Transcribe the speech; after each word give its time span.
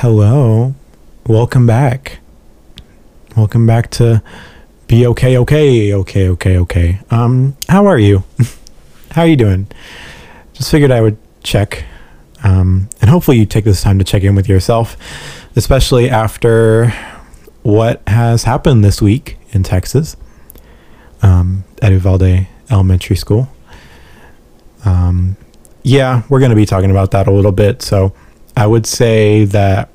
Hello. 0.00 0.76
Welcome 1.26 1.66
back. 1.66 2.20
Welcome 3.36 3.66
back 3.66 3.90
to 3.90 4.22
Be 4.86 5.04
Okay, 5.04 5.36
Okay, 5.38 5.92
Okay, 5.92 6.28
Okay, 6.28 6.56
Okay. 6.56 7.00
Um, 7.10 7.56
how 7.68 7.84
are 7.86 7.98
you? 7.98 8.22
how 9.10 9.22
are 9.22 9.26
you 9.26 9.34
doing? 9.34 9.66
Just 10.52 10.70
figured 10.70 10.92
I 10.92 11.00
would 11.00 11.18
check. 11.42 11.84
Um, 12.44 12.88
and 13.00 13.10
hopefully 13.10 13.38
you 13.38 13.44
take 13.44 13.64
this 13.64 13.82
time 13.82 13.98
to 13.98 14.04
check 14.04 14.22
in 14.22 14.36
with 14.36 14.48
yourself, 14.48 14.96
especially 15.56 16.08
after 16.08 16.90
what 17.64 18.00
has 18.06 18.44
happened 18.44 18.84
this 18.84 19.02
week 19.02 19.36
in 19.50 19.64
Texas 19.64 20.16
um, 21.22 21.64
at 21.82 21.90
Uvalde 21.90 22.46
Elementary 22.70 23.16
School. 23.16 23.48
Um, 24.84 25.36
yeah, 25.82 26.22
we're 26.28 26.38
going 26.38 26.50
to 26.50 26.56
be 26.56 26.66
talking 26.66 26.92
about 26.92 27.10
that 27.10 27.26
a 27.26 27.32
little 27.32 27.50
bit. 27.50 27.82
So 27.82 28.12
I 28.58 28.66
would 28.66 28.86
say 28.86 29.44
that 29.46 29.88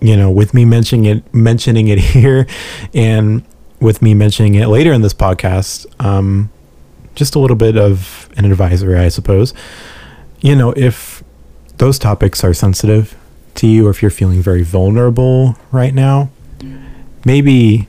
you 0.00 0.16
know, 0.16 0.30
with 0.30 0.54
me 0.54 0.64
mentioning 0.64 1.04
it, 1.04 1.34
mentioning 1.34 1.88
it 1.88 1.98
here, 2.14 2.46
and 2.94 3.44
with 3.80 4.00
me 4.02 4.14
mentioning 4.14 4.54
it 4.54 4.66
later 4.66 4.92
in 4.92 5.02
this 5.02 5.12
podcast, 5.12 5.86
um, 6.04 6.50
just 7.14 7.34
a 7.34 7.38
little 7.38 7.56
bit 7.56 7.76
of 7.76 8.28
an 8.36 8.44
advisory, 8.44 8.98
I 8.98 9.08
suppose. 9.08 9.52
You 10.40 10.56
know, 10.56 10.72
if 10.76 11.22
those 11.76 11.98
topics 11.98 12.42
are 12.44 12.54
sensitive 12.54 13.16
to 13.56 13.66
you, 13.66 13.86
or 13.86 13.90
if 13.90 14.00
you're 14.00 14.10
feeling 14.10 14.40
very 14.40 14.62
vulnerable 14.62 15.56
right 15.70 15.92
now, 15.94 16.30
maybe 17.24 17.88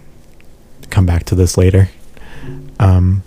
come 0.89 1.05
back 1.05 1.23
to 1.25 1.35
this 1.35 1.57
later. 1.57 1.89
Um, 2.79 3.23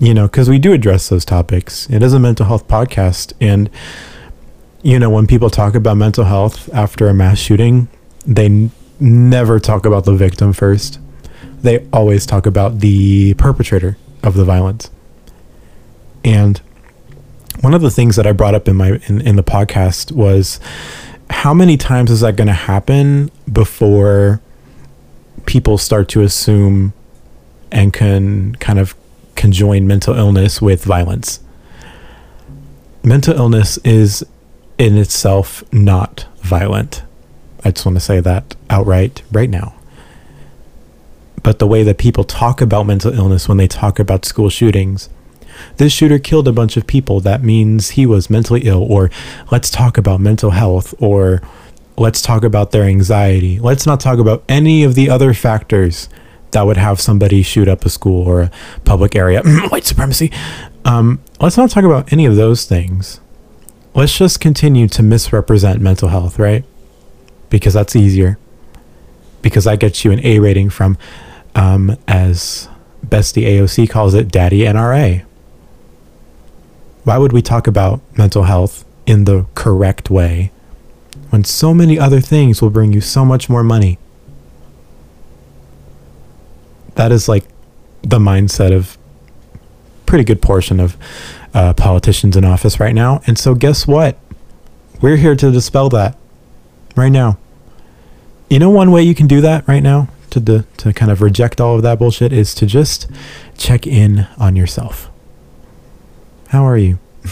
you 0.00 0.14
know, 0.14 0.26
because 0.26 0.48
we 0.48 0.58
do 0.58 0.72
address 0.72 1.08
those 1.08 1.24
topics. 1.24 1.90
It 1.90 2.02
is 2.02 2.14
a 2.14 2.20
mental 2.20 2.46
health 2.46 2.68
podcast, 2.68 3.32
and 3.40 3.68
you 4.84 4.98
know, 4.98 5.08
when 5.08 5.26
people 5.26 5.48
talk 5.48 5.74
about 5.74 5.96
mental 5.96 6.24
health 6.24 6.72
after 6.74 7.08
a 7.08 7.14
mass 7.14 7.38
shooting, 7.38 7.88
they 8.26 8.44
n- 8.44 8.70
never 9.00 9.58
talk 9.58 9.86
about 9.86 10.04
the 10.04 10.14
victim 10.14 10.52
first. 10.52 11.00
They 11.62 11.86
always 11.90 12.26
talk 12.26 12.44
about 12.44 12.80
the 12.80 13.32
perpetrator 13.34 13.96
of 14.22 14.34
the 14.34 14.44
violence. 14.44 14.90
And 16.22 16.60
one 17.62 17.72
of 17.72 17.80
the 17.80 17.90
things 17.90 18.16
that 18.16 18.26
I 18.26 18.32
brought 18.32 18.54
up 18.54 18.68
in 18.68 18.76
my 18.76 19.00
in, 19.08 19.22
in 19.22 19.36
the 19.36 19.42
podcast 19.42 20.12
was 20.12 20.60
how 21.30 21.54
many 21.54 21.78
times 21.78 22.10
is 22.10 22.20
that 22.20 22.36
going 22.36 22.48
to 22.48 22.52
happen 22.52 23.30
before 23.50 24.42
people 25.46 25.78
start 25.78 26.10
to 26.10 26.20
assume 26.20 26.92
and 27.72 27.90
can 27.94 28.54
kind 28.56 28.78
of 28.78 28.94
conjoin 29.34 29.86
mental 29.86 30.14
illness 30.14 30.60
with 30.60 30.84
violence. 30.84 31.40
Mental 33.02 33.34
illness 33.34 33.78
is 33.78 34.24
in 34.78 34.96
itself 34.96 35.62
not 35.72 36.26
violent. 36.38 37.02
I 37.64 37.70
just 37.70 37.86
want 37.86 37.96
to 37.96 38.00
say 38.00 38.20
that 38.20 38.56
outright 38.68 39.22
right 39.32 39.48
now. 39.48 39.74
But 41.42 41.58
the 41.58 41.66
way 41.66 41.82
that 41.82 41.98
people 41.98 42.24
talk 42.24 42.60
about 42.60 42.86
mental 42.86 43.12
illness 43.12 43.48
when 43.48 43.58
they 43.58 43.68
talk 43.68 43.98
about 43.98 44.24
school 44.24 44.48
shootings, 44.48 45.08
this 45.76 45.92
shooter 45.92 46.18
killed 46.18 46.48
a 46.48 46.52
bunch 46.52 46.76
of 46.76 46.86
people. 46.86 47.20
That 47.20 47.42
means 47.42 47.90
he 47.90 48.06
was 48.06 48.30
mentally 48.30 48.62
ill, 48.62 48.82
or 48.82 49.10
let's 49.50 49.70
talk 49.70 49.98
about 49.98 50.20
mental 50.20 50.50
health, 50.50 50.94
or 51.00 51.42
let's 51.96 52.22
talk 52.22 52.44
about 52.44 52.72
their 52.72 52.84
anxiety. 52.84 53.58
Let's 53.58 53.86
not 53.86 54.00
talk 54.00 54.18
about 54.18 54.42
any 54.48 54.84
of 54.84 54.94
the 54.94 55.10
other 55.10 55.34
factors 55.34 56.08
that 56.50 56.66
would 56.66 56.76
have 56.76 57.00
somebody 57.00 57.42
shoot 57.42 57.68
up 57.68 57.84
a 57.84 57.90
school 57.90 58.26
or 58.26 58.42
a 58.42 58.50
public 58.84 59.14
area. 59.14 59.42
White 59.68 59.84
supremacy. 59.84 60.32
Um, 60.84 61.20
let's 61.40 61.56
not 61.56 61.70
talk 61.70 61.84
about 61.84 62.12
any 62.12 62.26
of 62.26 62.36
those 62.36 62.64
things 62.64 63.20
let's 63.94 64.16
just 64.16 64.40
continue 64.40 64.88
to 64.88 65.02
misrepresent 65.02 65.80
mental 65.80 66.08
health, 66.08 66.38
right? 66.38 66.64
Because 67.48 67.74
that's 67.74 67.94
easier. 67.94 68.38
Because 69.42 69.64
that 69.64 69.78
gets 69.78 70.04
you 70.04 70.10
an 70.10 70.24
A 70.24 70.38
rating 70.38 70.70
from, 70.70 70.98
um, 71.54 71.96
as 72.08 72.68
Bestie 73.06 73.44
AOC 73.44 73.88
calls 73.88 74.14
it, 74.14 74.28
Daddy 74.28 74.60
NRA. 74.60 75.22
Why 77.04 77.18
would 77.18 77.32
we 77.32 77.42
talk 77.42 77.66
about 77.66 78.00
mental 78.16 78.44
health 78.44 78.84
in 79.06 79.24
the 79.24 79.46
correct 79.54 80.08
way 80.08 80.50
when 81.28 81.44
so 81.44 81.74
many 81.74 81.98
other 81.98 82.20
things 82.20 82.62
will 82.62 82.70
bring 82.70 82.92
you 82.92 83.00
so 83.00 83.24
much 83.24 83.48
more 83.48 83.62
money? 83.62 83.98
That 86.94 87.12
is 87.12 87.28
like 87.28 87.44
the 88.02 88.18
mindset 88.18 88.74
of 88.74 88.96
pretty 90.06 90.24
good 90.24 90.40
portion 90.40 90.80
of 90.80 90.96
uh, 91.54 91.72
politicians 91.72 92.36
in 92.36 92.44
office 92.44 92.80
right 92.80 92.94
now. 92.94 93.22
And 93.26 93.38
so, 93.38 93.54
guess 93.54 93.86
what? 93.86 94.18
We're 95.00 95.16
here 95.16 95.36
to 95.36 95.50
dispel 95.50 95.88
that 95.90 96.18
right 96.96 97.10
now. 97.10 97.38
You 98.50 98.58
know, 98.58 98.70
one 98.70 98.90
way 98.90 99.02
you 99.02 99.14
can 99.14 99.26
do 99.26 99.40
that 99.40 99.66
right 99.66 99.82
now 99.82 100.08
to 100.30 100.40
the, 100.40 100.66
to 100.78 100.92
kind 100.92 101.10
of 101.10 101.22
reject 101.22 101.60
all 101.60 101.76
of 101.76 101.82
that 101.82 101.98
bullshit 101.98 102.32
is 102.32 102.54
to 102.56 102.66
just 102.66 103.08
check 103.56 103.86
in 103.86 104.26
on 104.36 104.56
yourself. 104.56 105.10
How 106.48 106.64
are 106.64 106.76
you? 106.76 106.98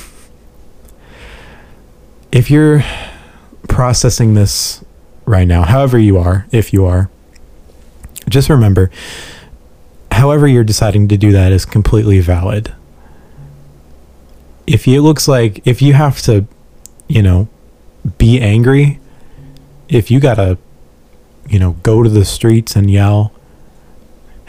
if 2.33 2.51
you're 2.51 2.83
processing 3.69 4.35
this 4.35 4.85
right 5.27 5.47
now, 5.47 5.65
however 5.65 5.99
you 5.99 6.19
are, 6.19 6.47
if 6.51 6.73
you 6.73 6.85
are, 6.85 7.11
just 8.29 8.49
remember, 8.49 8.91
however 10.13 10.47
you're 10.47 10.65
deciding 10.65 11.09
to 11.09 11.17
do 11.17 11.33
that 11.33 11.53
is 11.53 11.65
completely 11.65 12.21
valid 12.21 12.73
if 14.67 14.87
it 14.87 15.01
looks 15.01 15.29
like 15.29 15.67
if 15.67 15.83
you 15.83 15.95
have 15.95 16.21
to, 16.23 16.47
you 17.09 17.23
know, 17.23 17.49
be 18.19 18.41
angry, 18.41 18.99
if 19.89 20.11
you 20.11 20.21
gotta, 20.21 20.59
you 21.49 21.59
know, 21.59 21.73
go 21.83 22.03
to 22.03 22.09
the 22.09 22.25
streets 22.25 22.77
and 22.77 22.91
yell, 22.91 23.33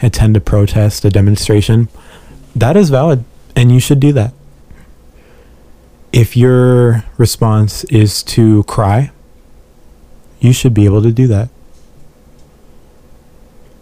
attend 0.00 0.36
a 0.36 0.40
protest, 0.40 1.04
a 1.04 1.10
demonstration, 1.10 1.88
that 2.54 2.76
is 2.76 2.90
valid 2.90 3.24
and 3.56 3.72
you 3.72 3.80
should 3.80 4.00
do 4.00 4.12
that. 4.12 4.32
If 6.12 6.36
your 6.36 7.04
response 7.16 7.84
is 7.84 8.22
to 8.24 8.62
cry, 8.64 9.10
you 10.40 10.52
should 10.52 10.74
be 10.74 10.84
able 10.84 11.02
to 11.02 11.12
do 11.12 11.26
that. 11.28 11.48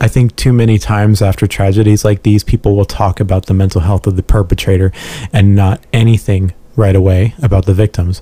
I 0.03 0.09
think 0.09 0.35
too 0.35 0.53
many 0.53 0.79
times 0.79 1.23
after 1.23 1.47
tragedies 1.47 2.05
like 2.05 2.25
these, 2.25 2.43
people 2.43 2.75
will 2.75 2.85
talk 2.85 3.21
about 3.21 3.47
the 3.47 3.55
mental 3.55 3.83
health 3.83 4.05
of 4.09 4.17
the 4.17 4.23
perpetrator 4.25 4.91
and 5.33 5.55
not 5.55 5.81
anything 5.93 6.53
right 6.75 6.97
away 6.97 7.37
about 7.41 7.67
the 7.67 7.73
victims. 7.73 8.21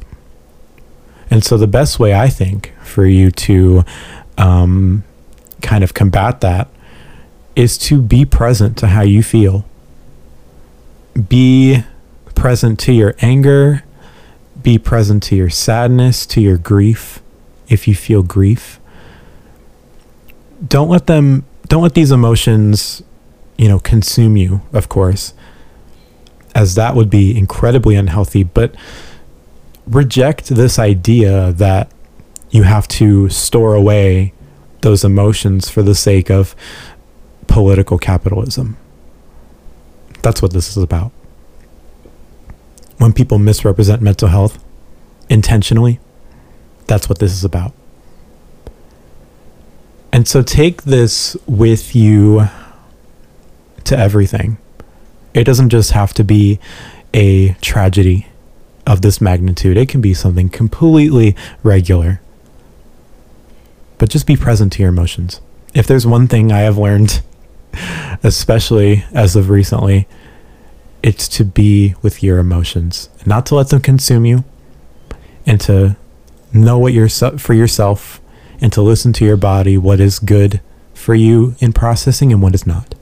And 1.31 1.43
so, 1.43 1.57
the 1.57 1.67
best 1.67 1.99
way 1.99 2.13
I 2.13 2.29
think 2.29 2.75
for 2.83 3.07
you 3.07 3.31
to 3.31 3.83
um, 4.37 5.05
kind 5.63 5.83
of 5.83 5.95
combat 5.95 6.43
that 6.43 6.69
is 7.57 7.79
to 7.79 8.03
be 8.03 8.27
present 8.27 8.77
to 8.79 8.89
how 8.89 9.01
you 9.01 9.23
feel. 9.23 9.65
Be 11.31 11.83
present 12.35 12.79
to 12.81 12.93
your 12.93 13.15
anger, 13.23 13.85
be 14.63 14.79
present 14.79 15.23
to 15.25 15.37
your 15.37 15.49
sadness, 15.49 16.27
to 16.27 16.43
your 16.43 16.59
grief, 16.59 17.23
if 17.71 17.89
you 17.89 17.95
feel 17.95 18.23
grief. 18.23 18.79
Don't 20.69 20.91
let 20.91 21.07
them 21.07 21.47
don't 21.71 21.83
let 21.85 21.95
these 21.95 22.11
emotions, 22.11 23.01
you 23.57 23.69
know, 23.69 23.79
consume 23.79 24.37
you, 24.37 24.61
of 24.73 24.89
course, 24.89 25.33
as 26.53 26.75
that 26.75 26.97
would 26.97 27.09
be 27.09 27.39
incredibly 27.39 27.95
unhealthy, 27.95 28.43
but 28.43 28.75
reject 29.87 30.49
this 30.49 30.81
idea 30.81 31.53
that 31.53 31.91
you 32.51 32.65
have 32.65 32.89
to 32.89 33.29
store 33.29 33.75
away 33.75 34.33
those 34.81 35.05
emotions 35.05 35.71
for 35.71 35.83
the 35.83 35.95
sake 35.95 36.29
of 36.29 36.57
political 37.47 37.99
capitalism. 37.99 38.77
That's 40.23 40.43
what 40.43 40.53
this 40.53 40.77
is 40.77 40.83
about. 40.83 41.13
When 42.99 43.13
people 43.13 43.39
misrepresent 43.39 44.03
mental 44.03 44.29
health 44.29 44.63
intentionally, 45.29 46.01
that's 46.89 47.09
what 47.09 47.21
this 47.21 47.33
is 47.33 47.45
about. 47.45 47.73
And 50.13 50.27
so 50.27 50.43
take 50.43 50.83
this 50.83 51.37
with 51.47 51.95
you 51.95 52.49
to 53.85 53.97
everything. 53.97 54.59
It 55.35 55.45
doesn't 55.45 55.71
just 55.71 55.93
have 55.93 56.13
to 56.15 56.25
be 56.25 56.59
a 57.15 57.55
tragedy 57.55 58.27
of 58.87 59.03
this 59.03 59.21
magnitude, 59.21 59.77
it 59.77 59.89
can 59.89 60.01
be 60.01 60.15
something 60.15 60.49
completely 60.49 61.37
regular. 61.63 62.21
But 63.99 64.11
just 64.11 64.27
be 64.27 64.37
present 64.37 64.73
to 64.75 64.83
your 64.83 64.89
emotions. 64.89 65.41
If 65.75 65.87
there's 65.87 66.07
one 66.07 66.27
thing 66.27 66.51
I 66.51 66.61
have 66.61 66.79
learned, 66.79 67.23
especially 68.23 69.05
as 69.13 69.37
of 69.37 69.51
recently, 69.51 70.09
it's 71.03 71.29
to 71.29 71.45
be 71.45 71.95
with 72.03 72.23
your 72.23 72.39
emotions, 72.39 73.09
not 73.25 73.47
to 73.47 73.55
let 73.55 73.69
them 73.69 73.81
consume 73.81 74.27
you, 74.27 74.45
and 75.47 75.61
to 75.63 75.97
know 76.53 76.79
what 76.79 76.93
you're 76.93 77.09
for 77.09 77.55
yourself 77.55 78.20
and 78.61 78.73
to 78.73 78.83
listen 78.83 79.13
to 79.15 79.25
your 79.25 79.37
body 79.37 79.77
what 79.77 80.01
is 80.01 80.19
good 80.19 80.61
for 80.95 81.15
you 81.15 81.55
in 81.61 81.73
processing 81.73 82.33
and 82.33 82.43
what 82.43 82.55
is 82.55 82.67
not. 82.67 82.95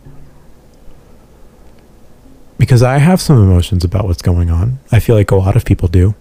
Because 2.58 2.82
I 2.82 2.98
have 2.98 3.20
some 3.20 3.42
emotions 3.42 3.84
about 3.84 4.04
what's 4.04 4.22
going 4.22 4.50
on. 4.50 4.78
I 4.90 5.00
feel 5.00 5.16
like 5.16 5.30
a 5.30 5.36
lot 5.36 5.56
of 5.56 5.64
people 5.64 5.88
do. 5.88 6.14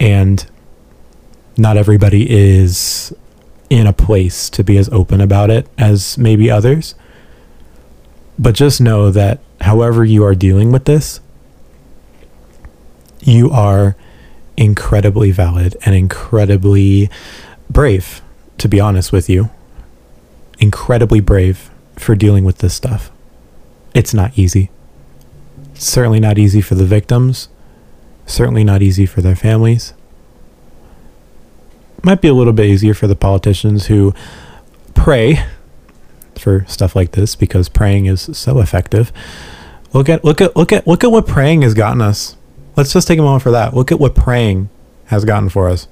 And 0.00 0.46
not 1.56 1.76
everybody 1.76 2.30
is 2.30 3.14
in 3.68 3.86
a 3.86 3.92
place 3.92 4.48
to 4.50 4.62
be 4.62 4.78
as 4.78 4.88
open 4.90 5.20
about 5.20 5.50
it 5.50 5.66
as 5.78 6.16
maybe 6.18 6.50
others. 6.50 6.94
But 8.38 8.54
just 8.54 8.80
know 8.80 9.10
that 9.10 9.40
however 9.60 10.04
you 10.04 10.24
are 10.24 10.34
dealing 10.34 10.70
with 10.70 10.84
this, 10.84 11.20
you 13.20 13.50
are 13.50 13.96
incredibly 14.56 15.30
valid 15.30 15.76
and 15.84 15.94
incredibly 15.94 17.10
brave, 17.70 18.22
to 18.58 18.68
be 18.68 18.80
honest 18.80 19.12
with 19.12 19.28
you. 19.28 19.50
Incredibly 20.58 21.20
brave 21.20 21.70
for 21.96 22.14
dealing 22.14 22.44
with 22.44 22.58
this 22.58 22.74
stuff. 22.74 23.10
It's 23.94 24.14
not 24.14 24.38
easy. 24.38 24.70
certainly 25.74 26.20
not 26.20 26.38
easy 26.38 26.60
for 26.60 26.74
the 26.74 26.84
victims, 26.84 27.48
certainly 28.26 28.64
not 28.64 28.82
easy 28.82 29.06
for 29.06 29.20
their 29.20 29.36
families. 29.36 29.92
Might 32.02 32.20
be 32.20 32.28
a 32.28 32.34
little 32.34 32.52
bit 32.52 32.66
easier 32.66 32.94
for 32.94 33.06
the 33.06 33.16
politicians 33.16 33.86
who 33.86 34.14
pray 34.94 35.44
for 36.38 36.64
stuff 36.68 36.94
like 36.94 37.12
this 37.12 37.34
because 37.34 37.68
praying 37.68 38.06
is 38.06 38.30
so 38.36 38.60
effective. 38.60 39.12
Look 39.92 40.08
at 40.08 40.24
look 40.24 40.40
at 40.40 40.56
look 40.56 40.72
at 40.72 40.86
look 40.86 41.04
at 41.04 41.10
what 41.10 41.26
praying 41.26 41.62
has 41.62 41.74
gotten 41.74 42.00
us. 42.02 42.36
Let's 42.76 42.92
just 42.92 43.08
take 43.08 43.18
a 43.18 43.22
moment 43.22 43.42
for 43.42 43.50
that. 43.50 43.74
Look 43.74 43.90
at 43.90 43.98
what 43.98 44.14
praying 44.14 44.68
has 45.06 45.24
gotten 45.24 45.48
for 45.48 45.68
us. 45.68 45.88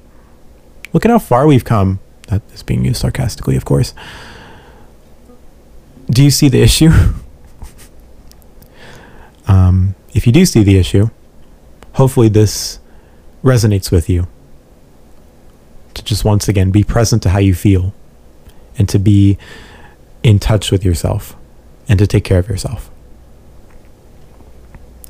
Look 0.95 1.05
at 1.05 1.11
how 1.11 1.19
far 1.19 1.47
we've 1.47 1.65
come. 1.65 1.99
That 2.29 2.41
is 2.55 2.63
being 2.63 2.85
used 2.85 3.01
sarcastically, 3.01 3.57
of 3.57 3.65
course. 3.67 3.93
Do 6.09 6.23
you 6.23 6.31
see 6.31 6.49
the 6.49 6.63
issue? 6.63 6.91
um, 9.49 9.97
if 10.15 10.27
you 10.27 10.33
do 10.33 10.47
see 10.47 10.63
the 10.63 10.79
issue, 10.79 11.11
hopefully 11.95 12.29
this 12.29 12.79
resonates 13.43 13.91
with 13.91 14.09
you. 14.09 14.29
To 15.95 16.05
just 16.05 16.25
once 16.25 16.49
again 16.49 16.71
be 16.71 16.85
present 16.85 17.23
to 17.25 17.31
how 17.31 17.39
you 17.39 17.55
feel 17.55 17.93
and 18.79 18.89
to 18.89 18.99
be 18.99 19.37
in 20.23 20.39
touch 20.39 20.71
with 20.71 20.85
yourself 20.85 21.37
and 21.89 21.99
to 21.99 22.07
take 22.07 22.25
care 22.25 22.39
of 22.39 22.49
yourself. 22.49 22.89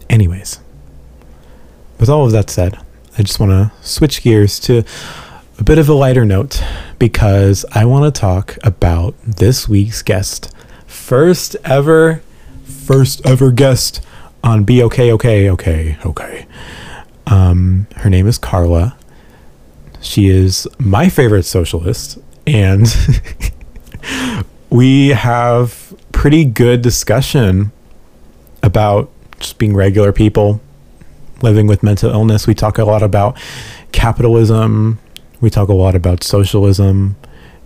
Anyways, 0.08 0.60
with 1.98 2.08
all 2.08 2.24
of 2.24 2.32
that 2.32 2.48
said, 2.48 2.78
I 3.16 3.22
just 3.22 3.38
want 3.38 3.52
to 3.52 3.72
switch 3.86 4.22
gears 4.22 4.58
to 4.60 4.84
a 5.58 5.64
bit 5.64 5.78
of 5.78 5.88
a 5.88 5.94
lighter 5.94 6.24
note 6.24 6.62
because 6.98 7.64
I 7.72 7.84
want 7.84 8.12
to 8.12 8.20
talk 8.20 8.58
about 8.62 9.14
this 9.22 9.68
week's 9.68 10.02
guest. 10.02 10.52
First 10.86 11.56
ever, 11.64 12.22
first 12.64 13.24
ever 13.26 13.50
guest 13.52 14.00
on 14.42 14.64
Be 14.64 14.82
Okay, 14.82 15.12
Okay, 15.12 15.50
Okay, 15.50 15.96
Okay. 16.04 16.46
Um, 17.26 17.86
her 17.96 18.10
name 18.10 18.26
is 18.26 18.36
Karla. 18.36 18.96
She 20.00 20.28
is 20.28 20.68
my 20.78 21.08
favorite 21.08 21.44
socialist, 21.44 22.18
and 22.46 22.86
we 24.70 25.08
have 25.08 25.94
pretty 26.12 26.44
good 26.44 26.82
discussion 26.82 27.72
about 28.62 29.10
just 29.40 29.56
being 29.58 29.74
regular 29.74 30.12
people 30.12 30.60
living 31.42 31.66
with 31.66 31.82
mental 31.82 32.10
illness. 32.10 32.46
We 32.46 32.54
talk 32.54 32.76
a 32.76 32.84
lot 32.84 33.02
about 33.02 33.38
capitalism. 33.92 34.98
We 35.44 35.50
talk 35.50 35.68
a 35.68 35.74
lot 35.74 35.94
about 35.94 36.24
socialism. 36.24 37.16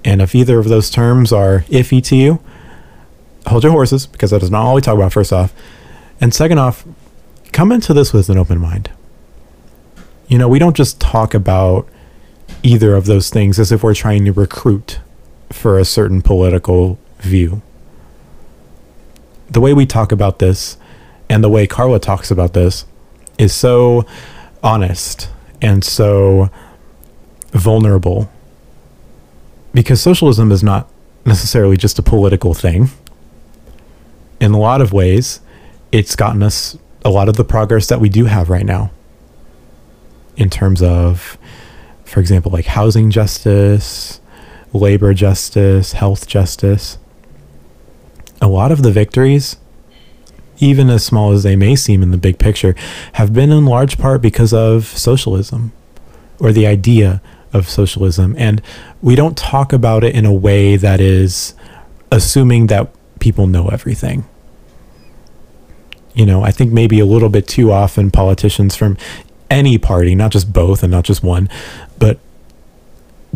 And 0.05 0.21
if 0.21 0.35
either 0.35 0.59
of 0.59 0.69
those 0.69 0.91
terms 0.91 1.33
are 1.33 1.61
iffy 1.69 2.03
to 2.07 2.17
you, 2.17 2.43
hold 3.47 3.63
your 3.63 3.71
horses 3.71 4.05
because 4.05 4.33
that 4.33 4.43
is 4.43 4.51
not 4.51 4.65
all 4.65 4.75
we 4.75 4.81
talk 4.81 4.97
about, 4.97 5.13
first 5.13 5.33
off. 5.33 5.55
And 6.21 6.35
second 6.35 6.59
off, 6.59 6.85
come 7.53 7.71
into 7.71 7.95
this 7.95 8.13
with 8.13 8.29
an 8.31 8.37
open 8.37 8.59
mind. 8.59 8.91
You 10.27 10.39
know, 10.39 10.49
we 10.49 10.59
don't 10.59 10.77
just 10.77 11.01
talk 11.01 11.35
about 11.35 11.89
either 12.65 12.97
of 12.97 13.07
those 13.07 13.31
things 13.31 13.61
as 13.61 13.71
if 13.71 13.85
we're 13.85 13.95
trying 13.95 14.25
to 14.25 14.33
recruit 14.33 14.99
for 15.53 15.79
a 15.79 15.85
certain 15.85 16.21
political 16.21 16.99
view. 17.21 17.63
The 19.49 19.61
way 19.61 19.73
we 19.73 19.87
talk 19.87 20.11
about 20.11 20.41
this 20.41 20.79
and 21.31 21.45
the 21.45 21.49
way 21.49 21.69
Karla 21.69 22.01
talks 22.01 22.33
about 22.33 22.55
this 22.55 22.87
is 23.39 23.55
so 23.55 24.05
honest 24.65 25.31
and 25.63 25.85
so 25.85 26.51
vulnerable 27.51 28.31
because 29.73 30.01
socialism 30.01 30.51
is 30.51 30.63
not 30.63 30.91
necessarily 31.25 31.77
just 31.77 31.99
a 31.99 32.03
political 32.03 32.55
thing. 32.55 32.91
In 34.41 34.53
a 34.53 34.59
lot 34.59 34.81
of 34.81 34.93
ways, 34.93 35.41
it's 35.93 36.17
gotten 36.17 36.43
us 36.43 36.79
a 37.05 37.11
lot 37.11 37.29
of 37.29 37.37
the 37.37 37.45
progress 37.45 37.87
that 37.89 38.01
we 38.01 38.09
do 38.09 38.27
have 38.27 38.51
right 38.51 38.67
now 38.67 38.91
in 40.37 40.51
terms 40.51 40.83
of, 40.83 41.37
for 42.05 42.21
example, 42.21 42.53
like 42.53 42.67
housing 42.67 43.11
justice, 43.11 44.21
labor 44.73 45.13
justice, 45.15 45.93
health 45.93 46.27
justice. 46.27 46.99
A 48.41 48.49
lot 48.49 48.71
of 48.71 48.83
the 48.83 48.93
victories 48.93 49.57
even 50.61 50.91
as 50.91 51.05
small 51.05 51.33
as 51.33 51.43
they 51.43 51.57
may 51.57 51.77
seem 51.77 52.03
in 52.03 52.11
the 52.11 52.19
big 52.19 52.39
picture, 52.39 52.75
have 53.15 53.33
been 53.33 53.51
in 53.51 53.65
large 53.67 53.99
part 53.99 54.21
because 54.21 54.53
of 54.53 54.87
socialism 54.87 55.73
or 56.39 56.53
the 56.53 56.67
idea 56.67 57.23
of 57.53 57.69
socialism. 57.69 58.35
And 58.39 58.63
we 59.03 59.15
don't 59.15 59.37
talk 59.37 59.73
about 59.73 60.05
it 60.05 60.15
in 60.15 60.27
a 60.27 60.33
way 60.33 60.77
that 60.77 61.01
is 61.01 61.55
assuming 62.11 62.69
that 62.69 62.91
people 63.21 63.47
know 63.47 63.69
everything. 63.69 64.25
You 66.15 66.27
know, 66.27 66.43
I 66.43 66.51
think 66.51 66.73
maybe 66.73 66.99
a 67.01 67.07
little 67.07 67.29
bit 67.29 67.47
too 67.47 67.71
often 67.71 68.11
politicians 68.11 68.75
from 68.75 68.97
any 69.51 69.79
party, 69.79 70.15
not 70.15 70.33
just 70.33 70.53
both 70.53 70.83
and 70.83 70.91
not 70.91 71.05
just 71.05 71.23
one, 71.23 71.49
but 71.99 72.19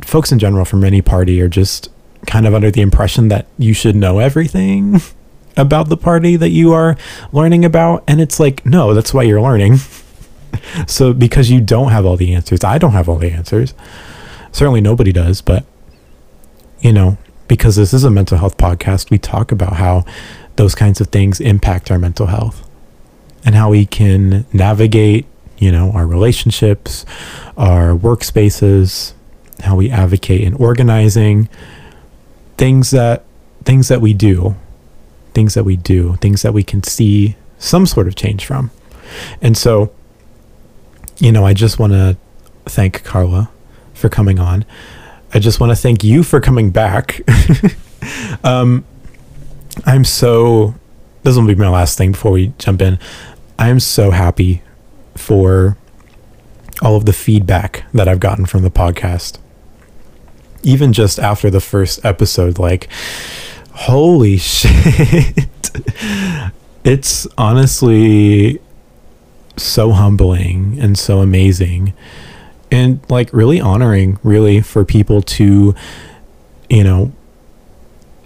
folks 0.03 0.33
in 0.33 0.39
general 0.39 0.65
from 0.65 0.85
any 0.85 1.01
party 1.01 1.41
are 1.41 1.49
just 1.49 1.91
kind 2.27 2.47
of 2.47 2.55
under 2.55 2.71
the 2.71 2.81
impression 2.81 3.29
that 3.29 3.47
you 3.59 3.73
should 3.73 3.97
know 3.97 4.19
everything. 4.19 5.01
about 5.57 5.89
the 5.89 5.97
party 5.97 6.37
that 6.37 6.51
you 6.51 6.73
are 6.73 6.97
learning 7.33 7.65
about. 7.65 8.05
And 8.09 8.21
it's 8.21 8.41
like, 8.41 8.65
no, 8.65 8.95
that's 8.95 9.13
why 9.13 9.23
you're 9.23 9.43
learning. 9.43 9.79
so 10.87 11.13
because 11.13 11.51
you 11.51 11.61
don't 11.61 11.91
have 11.91 12.05
all 12.05 12.17
the 12.17 12.35
answers, 12.35 12.65
I 12.65 12.79
don't 12.79 12.93
have 12.93 13.09
all 13.09 13.19
the 13.19 13.31
answers. 13.31 13.75
Certainly 14.53 14.81
nobody 14.83 15.13
does, 15.13 15.41
but 15.41 15.65
you 16.81 16.93
know, 16.93 17.17
because 17.49 17.77
this 17.77 17.95
is 17.95 18.05
a 18.05 18.11
mental 18.11 18.39
health 18.39 18.57
podcast, 18.57 19.11
we 19.11 19.19
talk 19.19 19.53
about 19.53 19.75
how 19.75 20.05
those 20.57 20.75
kinds 20.75 21.01
of 21.01 21.09
things 21.09 21.41
impact 21.41 21.91
our 21.91 21.99
mental 21.99 22.27
health 22.27 22.69
and 23.45 23.55
how 23.55 23.71
we 23.71 23.87
can 23.87 24.45
navigate, 24.53 25.27
you 25.59 25.73
know, 25.73 25.93
our 25.93 26.07
relationships, 26.07 27.05
our 27.57 27.95
workspaces, 27.97 29.13
how 29.61 29.77
we 29.77 29.91
advocate 29.91 30.41
in 30.41 30.55
organizing 30.55 31.49
things 32.57 32.91
that 32.91 33.25
things 33.65 33.89
that 33.89 34.01
we 34.01 34.13
do 34.13 34.57
things 35.35 35.55
that 35.55 35.65
we 35.65 35.77
do, 35.77 36.17
things 36.17 36.43
that 36.43 36.53
we 36.53 36.63
can 36.63 36.83
see 36.83 37.37
some 37.59 37.87
sort 37.87 38.07
of 38.07 38.15
change 38.15 38.45
from. 38.45 38.71
And 39.41 39.57
so, 39.57 39.93
you 41.23 41.31
know, 41.31 41.47
I 41.47 41.55
just 41.55 41.79
want 41.79 41.93
to 41.93 42.17
thank 42.65 43.05
Karla 43.05 43.49
for 43.95 44.09
coming 44.09 44.41
on. 44.41 44.65
I 45.33 45.39
just 45.39 45.61
want 45.61 45.71
to 45.71 45.77
thank 45.77 46.03
you 46.03 46.25
for 46.25 46.41
coming 46.41 46.71
back. 46.71 47.21
um, 48.45 48.85
I'm 49.87 50.05
so, 50.05 50.75
this 51.23 51.37
will 51.37 51.47
be 51.47 51.55
my 51.55 51.69
last 51.69 51.97
thing 51.97 52.11
before 52.11 52.33
we 52.33 52.53
jump 52.59 52.83
in. 52.83 52.99
I'm 53.57 53.79
so 53.79 54.11
happy 54.11 54.63
for 55.15 55.79
all 56.83 56.97
of 56.97 57.05
the 57.05 57.13
feedback 57.13 57.85
that 57.95 58.09
I've 58.09 58.19
gotten 58.19 58.45
from 58.45 58.63
the 58.63 58.71
podcast. 58.71 59.39
Even 60.65 60.93
just 60.93 61.21
after 61.21 61.51
the 61.51 61.61
first 61.61 62.05
episode, 62.05 62.59
like, 62.59 62.89
holy 63.71 64.37
shit. 64.39 65.47
it's 66.83 67.29
honestly 67.39 68.61
so 69.57 69.93
humbling 69.93 70.79
and 70.81 70.99
so 70.99 71.21
amazing 71.21 71.93
and 72.71 73.01
like 73.11 73.33
really 73.33 73.61
honoring 73.61 74.19
really 74.23 74.61
for 74.61 74.85
people 74.85 75.21
to 75.23 75.75
you 76.69 76.83
know 76.85 77.13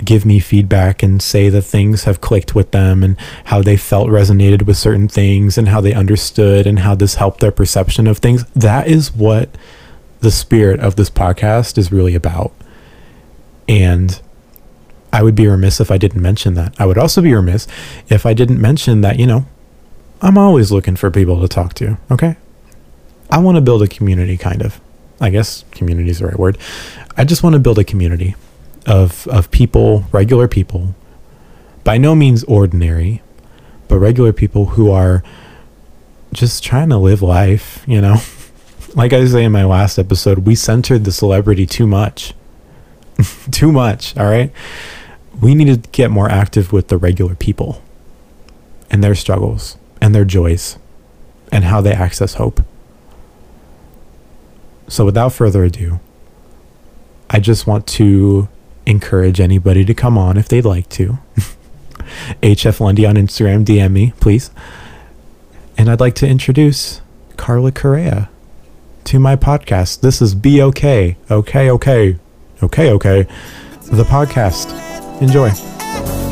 give 0.05 0.27
me 0.27 0.39
feedback 0.39 1.03
and 1.03 1.23
say 1.23 1.49
that 1.49 1.63
things 1.63 2.05
have 2.05 2.21
clicked 2.21 2.55
with 2.55 2.71
them 2.71 3.03
and 3.03 3.19
how 3.45 3.63
they 3.63 3.77
felt 3.77 4.09
resonated 4.09 4.67
with 4.67 4.77
certain 4.77 5.09
things 5.09 5.57
and 5.57 5.69
how 5.69 5.81
they 5.81 5.95
understood 5.95 6.67
and 6.67 6.81
how 6.81 6.95
this 6.95 7.15
helped 7.15 7.41
their 7.41 7.51
perception 7.51 8.07
of 8.07 8.19
things 8.19 8.45
that 8.55 8.87
is 8.87 9.15
what 9.15 9.49
the 10.21 10.31
spirit 10.31 10.79
of 10.81 10.97
this 10.97 11.11
podcast 11.11 11.79
is 11.79 11.91
really 11.91 12.15
about 12.15 12.53
and 13.69 14.21
I 15.13 15.23
would 15.23 15.35
be 15.35 15.47
remiss 15.47 15.81
if 15.81 15.91
I 15.91 15.97
didn't 15.97 16.21
mention 16.21 16.55
that. 16.55 16.75
I 16.79 16.85
would 16.85 16.99
also 16.99 17.23
be 17.23 17.33
remiss 17.33 17.67
if 18.09 18.27
I 18.27 18.35
didn't 18.35 18.61
mention 18.61 19.01
that, 19.01 19.19
you 19.19 19.27
know, 19.27 19.47
I'm 20.21 20.39
always 20.39 20.73
looking 20.73 20.97
for 20.97 21.11
people 21.11 21.41
to 21.41 21.49
talk 21.49 21.75
to, 21.75 21.99
okay? 22.11 22.37
I 23.31 23.39
want 23.39 23.57
to 23.57 23.61
build 23.61 23.83
a 23.83 23.89
community, 23.89 24.37
kind 24.37 24.63
of. 24.63 24.81
I 25.21 25.31
guess 25.31 25.65
community 25.73 26.11
is 26.11 26.21
the 26.21 26.27
right 26.27 26.39
word. 26.39 26.59
I 27.17 27.25
just 27.25 27.43
want 27.43 27.55
to 27.55 27.59
build 27.59 27.79
a 27.79 27.85
community 27.85 28.35
of, 28.87 29.27
of 29.29 29.51
people, 29.51 30.05
regular 30.13 30.49
people, 30.49 30.95
by 31.85 31.99
no 31.99 32.15
means 32.15 32.45
ordinary, 32.45 33.23
but 33.89 33.99
regular 33.99 34.33
people 34.33 34.67
who 34.67 34.91
are 34.91 35.23
just 36.33 36.63
trying 36.63 36.89
to 36.91 36.99
live 36.99 37.23
life, 37.23 37.85
you 37.87 38.01
know, 38.01 38.17
like 38.95 39.13
I 39.13 39.25
say 39.27 39.45
in 39.45 39.53
my 39.53 39.65
last 39.65 39.99
episode, 39.99 40.41
we 40.41 40.55
centered 40.55 41.05
the 41.05 41.13
celebrity 41.13 41.67
too 41.67 41.87
much. 41.87 42.35
too 43.51 43.73
much, 43.73 44.17
all 44.17 44.27
right? 44.27 44.53
We 45.41 45.55
need 45.55 45.83
to 45.83 45.91
get 45.91 46.11
more 46.11 46.31
active 46.31 46.73
with 46.73 46.89
the 46.89 46.97
regular 46.97 47.35
people 47.35 47.83
and 48.91 49.03
their 49.03 49.15
struggles 49.15 49.77
and 50.01 50.15
their 50.15 50.25
joys 50.25 50.79
and 51.53 51.65
how 51.65 51.81
they 51.81 51.93
access 51.93 52.35
hope. 52.35 52.61
So, 54.89 55.05
without 55.05 55.33
further 55.33 55.65
ado, 55.65 56.01
I 57.29 57.41
just 57.41 57.67
want 57.67 57.87
to 57.89 58.49
encourage 58.87 59.41
anybody 59.41 59.85
to 59.85 59.95
come 59.95 60.17
on 60.17 60.37
if 60.37 60.49
they'd 60.49 60.65
like 60.65 60.89
to. 60.91 61.19
HF 62.43 62.81
Lundy 62.81 63.05
on 63.05 63.17
Instagram, 63.17 63.65
DM 63.65 63.91
me, 63.91 64.13
please. 64.21 64.51
And 65.77 65.91
I'd 65.91 66.01
like 66.01 66.15
to 66.17 66.27
introduce 66.27 67.01
Karla 67.37 67.73
Correa 67.73 68.31
to 69.05 69.19
my 69.19 69.37
podcast. 69.37 70.01
This 70.01 70.23
is 70.23 70.35
Be 70.35 70.63
Okay. 70.63 71.17
Okay, 71.31 71.71
okay. 71.71 72.19
Okay, 72.63 72.91
okay. 72.93 73.23
The 73.83 74.05
podcast. 74.05 74.73
Enjoy. 75.21 76.26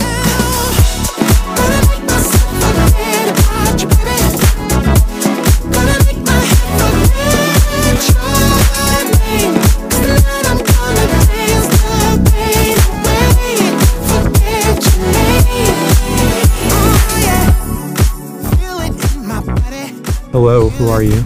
Hello, 20.34 20.68
who 20.68 20.88
are 20.88 21.00
you? 21.00 21.22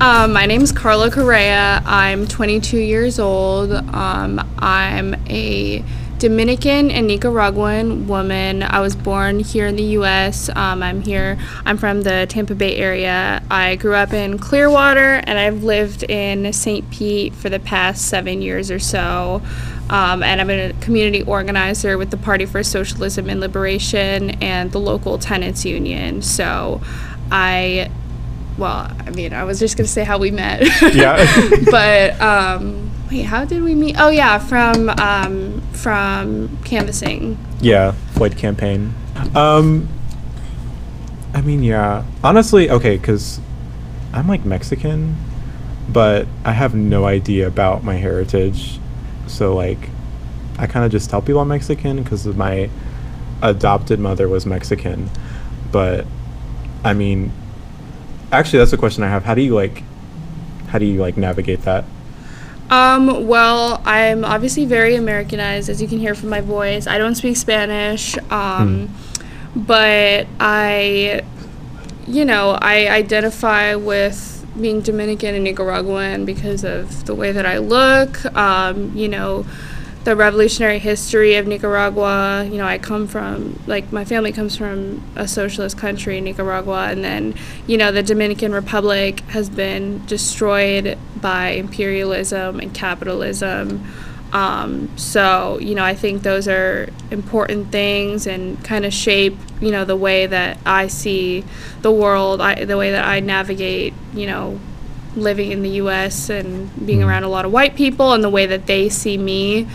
Um, 0.00 0.32
my 0.32 0.44
name 0.44 0.62
is 0.62 0.72
Karla 0.72 1.08
Correa. 1.08 1.80
I'm 1.86 2.26
22 2.26 2.78
years 2.78 3.20
old. 3.20 3.70
Um, 3.70 4.40
I'm 4.58 5.14
a 5.28 5.84
Dominican 6.18 6.90
and 6.90 7.06
Nicaraguan 7.06 8.08
woman. 8.08 8.64
I 8.64 8.80
was 8.80 8.96
born 8.96 9.38
here 9.38 9.68
in 9.68 9.76
the 9.76 9.84
U.S. 9.84 10.48
Um, 10.48 10.82
I'm 10.82 11.00
here. 11.00 11.38
I'm 11.64 11.78
from 11.78 12.02
the 12.02 12.26
Tampa 12.28 12.56
Bay 12.56 12.74
area. 12.74 13.40
I 13.52 13.76
grew 13.76 13.94
up 13.94 14.12
in 14.12 14.40
Clearwater, 14.40 15.22
and 15.22 15.38
I've 15.38 15.62
lived 15.62 16.02
in 16.02 16.52
St. 16.52 16.90
Pete 16.90 17.36
for 17.36 17.48
the 17.48 17.60
past 17.60 18.08
seven 18.08 18.42
years 18.42 18.68
or 18.68 18.80
so. 18.80 19.42
Um, 19.90 20.24
and 20.24 20.40
I'm 20.40 20.50
a 20.50 20.72
community 20.80 21.22
organizer 21.22 21.96
with 21.96 22.10
the 22.10 22.16
Party 22.16 22.46
for 22.46 22.64
Socialism 22.64 23.30
and 23.30 23.38
Liberation 23.38 24.30
and 24.42 24.72
the 24.72 24.80
local 24.80 25.18
tenants 25.20 25.64
union. 25.64 26.20
So 26.20 26.80
I 27.30 27.92
well, 28.56 28.90
I 29.06 29.10
mean, 29.10 29.32
I 29.32 29.44
was 29.44 29.58
just 29.58 29.76
gonna 29.76 29.88
say 29.88 30.04
how 30.04 30.18
we 30.18 30.30
met. 30.30 30.62
Yeah. 30.94 31.16
but 31.70 32.20
um, 32.20 32.90
wait, 33.10 33.22
how 33.22 33.44
did 33.44 33.62
we 33.62 33.74
meet? 33.74 33.96
Oh 33.98 34.10
yeah, 34.10 34.38
from 34.38 34.88
um, 34.90 35.60
from 35.72 36.56
canvassing. 36.64 37.38
Yeah, 37.60 37.92
Floyd 38.12 38.36
campaign. 38.36 38.94
Um, 39.34 39.88
I 41.32 41.40
mean, 41.40 41.62
yeah. 41.62 42.04
Honestly, 42.22 42.70
okay, 42.70 42.96
because 42.96 43.40
I'm 44.12 44.28
like 44.28 44.44
Mexican, 44.44 45.16
but 45.88 46.28
I 46.44 46.52
have 46.52 46.74
no 46.74 47.04
idea 47.06 47.48
about 47.48 47.82
my 47.82 47.94
heritage. 47.94 48.78
So 49.26 49.54
like, 49.54 49.90
I 50.58 50.66
kind 50.66 50.84
of 50.84 50.92
just 50.92 51.10
tell 51.10 51.20
people 51.20 51.40
I'm 51.40 51.48
Mexican 51.48 52.02
because 52.02 52.26
my 52.26 52.70
adopted 53.42 53.98
mother 53.98 54.28
was 54.28 54.46
Mexican, 54.46 55.10
but 55.72 56.06
I 56.84 56.92
mean, 56.94 57.32
actually, 58.34 58.58
that's 58.60 58.72
a 58.72 58.76
question 58.76 59.02
I 59.02 59.08
have. 59.08 59.24
How 59.24 59.34
do 59.34 59.42
you 59.42 59.54
like, 59.54 59.82
how 60.68 60.78
do 60.78 60.86
you 60.86 61.00
like 61.00 61.16
navigate 61.16 61.62
that? 61.62 61.84
Um, 62.70 63.26
well, 63.26 63.82
I'm 63.84 64.24
obviously 64.24 64.64
very 64.64 64.96
Americanized, 64.96 65.68
as 65.68 65.80
you 65.82 65.88
can 65.88 65.98
hear 65.98 66.14
from 66.14 66.30
my 66.30 66.40
voice. 66.40 66.86
I 66.86 66.98
don't 66.98 67.14
speak 67.14 67.36
Spanish, 67.36 68.16
um, 68.30 68.92
but 69.54 70.26
I, 70.40 71.22
you 72.06 72.24
know, 72.24 72.58
I 72.60 72.88
identify 72.88 73.74
with 73.74 74.46
being 74.60 74.80
Dominican 74.80 75.34
and 75.34 75.44
Nicaraguan 75.44 76.24
because 76.24 76.64
of 76.64 77.04
the 77.06 77.14
way 77.14 77.32
that 77.32 77.44
I 77.44 77.58
look, 77.58 78.24
um, 78.34 78.96
you 78.96 79.08
know, 79.08 79.44
the 80.04 80.14
revolutionary 80.14 80.78
history 80.78 81.34
of 81.36 81.46
Nicaragua. 81.46 82.44
You 82.44 82.58
know, 82.58 82.66
I 82.66 82.78
come 82.78 83.06
from, 83.06 83.58
like, 83.66 83.90
my 83.92 84.04
family 84.04 84.32
comes 84.32 84.56
from 84.56 85.02
a 85.16 85.26
socialist 85.26 85.78
country, 85.78 86.20
Nicaragua, 86.20 86.88
and 86.90 87.02
then, 87.02 87.34
you 87.66 87.76
know, 87.76 87.90
the 87.90 88.02
Dominican 88.02 88.52
Republic 88.52 89.20
has 89.30 89.48
been 89.48 90.04
destroyed 90.06 90.98
by 91.20 91.48
imperialism 91.50 92.60
and 92.60 92.74
capitalism. 92.74 93.84
Um, 94.32 94.90
so, 94.98 95.58
you 95.60 95.74
know, 95.74 95.84
I 95.84 95.94
think 95.94 96.22
those 96.22 96.48
are 96.48 96.88
important 97.10 97.70
things 97.70 98.26
and 98.26 98.62
kind 98.64 98.84
of 98.84 98.92
shape, 98.92 99.36
you 99.60 99.70
know, 99.70 99.84
the 99.84 99.96
way 99.96 100.26
that 100.26 100.58
I 100.66 100.88
see 100.88 101.44
the 101.82 101.92
world, 101.92 102.40
I, 102.40 102.64
the 102.64 102.76
way 102.76 102.90
that 102.90 103.06
I 103.06 103.20
navigate, 103.20 103.94
you 104.12 104.26
know, 104.26 104.58
living 105.16 105.52
in 105.52 105.62
the 105.62 105.70
U.S. 105.70 106.28
and 106.30 106.68
being 106.86 107.00
Mm. 107.00 107.06
around 107.06 107.22
a 107.24 107.28
lot 107.28 107.44
of 107.44 107.52
white 107.52 107.74
people 107.76 108.12
and 108.12 108.22
the 108.24 108.30
way 108.30 108.46
that 108.46 108.66
they 108.66 108.88
see 108.88 109.16
me. 109.16 109.66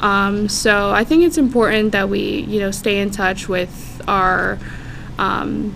Um, 0.00 0.48
so 0.48 0.90
I 0.90 1.04
think 1.04 1.22
it's 1.24 1.38
important 1.38 1.92
that 1.92 2.08
we, 2.08 2.40
you 2.40 2.60
know, 2.60 2.70
stay 2.70 3.00
in 3.00 3.10
touch 3.10 3.48
with 3.48 4.02
our, 4.06 4.58
um, 5.18 5.74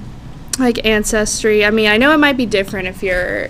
like 0.58 0.84
ancestry. 0.84 1.64
I 1.64 1.70
mean, 1.70 1.86
I 1.88 1.96
know 1.96 2.12
it 2.12 2.18
might 2.18 2.36
be 2.36 2.46
different 2.46 2.86
if 2.88 3.02
you're 3.02 3.48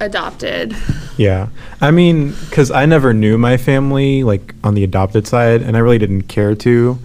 adopted. 0.00 0.74
Yeah. 1.16 1.48
I 1.80 1.90
mean, 1.92 2.32
because 2.48 2.70
I 2.70 2.86
never 2.86 3.12
knew 3.14 3.38
my 3.38 3.56
family, 3.56 4.24
like 4.24 4.54
on 4.64 4.74
the 4.74 4.82
adopted 4.84 5.26
side, 5.26 5.62
and 5.62 5.76
I 5.76 5.80
really 5.80 5.98
didn't 5.98 6.22
care 6.22 6.54
to. 6.56 6.98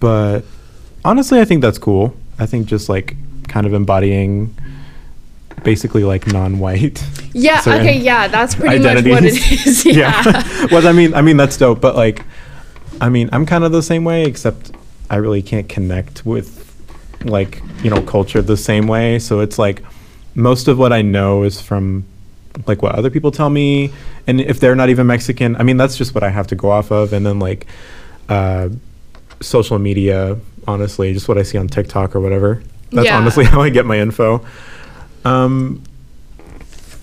But 0.00 0.40
honestly, 1.04 1.40
I 1.40 1.44
think 1.44 1.62
that's 1.62 1.78
cool. 1.78 2.14
I 2.38 2.46
think 2.46 2.66
just 2.66 2.88
like 2.88 3.16
kind 3.48 3.66
of 3.66 3.72
embodying 3.74 4.54
basically 5.64 6.04
like 6.04 6.26
non 6.26 6.58
white. 6.58 7.02
Yeah. 7.32 7.60
Okay. 7.60 7.98
Yeah. 7.98 8.28
That's 8.28 8.54
pretty 8.54 8.78
much 8.78 9.04
what 9.04 9.06
it 9.06 9.06
is. 9.06 9.36
identities. 9.36 9.66
is. 9.86 9.86
Yeah. 9.86 10.66
well, 10.70 10.86
I 10.86 10.92
mean, 10.92 11.14
I 11.14 11.22
mean 11.22 11.36
that's 11.36 11.56
dope, 11.56 11.80
but 11.80 11.96
like, 11.96 12.24
I 13.00 13.08
mean, 13.08 13.28
I'm 13.32 13.46
kind 13.46 13.64
of 13.64 13.72
the 13.72 13.82
same 13.82 14.04
way, 14.04 14.24
except 14.24 14.72
I 15.10 15.16
really 15.16 15.42
can't 15.42 15.68
connect 15.68 16.24
with 16.26 16.58
like 17.24 17.62
you 17.82 17.90
know 17.90 18.02
culture 18.02 18.42
the 18.42 18.56
same 18.56 18.86
way. 18.86 19.18
So 19.18 19.40
it's 19.40 19.58
like 19.58 19.82
most 20.34 20.68
of 20.68 20.78
what 20.78 20.92
I 20.92 21.02
know 21.02 21.42
is 21.42 21.60
from 21.60 22.04
like 22.66 22.82
what 22.82 22.94
other 22.94 23.10
people 23.10 23.30
tell 23.30 23.50
me, 23.50 23.92
and 24.26 24.40
if 24.40 24.60
they're 24.60 24.74
not 24.74 24.88
even 24.88 25.06
Mexican, 25.06 25.56
I 25.56 25.62
mean 25.62 25.76
that's 25.76 25.96
just 25.96 26.14
what 26.14 26.24
I 26.24 26.30
have 26.30 26.46
to 26.48 26.54
go 26.56 26.70
off 26.70 26.90
of, 26.90 27.12
and 27.12 27.24
then 27.24 27.38
like 27.38 27.66
uh, 28.28 28.68
social 29.40 29.78
media, 29.78 30.38
honestly, 30.66 31.12
just 31.12 31.28
what 31.28 31.38
I 31.38 31.42
see 31.42 31.58
on 31.58 31.68
TikTok 31.68 32.14
or 32.16 32.20
whatever. 32.20 32.62
That's 32.90 33.06
Yeah. 33.06 33.18
honestly 33.18 33.44
how 33.52 33.60
I 33.62 33.70
get 33.70 33.86
my 33.86 33.98
info. 33.98 34.44
Um, 35.28 35.82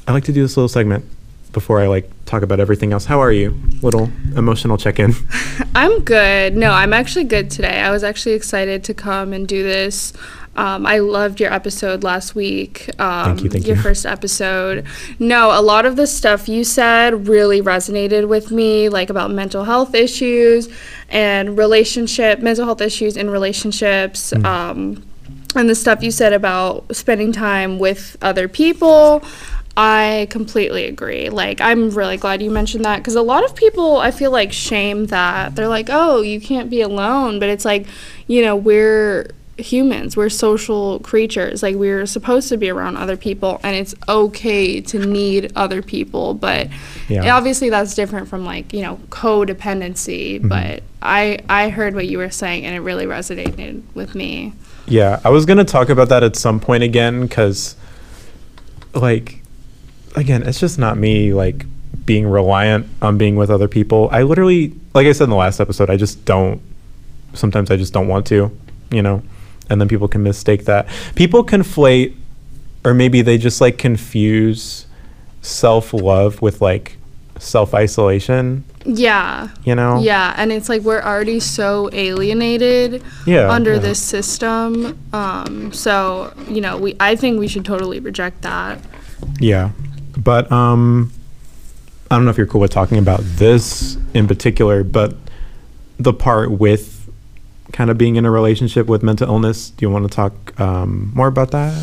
I 0.07 0.11
like 0.11 0.23
to 0.25 0.33
do 0.33 0.41
this 0.41 0.57
little 0.57 0.67
segment 0.67 1.05
before 1.51 1.79
I 1.79 1.87
like 1.87 2.09
talk 2.25 2.41
about 2.41 2.59
everything 2.59 2.91
else. 2.91 3.05
How 3.05 3.19
are 3.19 3.31
you? 3.31 3.51
Little 3.81 4.11
emotional 4.35 4.77
check-in. 4.77 5.13
I'm 5.75 6.03
good. 6.03 6.55
No, 6.55 6.71
I'm 6.71 6.93
actually 6.93 7.25
good 7.25 7.49
today. 7.51 7.81
I 7.81 7.91
was 7.91 8.03
actually 8.03 8.33
excited 8.33 8.83
to 8.85 8.93
come 8.93 9.31
and 9.31 9.47
do 9.47 9.63
this. 9.63 10.11
Um, 10.55 10.85
I 10.85 10.99
loved 10.99 11.39
your 11.39 11.51
episode 11.51 12.03
last 12.03 12.33
week. 12.33 12.89
Um, 12.97 13.25
Thank 13.25 13.43
you, 13.43 13.49
thank 13.49 13.67
your 13.67 13.75
you. 13.75 13.81
first 13.81 14.05
episode. 14.05 14.85
No, 15.19 15.57
a 15.57 15.61
lot 15.61 15.85
of 15.85 15.97
the 15.97 16.07
stuff 16.07 16.47
you 16.47 16.63
said 16.63 17.27
really 17.27 17.61
resonated 17.61 18.27
with 18.27 18.51
me, 18.51 18.87
like 18.87 19.09
about 19.09 19.31
mental 19.31 19.65
health 19.65 19.93
issues 19.93 20.69
and 21.09 21.57
relationship, 21.57 22.39
mental 22.39 22.65
health 22.65 22.81
issues 22.81 23.17
in 23.17 23.29
relationships. 23.29 24.31
Mm. 24.31 24.45
Um, 24.45 25.03
and 25.55 25.69
the 25.69 25.75
stuff 25.75 26.03
you 26.03 26.11
said 26.11 26.33
about 26.33 26.95
spending 26.95 27.31
time 27.31 27.79
with 27.79 28.17
other 28.21 28.47
people. 28.47 29.23
I 29.77 30.27
completely 30.29 30.85
agree. 30.85 31.29
Like, 31.29 31.59
I'm 31.59 31.89
really 31.89 32.15
glad 32.15 32.41
you 32.41 32.49
mentioned 32.49 32.85
that 32.85 32.97
because 32.99 33.15
a 33.15 33.21
lot 33.21 33.43
of 33.43 33.55
people, 33.55 33.97
I 33.97 34.11
feel 34.11 34.31
like, 34.31 34.53
shame 34.53 35.07
that. 35.07 35.55
They're 35.55 35.67
like, 35.67 35.89
oh, 35.89 36.21
you 36.21 36.39
can't 36.39 36.69
be 36.69 36.79
alone. 36.79 37.39
But 37.39 37.49
it's 37.49 37.65
like, 37.65 37.85
you 38.27 38.41
know, 38.41 38.55
we're 38.55 39.31
humans, 39.57 40.15
we're 40.15 40.29
social 40.29 40.99
creatures. 40.99 41.61
Like, 41.61 41.75
we're 41.75 42.05
supposed 42.05 42.47
to 42.49 42.57
be 42.57 42.69
around 42.69 42.95
other 42.95 43.17
people, 43.17 43.59
and 43.63 43.75
it's 43.75 43.93
okay 44.07 44.79
to 44.79 44.99
need 45.05 45.51
other 45.57 45.81
people. 45.81 46.33
But 46.33 46.69
Yeah. 47.09 47.35
obviously, 47.35 47.69
that's 47.69 47.95
different 47.95 48.29
from, 48.29 48.45
like, 48.45 48.71
you 48.71 48.81
know, 48.81 48.97
codependency. 49.09 50.37
Mm-hmm. 50.37 50.47
But 50.47 50.83
I, 51.01 51.39
I 51.49 51.67
heard 51.67 51.95
what 51.95 52.07
you 52.07 52.17
were 52.17 52.29
saying, 52.29 52.65
and 52.65 52.75
it 52.75 52.79
really 52.79 53.05
resonated 53.05 53.83
with 53.93 54.15
me. 54.15 54.53
Yeah, 54.87 55.19
I 55.23 55.29
was 55.29 55.45
gonna 55.45 55.65
talk 55.65 55.89
about 55.89 56.09
that 56.09 56.23
at 56.23 56.35
some 56.35 56.59
point 56.59 56.83
again 56.83 57.21
because, 57.21 57.75
like, 58.93 59.41
again, 60.15 60.43
it's 60.43 60.59
just 60.59 60.77
not 60.77 60.97
me 60.97 61.33
like 61.33 61.65
being 62.05 62.27
reliant 62.27 62.87
on 63.01 63.17
being 63.17 63.35
with 63.35 63.49
other 63.49 63.67
people. 63.67 64.09
I 64.11 64.23
literally, 64.23 64.73
like 64.93 65.07
I 65.07 65.11
said 65.11 65.25
in 65.25 65.29
the 65.31 65.35
last 65.35 65.59
episode, 65.59 65.89
I 65.89 65.97
just 65.97 66.23
don't. 66.25 66.61
Sometimes 67.33 67.71
I 67.71 67.77
just 67.77 67.93
don't 67.93 68.07
want 68.07 68.27
to, 68.27 68.55
you 68.91 69.01
know, 69.01 69.23
and 69.69 69.81
then 69.81 69.87
people 69.87 70.07
can 70.07 70.23
mistake 70.23 70.65
that. 70.65 70.87
People 71.15 71.43
conflate, 71.43 72.15
or 72.83 72.93
maybe 72.93 73.21
they 73.21 73.37
just 73.37 73.59
like 73.61 73.77
confuse 73.77 74.85
self 75.41 75.93
love 75.93 76.41
with 76.41 76.61
like 76.61 76.97
self 77.39 77.73
isolation. 77.73 78.63
Yeah. 78.85 79.49
You 79.63 79.75
know. 79.75 79.99
Yeah, 79.99 80.33
and 80.37 80.51
it's 80.51 80.69
like 80.69 80.81
we're 80.83 81.01
already 81.01 81.39
so 81.39 81.89
alienated 81.91 83.03
Yeah. 83.25 83.49
under 83.49 83.73
yeah. 83.73 83.79
this 83.79 84.01
system. 84.01 84.97
Um, 85.13 85.73
so 85.73 86.33
you 86.47 86.61
know, 86.61 86.77
we 86.77 86.95
I 86.99 87.15
think 87.15 87.39
we 87.39 87.47
should 87.47 87.65
totally 87.65 87.99
reject 87.99 88.41
that. 88.43 88.79
Yeah. 89.39 89.71
But 90.17 90.51
um 90.51 91.11
I 92.09 92.15
don't 92.15 92.25
know 92.25 92.31
if 92.31 92.37
you're 92.37 92.47
cool 92.47 92.61
with 92.61 92.71
talking 92.71 92.99
about 92.99 93.21
this 93.23 93.97
in 94.13 94.27
particular, 94.27 94.83
but 94.83 95.15
the 95.97 96.13
part 96.13 96.51
with 96.51 97.09
kind 97.71 97.89
of 97.89 97.97
being 97.97 98.15
in 98.15 98.25
a 98.25 98.31
relationship 98.31 98.85
with 98.87 99.01
mental 99.01 99.27
illness, 99.27 99.71
do 99.71 99.85
you 99.85 99.89
want 99.89 100.09
to 100.09 100.15
talk 100.15 100.57
um, 100.59 101.11
more 101.15 101.27
about 101.27 101.51
that? 101.51 101.73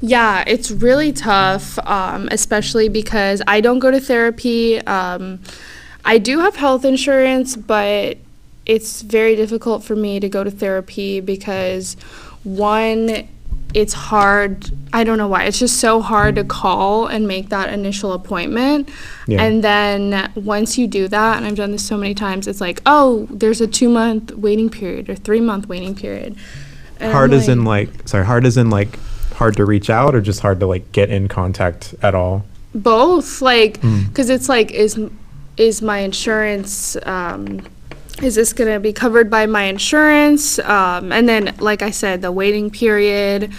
Yeah, 0.00 0.44
it's 0.46 0.70
really 0.70 1.12
tough, 1.12 1.78
um, 1.86 2.28
especially 2.32 2.88
because 2.88 3.42
I 3.46 3.60
don't 3.60 3.80
go 3.80 3.90
to 3.90 4.00
therapy. 4.00 4.78
Um, 4.86 5.40
I 6.04 6.18
do 6.18 6.38
have 6.38 6.56
health 6.56 6.84
insurance, 6.84 7.54
but 7.56 8.16
it's 8.64 9.02
very 9.02 9.36
difficult 9.36 9.84
for 9.84 9.94
me 9.94 10.18
to 10.20 10.28
go 10.28 10.42
to 10.42 10.50
therapy 10.50 11.20
because, 11.20 11.94
one, 12.44 13.28
it's 13.74 13.92
hard. 13.92 14.70
I 14.92 15.04
don't 15.04 15.18
know 15.18 15.28
why. 15.28 15.44
It's 15.44 15.58
just 15.58 15.78
so 15.78 16.00
hard 16.00 16.36
to 16.36 16.44
call 16.44 17.06
and 17.06 17.28
make 17.28 17.50
that 17.50 17.72
initial 17.72 18.12
appointment. 18.12 18.88
Yeah. 19.26 19.42
And 19.42 19.62
then 19.62 20.32
once 20.34 20.78
you 20.78 20.86
do 20.86 21.08
that, 21.08 21.36
and 21.36 21.46
I've 21.46 21.56
done 21.56 21.72
this 21.72 21.86
so 21.86 21.96
many 21.96 22.14
times, 22.14 22.48
it's 22.48 22.60
like, 22.60 22.80
oh, 22.86 23.26
there's 23.30 23.60
a 23.60 23.66
two 23.66 23.88
month 23.88 24.32
waiting 24.34 24.70
period 24.70 25.10
or 25.10 25.14
three 25.14 25.40
month 25.40 25.68
waiting 25.68 25.94
period. 25.94 26.36
And 26.98 27.12
hard 27.12 27.32
as 27.32 27.48
in 27.48 27.64
like 27.64 28.08
sorry, 28.08 28.26
hard 28.26 28.44
as 28.44 28.56
in 28.56 28.70
like 28.70 28.98
hard 29.40 29.56
to 29.56 29.64
reach 29.64 29.88
out 29.88 30.14
or 30.14 30.20
just 30.20 30.40
hard 30.40 30.60
to 30.60 30.66
like 30.66 30.92
get 30.92 31.08
in 31.10 31.26
contact 31.26 31.94
at 32.02 32.14
all? 32.14 32.44
both 32.72 33.42
like 33.42 33.80
Mm. 33.80 34.06
because 34.06 34.30
it's 34.30 34.48
like 34.48 34.70
is 34.70 34.96
is 35.56 35.82
my 35.82 35.98
insurance 35.98 36.96
um 37.04 37.62
is 38.22 38.36
this 38.36 38.52
going 38.52 38.72
to 38.72 38.78
be 38.78 38.92
covered 38.92 39.28
by 39.28 39.44
my 39.46 39.64
insurance 39.64 40.60
um 40.60 41.10
and 41.10 41.28
then 41.28 41.52
like 41.58 41.82
i 41.82 41.90
said 41.90 42.22
the 42.22 42.30
waiting 42.30 42.70
period 42.70 43.50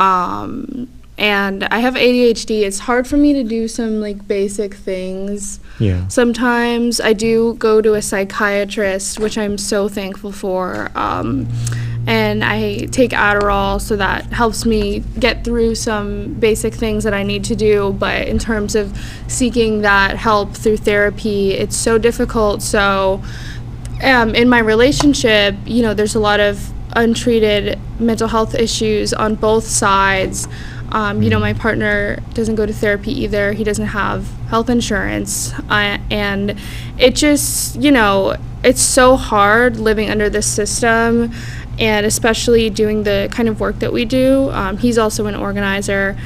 um 0.00 0.88
and 1.18 1.62
i 1.70 1.78
have 1.78 1.94
adhd 1.94 2.50
it's 2.68 2.80
hard 2.80 3.06
for 3.06 3.16
me 3.16 3.32
to 3.32 3.44
do 3.44 3.68
some 3.68 4.00
like 4.00 4.26
basic 4.26 4.74
things 4.74 5.60
Yeah. 5.78 6.08
sometimes 6.08 7.00
i 7.00 7.12
do 7.12 7.54
go 7.60 7.80
to 7.80 7.94
a 7.94 8.02
psychiatrist 8.02 9.20
which 9.20 9.38
i'm 9.38 9.56
so 9.56 9.88
thankful 9.88 10.32
for 10.32 10.90
um, 10.96 11.46
and 12.08 12.42
i 12.42 12.86
take 12.86 13.10
adderall 13.12 13.80
so 13.80 13.94
that 13.94 14.24
helps 14.32 14.64
me 14.64 15.00
get 15.20 15.44
through 15.44 15.74
some 15.74 16.32
basic 16.34 16.74
things 16.74 17.04
that 17.04 17.14
i 17.14 17.22
need 17.22 17.44
to 17.44 17.54
do 17.54 17.92
but 17.92 18.26
in 18.26 18.38
terms 18.38 18.74
of 18.74 18.98
seeking 19.28 19.82
that 19.82 20.16
help 20.16 20.54
through 20.54 20.76
therapy 20.76 21.52
it's 21.52 21.76
so 21.76 21.98
difficult 21.98 22.62
so 22.62 23.22
um, 24.02 24.34
in 24.34 24.48
my 24.48 24.60
relationship, 24.60 25.54
you 25.64 25.82
know, 25.82 25.94
there's 25.94 26.14
a 26.14 26.20
lot 26.20 26.40
of 26.40 26.72
untreated 26.94 27.78
mental 27.98 28.28
health 28.28 28.54
issues 28.54 29.12
on 29.12 29.34
both 29.34 29.64
sides. 29.64 30.48
Um, 30.90 31.22
you 31.22 31.28
know, 31.30 31.38
my 31.38 31.52
partner 31.52 32.18
doesn't 32.32 32.54
go 32.54 32.64
to 32.64 32.72
therapy 32.72 33.12
either. 33.12 33.52
He 33.52 33.64
doesn't 33.64 33.88
have 33.88 34.26
health 34.48 34.70
insurance. 34.70 35.52
Uh, 35.68 35.98
and 36.10 36.58
it 36.96 37.14
just, 37.14 37.76
you 37.76 37.90
know, 37.90 38.36
it's 38.64 38.80
so 38.80 39.16
hard 39.16 39.78
living 39.78 40.10
under 40.10 40.30
this 40.30 40.46
system 40.46 41.32
and 41.78 42.04
especially 42.04 42.70
doing 42.70 43.04
the 43.04 43.28
kind 43.30 43.48
of 43.48 43.60
work 43.60 43.78
that 43.78 43.92
we 43.92 44.04
do. 44.04 44.50
Um, 44.50 44.78
he's 44.78 44.98
also 44.98 45.26
an 45.26 45.34
organizer, 45.34 46.16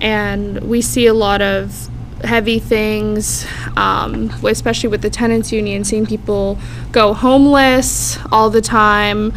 and 0.00 0.60
we 0.62 0.80
see 0.80 1.06
a 1.06 1.14
lot 1.14 1.42
of 1.42 1.88
heavy 2.24 2.58
things, 2.58 3.46
um, 3.76 4.30
especially 4.44 4.88
with 4.88 5.02
the 5.02 5.10
tenants 5.10 5.52
union, 5.52 5.84
seeing 5.84 6.06
people 6.06 6.58
go 6.92 7.12
homeless 7.12 8.18
all 8.30 8.50
the 8.50 8.60
time. 8.62 9.32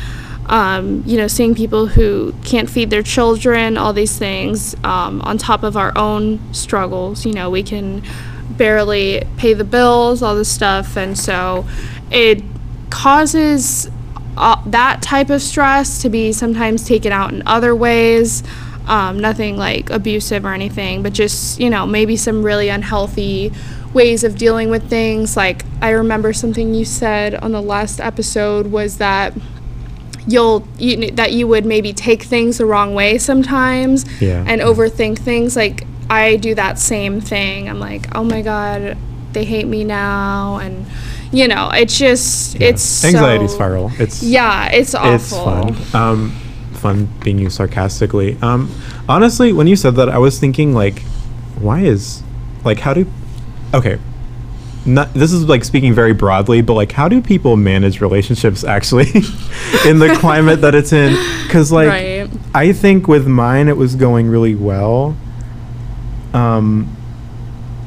Um, 0.48 1.02
you 1.08 1.18
know, 1.18 1.26
seeing 1.26 1.56
people 1.56 1.88
who 1.88 2.32
can't 2.44 2.70
feed 2.70 2.92
their 2.92 3.02
children, 3.02 3.78
all 3.78 3.94
these 3.94 4.16
things, 4.16 4.76
um, 4.84 5.20
on 5.24 5.40
top 5.40 5.64
of 5.64 5.76
our 5.76 5.92
own 5.98 6.40
struggles. 6.54 7.26
You 7.26 7.34
know, 7.34 7.50
we 7.50 7.64
can 7.64 8.04
barely 8.52 9.24
pay 9.38 9.56
the 9.56 9.64
bills, 9.64 10.22
all 10.22 10.36
this 10.36 10.52
stuff, 10.52 10.98
and 10.98 11.18
so 11.18 11.66
it 12.12 12.44
causes 12.92 13.90
uh, 14.38 14.62
that 14.68 15.02
type 15.02 15.30
of 15.30 15.42
stress 15.42 16.02
to 16.02 16.10
be 16.10 16.32
sometimes 16.32 16.86
taken 16.88 17.12
out 17.12 17.34
in 17.34 17.44
other 17.46 17.76
ways. 17.76 18.44
Um, 18.88 19.20
nothing 19.20 19.58
like 19.58 19.90
abusive 19.90 20.46
or 20.46 20.54
anything, 20.54 21.02
but 21.02 21.12
just, 21.14 21.60
you 21.60 21.72
know, 21.72 21.88
maybe 21.88 22.16
some 22.16 22.44
really 22.44 22.70
unhealthy 22.70 23.52
ways 23.94 24.24
of 24.24 24.38
dealing 24.38 24.70
with 24.70 24.88
things. 24.90 25.36
Like, 25.36 25.66
I 25.82 25.90
remember 25.90 26.34
something 26.34 26.76
you 26.76 26.86
said 26.86 27.34
on 27.34 27.52
the 27.52 27.62
last 27.64 28.00
episode 28.00 28.68
was 28.68 29.00
that 29.00 29.34
you'll 30.28 30.68
you, 30.78 31.12
that 31.12 31.32
you 31.32 31.48
would 31.48 31.66
maybe 31.66 31.94
take 31.94 32.24
things 32.24 32.58
the 32.58 32.66
wrong 32.66 32.94
way 32.96 33.18
sometimes 33.18 34.06
Yeah. 34.22 34.44
and 34.48 34.60
overthink 34.60 35.20
things 35.20 35.56
like 35.56 35.86
i 36.10 36.36
do 36.38 36.56
that 36.56 36.80
same 36.80 37.22
thing 37.22 37.70
i'm 37.70 37.80
like 37.80 38.08
oh 38.16 38.24
my 38.24 38.42
god 38.42 38.98
they 39.34 39.46
hate 39.46 39.68
me 39.68 39.84
now 39.84 40.58
and 40.58 40.88
you 41.36 41.48
know 41.48 41.70
it's 41.72 41.98
just 41.98 42.56
Yeah. 42.56 42.70
it's 42.70 43.04
anxiety 43.04 43.48
so, 43.48 43.56
spiral. 43.56 43.92
It's 44.00 44.24
yeah 44.24 44.70
it's 44.72 44.96
awful 44.96 45.14
It's 45.14 45.92
fun. 45.92 46.02
Um, 46.02 46.32
fun 46.74 47.10
being 47.24 47.40
used 47.40 47.56
sarcastically. 47.56 48.38
Um, 48.42 48.70
honestly, 49.10 49.52
when 49.54 49.68
you 49.68 49.76
said 49.76 49.96
that, 49.96 50.08
I 50.10 50.20
was 50.20 50.40
thinking 50.40 50.74
like, 50.74 51.00
why 51.60 51.82
is, 51.82 52.22
like, 52.64 52.80
how 52.80 52.94
do, 52.94 53.08
okay, 53.74 53.98
not 54.86 55.12
this 55.16 55.32
is 55.34 55.46
like 55.46 55.64
speaking 55.64 55.96
very 55.96 56.14
broadly, 56.14 56.62
but 56.62 56.76
like, 56.76 56.92
how 56.92 57.08
do 57.10 57.22
people 57.22 57.58
manage 57.58 58.02
relationships 58.02 58.64
actually 58.64 59.08
in 59.86 59.98
the 59.98 60.16
climate 60.20 60.62
that 60.62 60.76
it's 60.76 60.94
in? 60.94 61.18
Because 61.44 61.72
like, 61.72 61.90
right 61.90 62.30
I 62.54 62.72
think 62.72 63.08
with 63.08 63.28
mine 63.28 63.68
it 63.68 63.78
was 63.78 63.96
going 63.96 64.28
really 64.28 64.56
well. 64.56 65.18
Um, 66.34 66.96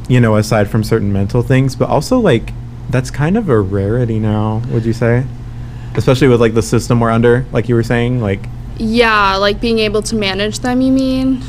you 0.09 0.21
know, 0.21 0.37
aside 0.37 0.69
from 0.69 0.83
certain 0.83 1.13
mental 1.13 1.43
things, 1.43 1.77
but 1.77 1.89
also 1.89 2.19
like 2.19 2.53
that's 2.90 3.11
kind 3.11 3.37
of 3.37 3.48
a 3.48 3.61
rarity 3.61 4.18
now. 4.18 4.62
Would 4.70 4.85
you 4.85 4.92
say? 4.92 5.24
Especially 5.94 6.29
with 6.29 6.40
like 6.40 6.55
the 6.55 6.62
system 6.62 7.01
we're 7.01 7.11
under, 7.11 7.44
like 7.53 7.68
you 7.68 7.74
were 7.74 7.83
saying, 7.83 8.20
like 8.20 8.40
yeah 8.81 9.35
like 9.35 9.61
being 9.61 9.81
able 9.81 10.01
to 10.01 10.14
manage 10.14 10.61
them 10.61 10.81
you 10.81 10.92
mean 10.92 11.42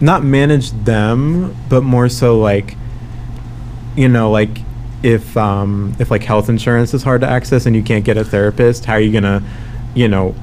not 0.00 0.24
manage 0.24 0.70
them, 0.70 1.54
but 1.68 1.82
more 1.82 2.08
so 2.08 2.38
like, 2.38 2.76
you 3.96 4.08
know, 4.08 4.30
like 4.30 4.50
if 5.02 5.36
um 5.36 5.94
if 5.98 6.10
like 6.10 6.22
health 6.22 6.48
insurance 6.48 6.92
is 6.92 7.02
hard 7.02 7.20
to 7.22 7.28
access 7.28 7.66
and 7.66 7.76
you 7.76 7.82
can't 7.82 8.04
get 8.04 8.16
a 8.16 8.24
therapist, 8.24 8.84
how 8.84 8.94
are 8.94 9.00
you 9.00 9.12
gonna, 9.12 9.42
you 9.94 10.08
know, 10.08 10.34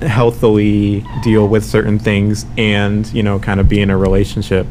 healthily 0.00 1.04
deal 1.22 1.46
with 1.46 1.64
certain 1.64 1.98
things 1.98 2.46
and 2.56 3.12
you 3.12 3.22
know 3.22 3.38
kind 3.38 3.60
of 3.60 3.68
be 3.68 3.80
in 3.80 3.90
a 3.90 3.96
relationship? 3.96 4.66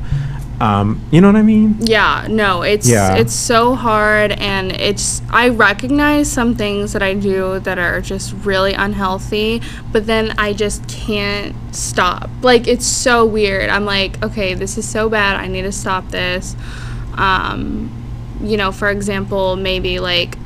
Um, 0.60 1.02
you 1.10 1.22
know 1.22 1.28
what 1.28 1.38
I 1.38 1.42
mean? 1.42 1.78
Yeah, 1.80 2.28
no, 2.30 2.64
it's 2.64 2.88
Yeah. 2.88 3.16
it's 3.16 3.34
so 3.34 3.76
hard 3.76 4.34
and 4.34 4.74
it's 4.74 5.22
I 5.30 5.50
recognize 5.50 6.30
some 6.30 6.54
things 6.56 6.92
that 6.92 7.02
I 7.02 7.14
do 7.14 7.60
that 7.60 7.80
are 7.80 8.02
just 8.02 8.34
really 8.44 8.74
unhealthy, 8.74 9.62
but 9.94 10.06
then 10.06 10.34
I 10.38 10.52
just 10.54 10.86
can't 10.88 11.56
stop. 11.74 12.30
Like 12.42 12.68
it's 12.68 12.86
so 12.86 13.26
weird. 13.26 13.70
I'm 13.70 13.86
like, 13.86 14.22
okay, 14.22 14.54
this 14.54 14.78
is 14.78 14.88
so 14.88 15.08
bad. 15.10 15.40
I 15.40 15.48
need 15.48 15.62
to 15.62 15.72
stop 15.72 16.10
this. 16.10 16.56
Um, 17.16 17.90
you 18.42 18.58
know, 18.58 18.72
for 18.72 18.90
example, 18.90 19.56
maybe 19.56 20.00
like 20.00 20.38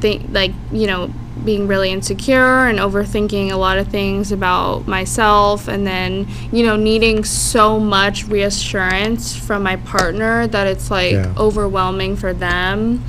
think 0.00 0.26
like, 0.30 0.52
you 0.70 0.86
know, 0.86 1.10
being 1.44 1.66
really 1.66 1.90
insecure 1.90 2.66
and 2.66 2.78
overthinking 2.78 3.50
a 3.50 3.56
lot 3.56 3.78
of 3.78 3.88
things 3.88 4.32
about 4.32 4.86
myself 4.86 5.68
and 5.68 5.86
then 5.86 6.26
you 6.52 6.64
know 6.64 6.76
needing 6.76 7.24
so 7.24 7.78
much 7.78 8.26
reassurance 8.28 9.34
from 9.36 9.62
my 9.62 9.76
partner 9.76 10.46
that 10.48 10.66
it's 10.66 10.90
like 10.90 11.12
Yeah. 11.12 11.34
overwhelming 11.36 12.16
for 12.16 12.32
them. 12.32 13.04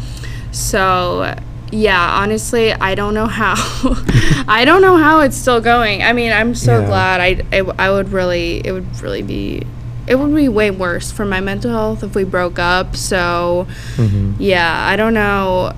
So 0.51 1.35
yeah 1.71 2.17
honestly 2.21 2.71
i 2.71 2.93
don't 2.93 3.15
know 3.15 3.25
how 3.25 3.55
i 4.47 4.61
don't 4.63 4.83
know 4.83 4.95
how 4.95 5.21
it's 5.21 5.35
still 5.35 5.59
going. 5.59 6.03
I 6.03 6.13
mean 6.13 6.31
i'm 6.31 6.53
so 6.53 6.79
Yeah. 6.81 6.85
glad 6.87 7.19
I, 7.21 7.41
I 7.51 7.59
i 7.79 7.89
would 7.91 8.09
really 8.09 8.61
it 8.63 8.71
would 8.71 9.01
really 9.01 9.23
be 9.23 9.65
it 10.05 10.15
would 10.15 10.35
be 10.35 10.49
way 10.49 10.69
worse 10.69 11.11
for 11.11 11.25
my 11.25 11.39
mental 11.39 11.71
health 11.71 12.03
if 12.03 12.13
we 12.13 12.23
broke 12.25 12.59
up. 12.59 12.95
So 12.95 13.65
hmm 13.95 14.33
yeah 14.39 14.87
i 14.87 14.95
don't 14.95 15.13
know 15.13 15.73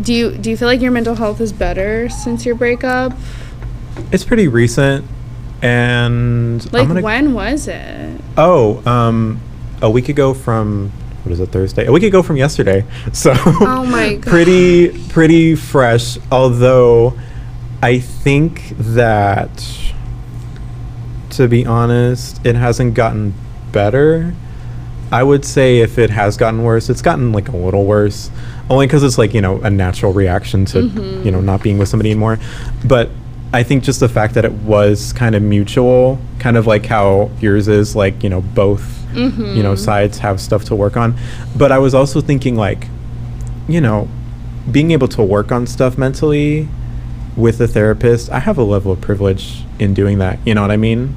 do 0.00 0.12
you 0.12 0.36
do 0.36 0.50
you 0.50 0.56
feel 0.56 0.68
like 0.68 0.80
your 0.80 0.92
mental 0.92 1.14
health 1.14 1.40
is 1.40 1.52
better 1.52 2.08
since 2.08 2.44
your 2.44 2.54
breakup 2.54 3.12
It's 4.12 4.24
pretty 4.24 4.48
recent, 4.48 5.04
and 5.62 6.70
like 6.72 6.88
gonna, 6.88 7.00
when 7.00 7.32
was 7.34 7.66
it 7.68 8.20
Oh, 8.36 8.82
um, 8.86 9.40
a 9.80 9.90
week 9.90 10.08
ago 10.08 10.34
from 10.34 10.90
what 11.22 11.32
is 11.32 11.40
it 11.40 11.48
Thursday? 11.50 11.86
A 11.86 11.92
week 11.92 12.04
ago 12.04 12.22
from 12.22 12.36
yesterday. 12.36 12.84
So 13.12 13.32
Oh 13.36 13.84
my 13.84 14.14
God. 14.16 14.22
pretty 14.30 15.08
pretty 15.08 15.56
fresh. 15.56 16.18
Although 16.30 17.18
I 17.82 17.98
think 17.98 18.74
that 18.78 19.50
to 21.30 21.48
be 21.48 21.66
honest, 21.66 22.44
it 22.46 22.54
hasn't 22.54 22.94
gotten 22.94 23.34
better. 23.72 24.34
I 25.12 25.22
would 25.22 25.44
say 25.44 25.78
if 25.80 25.98
it 25.98 26.10
has 26.10 26.36
gotten 26.36 26.62
worse, 26.64 26.88
it's 26.90 27.02
gotten 27.02 27.32
like 27.32 27.48
a 27.48 27.56
little 27.56 27.84
worse, 27.84 28.30
only 28.68 28.86
because 28.86 29.02
it's 29.02 29.18
like 29.18 29.34
you 29.34 29.40
know 29.40 29.60
a 29.62 29.70
natural 29.70 30.12
reaction 30.12 30.64
to 30.66 30.82
mm-hmm. 30.82 31.24
you 31.24 31.30
know 31.30 31.40
not 31.40 31.62
being 31.62 31.78
with 31.78 31.88
somebody 31.88 32.10
anymore. 32.10 32.38
But 32.84 33.10
I 33.52 33.62
think 33.62 33.84
just 33.84 34.00
the 34.00 34.08
fact 34.08 34.34
that 34.34 34.44
it 34.44 34.52
was 34.52 35.12
kind 35.12 35.34
of 35.34 35.42
mutual, 35.42 36.18
kind 36.38 36.56
of 36.56 36.66
like 36.66 36.86
how 36.86 37.30
yours 37.40 37.68
is, 37.68 37.94
like 37.96 38.22
you 38.22 38.28
know 38.28 38.40
both 38.40 38.96
you 39.14 39.22
know 39.62 39.72
mm-hmm. 39.72 39.74
sides 39.76 40.18
have 40.18 40.40
stuff 40.40 40.64
to 40.64 40.74
work 40.74 40.96
on. 40.96 41.16
But 41.56 41.72
I 41.72 41.78
was 41.78 41.94
also 41.94 42.20
thinking 42.20 42.56
like, 42.56 42.88
you 43.68 43.80
know, 43.80 44.08
being 44.70 44.90
able 44.90 45.08
to 45.08 45.22
work 45.22 45.52
on 45.52 45.66
stuff 45.66 45.96
mentally 45.96 46.68
with 47.36 47.60
a 47.60 47.68
therapist. 47.68 48.30
I 48.30 48.40
have 48.40 48.58
a 48.58 48.64
level 48.64 48.92
of 48.92 49.00
privilege 49.00 49.62
in 49.78 49.94
doing 49.94 50.18
that. 50.18 50.38
You 50.46 50.54
know 50.54 50.62
what 50.62 50.70
I 50.70 50.76
mean? 50.76 51.14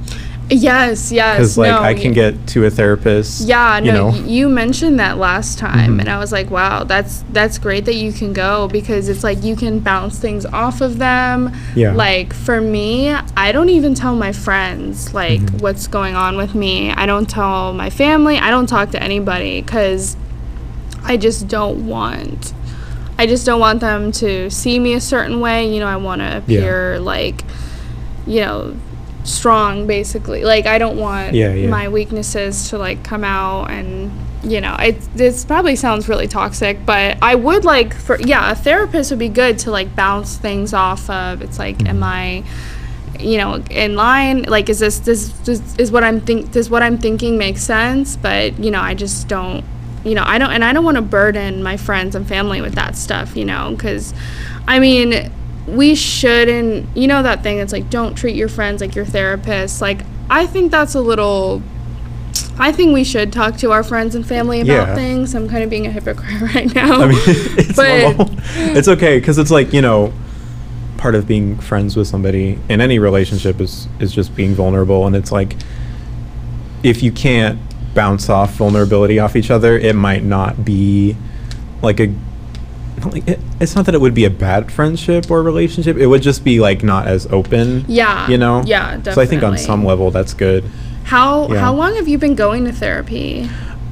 Yes, 0.50 1.12
yes. 1.12 1.36
Because 1.36 1.56
like 1.58 1.70
no, 1.70 1.80
I 1.80 1.94
can 1.94 2.12
get 2.12 2.46
to 2.48 2.64
a 2.64 2.70
therapist. 2.70 3.42
Yeah, 3.46 3.78
you 3.78 3.92
no, 3.92 4.10
know. 4.10 4.18
y- 4.18 4.24
you 4.26 4.48
mentioned 4.48 4.98
that 4.98 5.16
last 5.18 5.58
time, 5.58 5.96
Mhm. 5.96 6.00
and 6.00 6.08
I 6.08 6.18
was 6.18 6.32
like, 6.32 6.50
wow, 6.50 6.82
that's 6.84 7.22
that's 7.32 7.56
great 7.58 7.84
that 7.84 7.94
you 7.94 8.12
can 8.12 8.32
go 8.32 8.66
because 8.68 9.08
it's 9.08 9.22
like 9.22 9.44
you 9.44 9.54
can 9.54 9.78
bounce 9.78 10.18
things 10.18 10.44
off 10.46 10.80
of 10.80 10.98
them. 10.98 11.52
Yeah. 11.76 11.92
Like 11.92 12.32
for 12.34 12.60
me, 12.60 13.14
I 13.36 13.52
don't 13.52 13.68
even 13.68 13.94
tell 13.94 14.16
my 14.16 14.32
friends 14.32 15.14
like 15.14 15.40
Mhm. 15.40 15.60
what's 15.62 15.86
going 15.86 16.16
on 16.16 16.36
with 16.36 16.54
me. 16.54 16.90
I 16.92 17.06
don't 17.06 17.28
tell 17.28 17.72
my 17.72 17.88
family. 17.90 18.36
I 18.38 18.50
don't 18.50 18.66
talk 18.66 18.90
to 18.90 19.02
anybody 19.02 19.60
because 19.62 20.16
I 21.04 21.16
just 21.16 21.46
don't 21.48 21.86
want. 21.86 22.52
I 23.18 23.26
just 23.26 23.46
don't 23.46 23.60
want 23.60 23.80
them 23.80 24.10
to 24.12 24.50
see 24.50 24.78
me 24.78 24.94
a 24.94 25.00
certain 25.00 25.40
way. 25.40 25.72
You 25.72 25.78
know, 25.80 25.86
I 25.86 25.96
want 25.96 26.22
to 26.22 26.38
appear 26.38 26.98
like, 26.98 27.44
you 28.26 28.40
know, 28.40 28.74
strong 29.24 29.86
basically. 29.86 30.44
Like 30.44 30.66
I 30.66 30.78
don't 30.78 30.96
want 30.96 31.34
Yeah, 31.34 31.52
yeah. 31.52 31.68
my 31.68 31.88
weaknesses 31.88 32.70
to 32.70 32.78
like 32.78 33.02
come 33.04 33.24
out 33.24 33.70
and 33.70 34.10
you 34.42 34.60
know, 34.60 34.74
it 34.80 35.00
this 35.14 35.44
probably 35.44 35.76
sounds 35.76 36.08
really 36.08 36.26
toxic, 36.26 36.84
but 36.86 37.18
I 37.20 37.34
would 37.34 37.64
like 37.64 37.94
for 37.94 38.18
yeah, 38.20 38.52
a 38.52 38.54
therapist 38.54 39.10
would 39.10 39.18
be 39.18 39.28
good 39.28 39.58
to 39.60 39.70
like 39.70 39.94
bounce 39.94 40.36
things 40.36 40.72
off 40.72 41.08
of. 41.10 41.42
It's 41.42 41.58
like 41.58 41.78
mm-hmm. 41.78 41.88
am 41.88 42.02
I 42.02 42.44
you 43.18 43.36
know, 43.36 43.62
in 43.70 43.96
line, 43.96 44.44
like 44.44 44.70
is 44.70 44.78
this 44.78 45.00
this, 45.00 45.28
this 45.40 45.76
is 45.76 45.92
what 45.92 46.04
I'm 46.04 46.20
think 46.20 46.52
does 46.52 46.70
what 46.70 46.82
I'm 46.82 46.96
thinking 46.98 47.36
make 47.36 47.58
sense? 47.58 48.16
But, 48.16 48.58
you 48.58 48.70
know, 48.70 48.80
I 48.80 48.94
just 48.94 49.28
don't 49.28 49.64
you 50.04 50.14
know, 50.14 50.24
I 50.24 50.38
don't 50.38 50.50
and 50.50 50.64
I 50.64 50.72
don't 50.72 50.84
want 50.84 50.96
to 50.96 51.02
burden 51.02 51.62
my 51.62 51.76
friends 51.76 52.14
and 52.14 52.26
family 52.26 52.62
with 52.62 52.74
that 52.76 52.96
stuff, 52.96 53.36
you 53.36 53.44
know, 53.44 53.76
cuz 53.78 54.14
I 54.66 54.78
mean, 54.78 55.30
we 55.76 55.94
shouldn't, 55.94 56.96
you 56.96 57.06
know 57.08 57.22
that 57.22 57.42
thing 57.42 57.58
that's 57.58 57.72
like 57.72 57.90
don't 57.90 58.14
treat 58.14 58.34
your 58.36 58.48
friends 58.48 58.80
like 58.80 58.94
your 58.94 59.04
therapist. 59.04 59.80
Like 59.80 60.02
I 60.28 60.46
think 60.46 60.70
that's 60.70 60.94
a 60.94 61.00
little 61.00 61.62
I 62.58 62.72
think 62.72 62.92
we 62.92 63.04
should 63.04 63.32
talk 63.32 63.56
to 63.58 63.72
our 63.72 63.82
friends 63.82 64.14
and 64.14 64.24
family 64.26 64.60
about 64.60 64.88
Yeah. 64.88 64.94
things. 64.94 65.34
I'm 65.34 65.48
kind 65.48 65.64
of 65.64 65.70
being 65.70 65.86
a 65.86 65.90
hypocrite 65.90 66.40
right 66.54 66.74
now. 66.74 67.00
I 67.02 67.06
mean, 67.08 67.18
it's 67.26 67.76
But- 67.76 68.16
normal. 68.16 68.36
It's 68.76 68.88
okay 68.88 69.18
because 69.18 69.38
it's 69.38 69.50
like 69.50 69.72
you 69.72 69.80
know, 69.82 70.12
part 70.98 71.14
of 71.14 71.26
being 71.26 71.56
friends 71.58 71.96
with 71.96 72.06
somebody 72.06 72.58
in 72.68 72.80
any 72.80 72.98
relationship 72.98 73.60
is 73.60 73.88
is 73.98 74.12
just 74.12 74.34
being 74.36 74.54
vulnerable, 74.54 75.06
and 75.06 75.16
it's 75.16 75.32
like 75.32 75.56
if 76.82 77.02
you 77.02 77.12
can't 77.12 77.58
bounce 77.94 78.28
off 78.28 78.52
vulnerability 78.54 79.18
off 79.18 79.36
each 79.36 79.50
other, 79.50 79.76
it 79.78 79.94
might 79.96 80.22
not 80.22 80.64
be 80.64 81.16
like 81.82 82.00
a. 82.00 82.14
Like 83.04 83.26
it, 83.28 83.40
it's 83.60 83.74
not 83.76 83.86
that 83.86 83.94
it 83.94 84.00
would 84.00 84.14
be 84.14 84.24
a 84.24 84.30
bad 84.30 84.70
friendship 84.72 85.30
or 85.30 85.42
relationship. 85.42 85.96
It 85.96 86.06
would 86.06 86.22
just 86.22 86.44
be 86.44 86.60
like 86.60 86.82
not 86.82 87.06
as 87.06 87.26
open. 87.26 87.84
Yeah, 87.88 88.28
You 88.28 88.38
know. 88.38 88.62
yeah, 88.66 88.96
definitely. 88.96 89.12
So 89.14 89.20
I 89.22 89.26
think 89.26 89.42
on 89.42 89.58
some 89.58 89.84
level 89.84 90.10
that's 90.10 90.34
good. 90.34 90.64
How 91.04 91.48
Yeah. 91.48 91.60
how 91.60 91.74
long 91.74 91.94
have 91.96 92.08
you 92.08 92.18
been 92.18 92.34
going 92.34 92.64
to 92.66 92.72
therapy? 92.72 93.48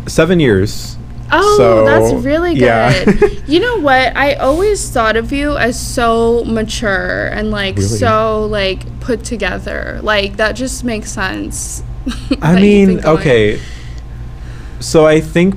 Seven 0.07 0.41
years. 0.41 0.97
Oh, 1.31 1.57
So, 1.59 1.85
that's 1.85 2.25
really 2.25 2.55
good. 2.55 2.63
yeah. 2.63 3.29
you 3.47 3.61
know 3.61 3.81
what? 3.81 4.17
I 4.17 4.35
always 4.35 4.89
thought 4.91 5.17
of 5.17 5.31
you 5.31 5.57
as 5.59 5.79
so 5.79 6.43
mature 6.47 7.27
and 7.27 7.51
like 7.51 7.77
Really? 7.77 7.89
so 7.89 8.47
like 8.47 9.01
put 9.01 9.25
together. 9.25 10.01
Like 10.03 10.37
that 10.39 10.53
just 10.53 10.85
makes 10.85 11.13
sense. 11.13 11.83
I 12.07 12.11
that 12.11 12.31
you've 12.31 12.41
been 12.41 12.97
mean, 12.97 13.05
okay. 13.05 13.61
So 14.81 15.07
I 15.07 15.21
think, 15.21 15.57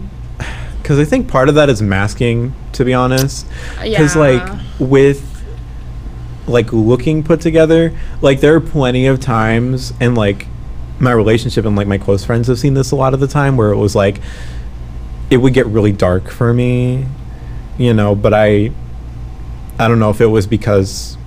because 0.82 1.00
I 1.00 1.06
think 1.06 1.28
part 1.28 1.50
of 1.50 1.56
that 1.56 1.70
is 1.70 1.82
masking, 1.82 2.54
to 2.74 2.84
be 2.86 2.94
honest. 2.94 3.46
Because 3.82 4.16
like 4.16 4.48
with 4.80 5.28
like 6.48 6.74
looking 6.74 7.24
put 7.24 7.40
together, 7.42 7.94
like 8.22 8.40
there 8.42 8.56
are 8.56 8.60
plenty 8.62 9.06
of 9.08 9.20
times, 9.20 9.94
and 10.00 10.16
like 10.16 10.48
my 11.00 11.12
relationship 11.12 11.66
and 11.66 11.76
like 11.76 11.88
my 11.88 11.98
close 11.98 12.24
friends 12.26 12.48
have 12.48 12.60
seen 12.60 12.74
this 12.74 12.92
a 12.92 12.96
lot 12.96 13.14
of 13.14 13.20
the 13.20 13.28
time, 13.28 13.58
where 13.58 13.72
it 13.72 13.78
was 13.78 13.96
like 13.96 14.20
it 15.30 15.38
would 15.38 15.54
get 15.54 15.66
really 15.68 15.92
dark 15.92 16.30
for 16.30 16.54
me, 16.54 17.06
you 17.78 17.94
know. 17.94 18.16
But 18.16 18.34
I, 18.34 18.72
I 19.80 19.88
don't 19.88 20.00
know 20.00 20.10
if 20.10 20.20
it 20.20 20.26
was 20.28 20.46
because 20.48 21.18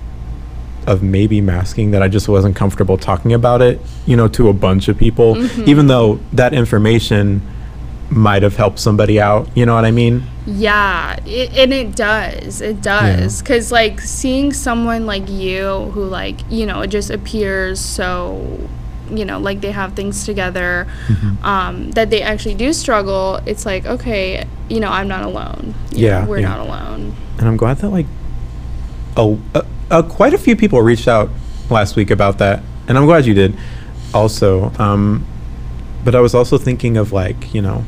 of 0.85 1.01
maybe 1.01 1.41
masking 1.41 1.91
that 1.91 2.03
I 2.03 2.07
just 2.07 2.27
wasn't 2.29 2.55
comfortable 2.55 2.95
talking 2.97 3.33
about 3.33 3.61
it, 3.63 3.81
you 4.05 4.15
know, 4.15 4.27
to 4.27 4.49
a 4.49 4.53
bunch 4.53 4.87
of 4.87 4.95
people, 4.97 5.33
Mhm. 5.35 5.67
even 5.67 5.87
though 5.87 6.19
that 6.33 6.53
information 6.53 7.41
might 8.15 8.41
have 8.43 8.55
helped 8.55 8.79
somebody 8.79 9.19
out. 9.19 9.47
You 9.55 9.65
know 9.65 9.75
what 9.75 9.85
I 9.85 9.91
mean? 9.91 10.23
Yeah, 10.47 11.17
it, 11.25 11.53
and 11.57 11.73
it 11.73 11.95
does. 11.95 12.61
It 12.61 12.81
does. 12.81 13.41
Because, 13.41 13.71
like, 13.71 13.99
seeing 14.01 14.53
someone 14.53 15.05
like 15.05 15.29
you 15.29 15.91
who, 15.93 16.05
like, 16.05 16.39
you 16.49 16.65
know, 16.65 16.81
it 16.81 16.87
just 16.87 17.09
appears 17.09 17.79
so, 17.79 18.67
you 19.11 19.25
know, 19.25 19.39
like 19.39 19.61
they 19.61 19.71
have 19.71 19.93
things 19.93 20.25
together, 20.25 20.87
Mm-hmm. 21.07 21.45
um, 21.45 21.91
that 21.91 22.09
they 22.09 22.21
actually 22.21 22.55
do 22.55 22.73
struggle, 22.73 23.39
it's 23.45 23.65
like, 23.65 23.85
okay, 23.85 24.45
you 24.69 24.79
know, 24.79 24.89
I'm 24.89 25.07
not 25.07 25.23
alone. 25.23 25.75
You 25.91 25.97
know, 26.01 26.07
Yeah, 26.07 26.25
we're 26.25 26.39
yeah. 26.39 26.49
not 26.49 26.59
alone. 26.59 27.13
and 27.37 27.47
I'm 27.47 27.57
glad 27.57 27.77
that 27.77 27.89
like 27.89 28.07
a, 29.17 29.37
a, 29.53 29.65
a 29.91 30.03
quite 30.03 30.33
a 30.33 30.37
few 30.37 30.55
people 30.55 30.81
reached 30.81 31.07
out 31.07 31.29
last 31.69 31.95
week 31.95 32.09
about 32.11 32.37
that, 32.39 32.63
and 32.87 32.97
I'm 32.97 33.05
glad 33.05 33.25
you 33.25 33.33
did. 33.33 33.55
Also, 34.13 34.71
um, 34.79 35.25
but 36.03 36.15
I 36.15 36.19
was 36.21 36.33
also 36.33 36.57
thinking 36.57 36.97
of 36.97 37.11
like 37.11 37.53
you 37.53 37.61
know, 37.61 37.85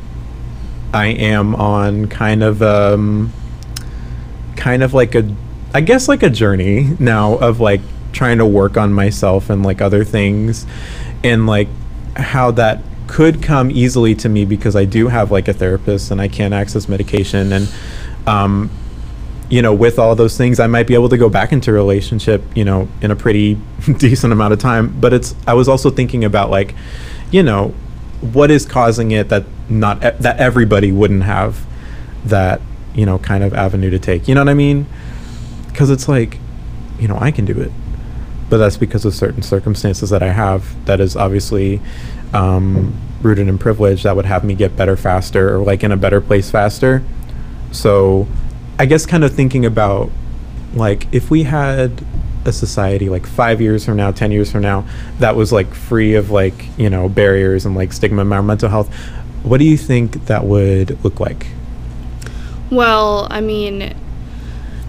I 0.92 1.06
am 1.06 1.54
on 1.54 2.08
kind 2.08 2.42
of 2.42 2.62
um, 2.62 3.32
kind 4.56 4.82
of 4.82 4.94
like 4.94 5.14
a, 5.14 5.34
I 5.74 5.80
guess 5.80 6.08
like 6.08 6.22
a 6.22 6.30
journey 6.30 6.96
now 6.98 7.34
of 7.34 7.60
like 7.60 7.80
trying 8.12 8.38
to 8.38 8.46
work 8.46 8.76
on 8.76 8.92
myself 8.92 9.50
and 9.50 9.62
like 9.62 9.80
other 9.80 10.04
things, 10.04 10.66
and 11.22 11.46
like 11.46 11.68
how 12.16 12.50
that 12.52 12.82
could 13.06 13.42
come 13.42 13.70
easily 13.70 14.14
to 14.14 14.28
me 14.28 14.44
because 14.44 14.76
I 14.76 14.84
do 14.84 15.08
have 15.08 15.30
like 15.30 15.48
a 15.48 15.52
therapist 15.52 16.10
and 16.10 16.20
I 16.20 16.28
can 16.28 16.52
access 16.52 16.88
medication 16.88 17.52
and 17.52 17.72
um, 18.26 18.70
you 19.48 19.62
know, 19.62 19.72
with 19.72 19.98
all 19.98 20.14
those 20.14 20.36
things, 20.36 20.60
I 20.60 20.66
might 20.66 20.86
be 20.86 20.94
able 20.94 21.08
to 21.08 21.16
go 21.16 21.28
back 21.28 21.52
into 21.52 21.72
relationship, 21.72 22.42
you 22.54 22.64
know, 22.64 22.88
in 23.00 23.10
a 23.10 23.16
pretty 23.16 23.54
decent 23.96 24.32
amount 24.32 24.52
of 24.52 24.58
time. 24.58 24.94
But 25.00 25.14
it's, 25.14 25.34
I 25.46 25.54
was 25.54 25.68
also 25.68 25.90
thinking 25.90 26.24
about 26.24 26.50
like, 26.50 26.74
you 27.30 27.42
know, 27.42 27.74
what 28.20 28.50
is 28.50 28.66
causing 28.66 29.10
it 29.10 29.28
that 29.28 29.44
not 29.68 29.98
e- 29.98 30.16
that 30.18 30.38
everybody 30.38 30.92
wouldn't 30.92 31.22
have 31.24 31.66
that, 32.24 32.60
you 32.94 33.06
know, 33.06 33.18
kind 33.18 33.44
of 33.44 33.54
avenue 33.54 33.90
to 33.90 33.98
take. 33.98 34.28
You 34.28 34.34
know 34.34 34.40
what 34.40 34.48
I 34.48 34.54
mean? 34.54 34.86
Because 35.68 35.90
it's 35.90 36.08
like, 36.08 36.38
you 36.98 37.08
know, 37.08 37.18
I 37.18 37.30
can 37.30 37.44
do 37.44 37.60
it, 37.60 37.70
but 38.50 38.58
that's 38.58 38.76
because 38.76 39.04
of 39.04 39.14
certain 39.14 39.42
circumstances 39.42 40.10
that 40.10 40.22
I 40.22 40.32
have. 40.32 40.84
That 40.86 41.00
is 41.00 41.16
obviously 41.16 41.80
um, 42.32 42.98
rooted 43.22 43.48
in 43.48 43.58
privilege 43.58 44.02
that 44.02 44.16
would 44.16 44.26
have 44.26 44.44
me 44.44 44.54
get 44.54 44.76
better 44.76 44.96
faster 44.96 45.54
or 45.54 45.58
like 45.58 45.84
in 45.84 45.92
a 45.92 45.96
better 45.96 46.20
place 46.20 46.50
faster. 46.50 47.02
So 47.70 48.26
I 48.78 48.86
guess 48.86 49.06
kind 49.06 49.24
of 49.24 49.32
thinking 49.32 49.64
about 49.64 50.10
like 50.74 51.06
if 51.12 51.30
we 51.30 51.44
had 51.44 52.04
a 52.48 52.52
society 52.52 53.08
like 53.08 53.26
five 53.26 53.60
years 53.60 53.84
from 53.84 53.96
now, 53.96 54.10
ten 54.10 54.32
years 54.32 54.50
from 54.50 54.62
now, 54.62 54.84
that 55.18 55.36
was 55.36 55.52
like 55.52 55.72
free 55.74 56.14
of 56.14 56.30
like, 56.30 56.66
you 56.76 56.90
know, 56.90 57.08
barriers 57.08 57.64
and 57.64 57.76
like 57.76 57.92
stigma 57.92 58.24
around 58.24 58.46
mental 58.46 58.68
health, 58.68 58.92
what 59.42 59.58
do 59.58 59.64
you 59.64 59.76
think 59.76 60.26
that 60.26 60.44
would 60.44 61.02
look 61.04 61.20
like? 61.20 61.46
Well, 62.70 63.28
I 63.30 63.40
mean, 63.40 63.94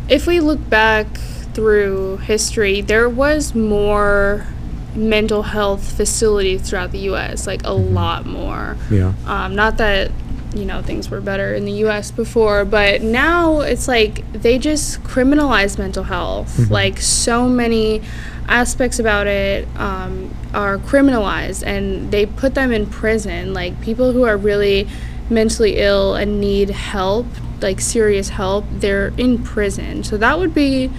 if 0.09 0.25
we 0.25 0.39
look 0.39 0.69
back 0.69 1.07
through 1.53 2.17
history, 2.17 2.81
there 2.81 3.07
was 3.07 3.53
more 3.53 4.47
mental 4.95 5.43
health 5.43 5.91
facilities 5.95 6.67
throughout 6.67 6.91
the 6.91 6.99
U.S., 6.99 7.47
like 7.47 7.63
a 7.63 7.73
lot 7.73 8.25
more. 8.25 8.75
Yeah. 8.89 9.13
Um, 9.25 9.55
not 9.55 9.77
that 9.77 10.11
you 10.53 10.65
know 10.65 10.81
things 10.81 11.09
were 11.09 11.21
better 11.21 11.53
in 11.53 11.65
the 11.65 11.71
U.S. 11.83 12.11
before, 12.11 12.65
but 12.65 13.01
now 13.01 13.59
it's 13.61 13.87
like 13.87 14.29
they 14.33 14.57
just 14.57 15.03
criminalize 15.03 15.77
mental 15.77 16.03
health. 16.03 16.57
Mhm. 16.57 16.69
Like 16.69 16.99
so 16.99 17.47
many 17.47 18.01
aspects 18.47 18.97
about 18.97 19.27
it 19.27 19.67
um, 19.77 20.33
are 20.53 20.77
criminalized, 20.79 21.63
and 21.65 22.11
they 22.11 22.25
put 22.25 22.55
them 22.55 22.71
in 22.71 22.85
prison. 22.87 23.53
Like 23.53 23.79
people 23.81 24.11
who 24.11 24.23
are 24.23 24.37
really 24.37 24.87
mentally 25.29 25.77
ill 25.77 26.15
and 26.15 26.41
need 26.41 26.71
help, 26.71 27.27
like 27.61 27.79
serious 27.79 28.29
help, 28.29 28.65
they're 28.71 29.13
in 29.17 29.37
prison. 29.43 30.03
So 30.03 30.17
that 30.17 30.39
would 30.39 30.55
be 30.55 30.89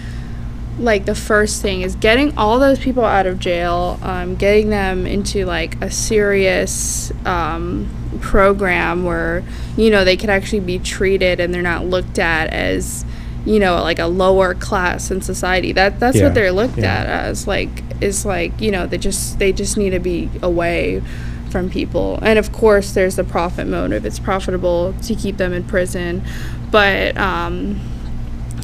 like 0.78 1.04
the 1.04 1.14
first 1.16 1.60
thing 1.60 1.82
is 1.82 1.94
getting 1.96 2.36
all 2.38 2.58
those 2.60 2.78
people 2.78 3.04
out 3.04 3.26
of 3.26 3.38
jail, 3.40 3.98
um, 4.02 4.36
getting 4.36 4.70
them 4.70 5.06
into 5.06 5.44
like 5.44 5.80
a 5.82 5.90
serious 5.90 7.12
um, 7.26 7.88
program 8.20 9.04
where 9.04 9.42
you 9.76 9.90
know 9.90 10.04
they 10.04 10.16
could 10.16 10.30
actually 10.30 10.60
be 10.60 10.78
treated 10.78 11.38
and 11.40 11.54
they're 11.54 11.62
not 11.62 11.86
looked 11.86 12.18
at 12.18 12.48
as 12.50 13.04
you 13.44 13.58
know 13.58 13.80
like 13.82 13.98
a 13.98 14.06
lower 14.06 14.54
class 14.54 15.10
in 15.10 15.20
society. 15.22 15.72
That 15.72 16.00
that's 16.00 16.16
Yeah, 16.16 16.24
what 16.24 16.34
they're 16.34 16.52
looked 16.52 16.78
yeah. 16.78 16.92
at 16.94 17.06
as 17.06 17.46
like 17.46 17.84
is 18.00 18.24
like 18.24 18.60
you 18.60 18.70
know 18.70 18.86
they 18.86 18.98
just 18.98 19.38
they 19.38 19.52
just 19.52 19.76
need 19.76 19.90
to 19.90 20.00
be 20.00 20.28
away 20.42 21.02
from 21.50 21.68
people. 21.70 22.18
And 22.22 22.38
of 22.38 22.52
course, 22.52 22.92
there's 22.92 23.16
the 23.16 23.24
profit 23.24 23.66
motive. 23.66 24.04
It's 24.06 24.18
profitable 24.20 24.94
to 25.02 25.14
keep 25.14 25.36
them 25.36 25.52
in 25.52 25.64
prison, 25.64 26.22
but 26.70 27.16
um, 27.16 27.80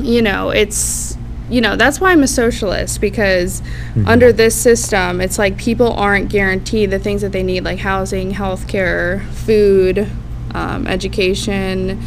you 0.03 0.23
know, 0.23 0.51
it's 0.51 1.17
you 1.49 1.61
know 1.61 1.77
that's 1.77 2.01
why 2.01 2.11
I'm 2.13 2.23
a 2.23 2.29
socialist 2.29 3.01
because 3.01 3.63
under 4.07 4.33
this 4.33 4.55
system, 4.61 5.21
it's 5.21 5.39
like 5.39 5.57
people 5.57 5.93
aren't 5.93 6.29
guaranteed 6.29 6.91
the 6.91 6.99
things 6.99 7.23
that 7.23 7.33
they 7.33 7.43
need, 7.43 7.65
like 7.65 7.79
housing, 7.79 8.33
healthcare, 8.33 9.25
food, 9.31 10.11
um, 10.55 10.87
education. 10.87 12.03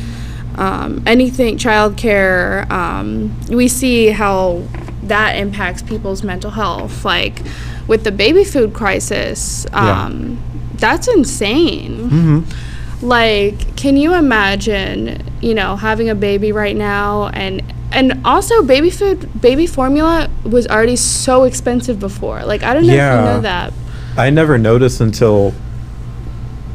Um, 0.58 1.04
anything, 1.06 1.58
childcare, 1.58 2.70
um, 2.70 3.34
we 3.48 3.70
see 3.70 4.08
how 4.08 4.64
that 5.04 5.38
impacts 5.38 5.82
people's 5.82 6.22
mental 6.22 6.52
health. 6.52 7.06
Like 7.06 7.42
with 7.88 8.04
the 8.04 8.12
baby 8.12 8.44
food 8.44 8.74
crisis, 8.74 9.66
Yeah. 9.72 10.04
um, 10.04 10.38
that's 10.74 11.08
insane. 11.08 12.10
Mm-hmm. 12.10 13.06
Like, 13.08 13.78
can 13.78 13.96
you 13.96 14.14
imagine, 14.14 15.24
you 15.40 15.54
know, 15.54 15.78
having 15.78 16.10
a 16.10 16.16
baby 16.16 16.52
right 16.52 16.76
now 16.76 17.28
and 17.30 17.64
and 17.92 18.22
also 18.26 18.62
baby 18.64 18.90
food, 18.90 19.42
baby 19.42 19.66
formula 19.68 20.30
was 20.44 20.68
already 20.68 20.96
so 20.96 21.44
expensive 21.44 22.00
before. 22.00 22.44
Like, 22.46 22.64
I 22.64 22.74
don't 22.74 22.86
know 22.86 22.94
if 22.94 22.96
you 22.96 23.26
know 23.36 23.42
that. 23.42 23.74
I 24.18 24.30
never 24.30 24.58
noticed 24.58 25.02
until 25.02 25.54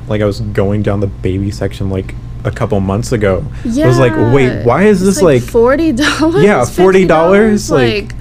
like 0.08 0.20
I 0.20 0.24
was 0.26 0.40
going 0.40 0.82
down 0.82 1.00
the 1.00 1.06
baby 1.06 1.50
section 1.50 1.88
like 1.90 2.14
a 2.44 2.50
couple 2.50 2.78
months 2.80 3.12
ago. 3.12 3.44
yeah. 3.64 3.84
I 3.84 3.88
was 3.88 3.98
like, 3.98 4.12
wait, 4.34 4.64
why 4.64 4.84
is 4.84 5.00
It's 5.02 5.16
this 5.16 5.22
like, 5.22 5.42
forty 5.42 5.92
dollars? 5.92 6.44
Yeah, 6.44 6.60
$40, 6.64 7.70
like, 7.70 8.12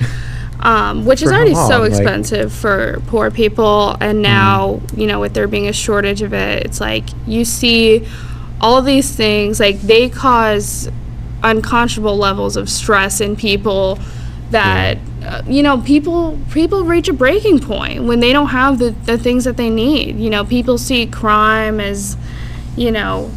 um, 0.66 1.04
which 1.06 1.22
is 1.22 1.32
already 1.32 1.54
so 1.56 1.60
long? 1.60 1.82
Like- 1.82 1.90
expensive 1.92 2.54
for 2.54 3.02
poor 3.08 3.32
people, 3.32 3.98
and 4.00 4.22
now 4.22 4.82
you 4.96 5.08
know 5.08 5.20
with 5.20 5.34
there 5.34 5.48
being 5.48 5.68
a 5.68 5.74
shortage 5.74 6.22
of 6.22 6.34
it, 6.34 6.66
it's 6.66 6.80
like 6.80 7.04
you 7.28 7.44
see 7.44 8.08
all 8.62 8.82
these 8.82 9.14
things 9.14 9.60
like 9.60 9.82
they 9.82 10.08
cause 10.10 10.90
unconscionable 11.44 12.18
levels 12.18 12.56
of 12.58 12.70
stress 12.70 13.22
in 13.22 13.36
people 13.36 14.00
that 14.52 14.98
uh, 15.24 15.42
you 15.48 15.62
know 15.64 15.82
people 15.82 16.40
people 16.52 16.84
reach 16.84 17.08
a 17.08 17.14
breaking 17.14 17.60
point 17.60 18.04
when 18.04 18.20
they 18.20 18.32
don't 18.32 18.50
have 18.50 18.80
the, 18.80 18.92
the 18.92 19.18
things 19.18 19.44
that 19.44 19.58
they 19.58 19.70
need. 19.70 20.18
You 20.18 20.30
know 20.30 20.46
people 20.46 20.78
see 20.78 21.06
crime 21.06 21.80
as 21.80 22.18
you 22.78 22.92
know 22.92 23.32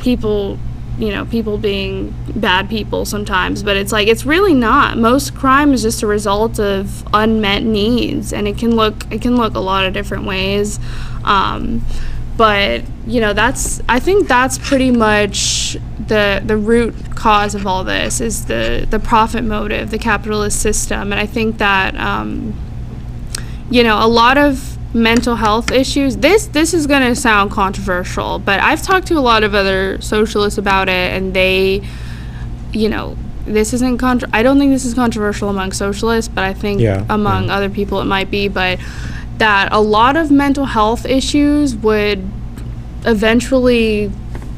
people 0.00 0.58
you 0.98 1.10
know 1.10 1.24
people 1.26 1.58
being 1.58 2.14
bad 2.36 2.68
people 2.68 3.04
sometimes 3.04 3.62
but 3.62 3.76
it's 3.76 3.92
like 3.92 4.08
it's 4.08 4.24
really 4.24 4.54
not. 4.54 4.98
Most 4.98 5.34
crime 5.34 5.72
is 5.72 5.82
just 5.82 6.02
a 6.02 6.06
result 6.06 6.58
of 6.58 7.06
unmet 7.12 7.62
needs 7.62 8.32
and 8.32 8.48
it 8.48 8.58
can 8.58 8.74
look 8.74 9.10
it 9.12 9.22
can 9.22 9.36
look 9.36 9.54
a 9.54 9.60
lot 9.60 9.84
of 9.84 9.92
different 9.92 10.24
ways. 10.24 10.80
Um, 11.24 11.84
but 12.36 12.82
you 13.06 13.20
know 13.20 13.32
that's 13.32 13.80
i 13.88 14.00
think 14.00 14.26
that's 14.26 14.58
pretty 14.58 14.90
much 14.90 15.76
the 16.08 16.42
the 16.44 16.56
root 16.56 16.94
cause 17.14 17.54
of 17.54 17.66
all 17.66 17.84
this 17.84 18.20
is 18.20 18.46
the 18.46 18.86
the 18.90 18.98
profit 18.98 19.42
motive 19.44 19.90
the 19.90 19.98
capitalist 19.98 20.60
system 20.60 21.12
and 21.12 21.20
i 21.20 21.26
think 21.26 21.58
that 21.58 21.94
um, 21.96 22.52
you 23.70 23.82
know 23.82 24.04
a 24.04 24.06
lot 24.08 24.36
of 24.36 24.76
mental 24.94 25.36
health 25.36 25.70
issues 25.72 26.18
this 26.18 26.46
this 26.48 26.72
is 26.74 26.86
going 26.86 27.02
to 27.02 27.14
sound 27.16 27.50
controversial 27.50 28.38
but 28.38 28.60
i've 28.60 28.82
talked 28.82 29.06
to 29.06 29.14
a 29.18 29.20
lot 29.20 29.42
of 29.42 29.54
other 29.54 30.00
socialists 30.00 30.58
about 30.58 30.88
it 30.88 31.12
and 31.12 31.34
they 31.34 31.82
you 32.72 32.88
know 32.88 33.16
this 33.46 33.72
isn't 33.72 33.98
contra- 33.98 34.28
i 34.32 34.42
don't 34.42 34.58
think 34.58 34.70
this 34.72 34.84
is 34.84 34.94
controversial 34.94 35.48
among 35.48 35.72
socialists 35.72 36.28
but 36.32 36.44
i 36.44 36.54
think 36.54 36.80
Yeah, 36.80 37.04
among 37.10 37.46
yeah. 37.46 37.56
other 37.56 37.68
people 37.68 38.00
it 38.00 38.04
might 38.04 38.30
be 38.30 38.46
but 38.48 38.78
that 39.38 39.72
a 39.72 39.80
lot 39.80 40.16
of 40.16 40.30
mental 40.30 40.64
health 40.66 41.04
issues 41.06 41.74
would 41.74 42.22
eventually 43.04 44.10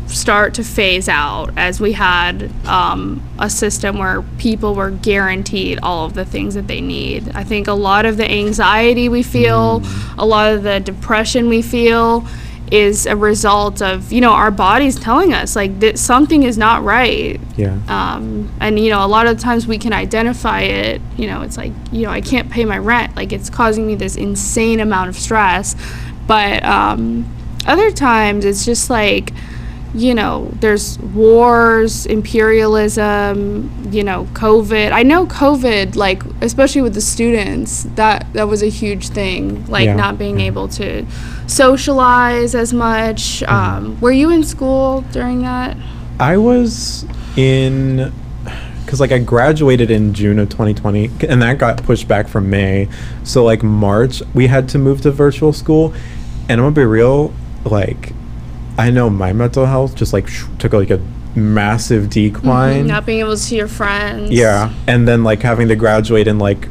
start 0.07 0.55
to 0.55 0.64
phase 0.64 1.09
out 1.09 1.51
as 1.57 1.81
we 1.81 1.92
had 1.92 2.51
um, 2.66 3.23
a 3.38 3.51
system 3.51 3.99
where 3.99 4.23
people 4.38 4.75
were 4.75 4.90
guaranteed 4.90 5.79
all 5.83 6.05
of 6.05 6.14
the 6.14 6.25
things 6.25 6.55
that 6.55 6.66
they 6.66 6.81
need. 6.81 7.31
I 7.35 7.45
think 7.45 7.66
a 7.66 7.73
lot 7.73 8.07
of 8.07 8.16
the 8.16 8.31
anxiety 8.31 9.09
we 9.09 9.23
feel, 9.23 9.83
a 10.16 10.27
lot 10.27 10.53
of 10.53 10.62
the 10.62 10.81
depression 10.81 11.49
we 11.49 11.62
feel, 11.62 12.27
is 12.71 13.07
a 13.07 13.14
result 13.14 13.81
of 13.81 14.12
you 14.12 14.21
know 14.21 14.33
our 14.33 14.51
bodies 14.51 14.99
telling 14.99 15.33
us 15.33 15.55
like 15.55 15.79
that 15.79 15.97
something 15.97 16.42
is 16.42 16.59
not 16.59 16.83
right 16.83 17.40
yeah. 17.57 17.79
um, 17.87 18.53
and 18.61 18.81
you 18.81 18.90
know 18.90 19.05
a 19.05 19.07
lot 19.07 19.27
of 19.27 19.38
times 19.38 19.69
we 19.69 19.79
can 19.79 19.92
identify 19.92 20.62
it 20.62 21.01
you 21.16 21.29
know 21.29 21.42
it's 21.42 21.57
like 21.57 21.73
you 21.92 22.03
know 22.03 22.11
i 22.11 22.21
can't 22.21 22.51
pay 22.51 22.64
my 22.64 22.77
rent 22.77 23.14
like 23.14 23.33
it's 23.33 23.49
causing 23.49 23.87
me 23.87 23.95
this 23.95 24.16
insane 24.16 24.81
amount 24.81 25.09
of 25.09 25.16
stress 25.16 25.77
but 26.27 26.64
um, 26.64 27.25
other 27.66 27.92
times 27.92 28.45
it's 28.45 28.64
just 28.64 28.90
like 28.90 29.33
you 29.97 30.15
know 30.15 30.51
there's 30.61 30.99
wars 30.99 32.05
imperialism 32.07 33.73
you 33.91 34.05
know 34.05 34.25
covid. 34.35 34.93
I 34.93 35.03
know 35.03 35.27
covid 35.27 35.97
like 35.97 36.23
especially 36.43 36.83
with 36.83 36.95
the 36.95 37.01
students 37.01 37.85
that 37.95 38.31
that 38.35 38.47
was 38.47 38.63
a 38.63 38.69
huge 38.69 39.09
thing 39.09 39.65
like 39.67 39.87
Yeah, 39.87 39.97
not 39.97 40.19
being 40.19 40.39
yeah. 40.41 40.47
able 40.47 40.69
to 40.69 41.07
socialize 41.47 42.55
as 42.55 42.73
much. 42.75 43.43
Um, 43.45 43.99
were 44.01 44.13
you 44.13 44.31
in 44.31 44.45
school 44.45 45.01
during 45.13 45.43
that? 45.43 45.77
I 46.21 46.37
was 46.37 47.07
in 47.37 48.13
because 48.85 49.01
like 49.01 49.13
I 49.13 49.19
graduated 49.19 49.91
in 49.91 50.13
June 50.15 50.39
of 50.39 50.49
2020 50.51 51.11
and 51.29 51.43
that 51.43 51.59
got 51.59 51.83
pushed 51.83 52.07
back 52.07 52.29
from 52.29 52.51
May. 52.51 52.89
So 53.25 53.45
like 53.45 53.63
March 53.63 54.23
we 54.35 54.47
had 54.47 54.69
to 54.71 54.79
move 54.79 55.01
to 55.03 55.11
virtual 55.11 55.53
school 55.55 55.95
and 56.49 56.61
I'm 56.61 56.67
gonna 56.67 56.71
be 56.73 56.85
real 56.85 57.33
like 57.65 58.13
I 58.79 58.91
know 58.91 59.09
my 59.09 59.33
mental 59.33 59.67
health 59.67 59.95
just 59.95 60.12
like 60.12 60.29
sh- 60.29 60.45
took 60.59 60.73
like 60.73 60.91
a 60.91 61.01
massive 61.35 62.11
decline. 62.11 62.81
Mm-hmm. 62.81 62.89
not 62.89 63.07
being 63.07 63.21
able 63.21 63.33
to 63.33 63.37
see 63.37 63.57
your 63.57 63.69
friends 63.69 64.31
Yeah, 64.31 64.73
and 64.87 65.07
then 65.07 65.25
like 65.25 65.43
having 65.43 65.69
to 65.69 65.77
graduate 65.77 66.27
in 66.27 66.39
like 66.39 66.69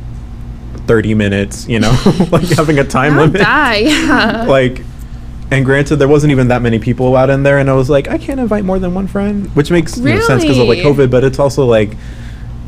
30 0.87 1.15
minutes, 1.15 1.67
you 1.67 1.79
know, 1.79 1.95
like 2.31 2.47
having 2.49 2.79
a 2.79 2.83
time 2.83 3.17
limit. 3.17 3.41
Die. 3.41 3.77
yeah. 3.77 4.43
like 4.47 4.81
and 5.51 5.63
granted 5.63 5.97
there 5.97 6.07
wasn't 6.07 6.31
even 6.31 6.47
that 6.47 6.61
many 6.61 6.79
people 6.79 7.15
out 7.15 7.29
in 7.29 7.43
there 7.43 7.59
and 7.59 7.69
i 7.69 7.73
was 7.73 7.87
like 7.89 8.07
i 8.07 8.17
can't 8.17 8.39
invite 8.39 8.65
more 8.65 8.79
than 8.79 8.93
one 8.93 9.07
friend 9.07 9.53
which 9.55 9.69
makes 9.69 9.95
know, 9.97 10.19
sense 10.21 10.43
because 10.43 10.57
of 10.57 10.67
like 10.67 10.79
covid 10.79 11.11
but 11.11 11.23
it's 11.23 11.39
also 11.39 11.65
like 11.65 11.95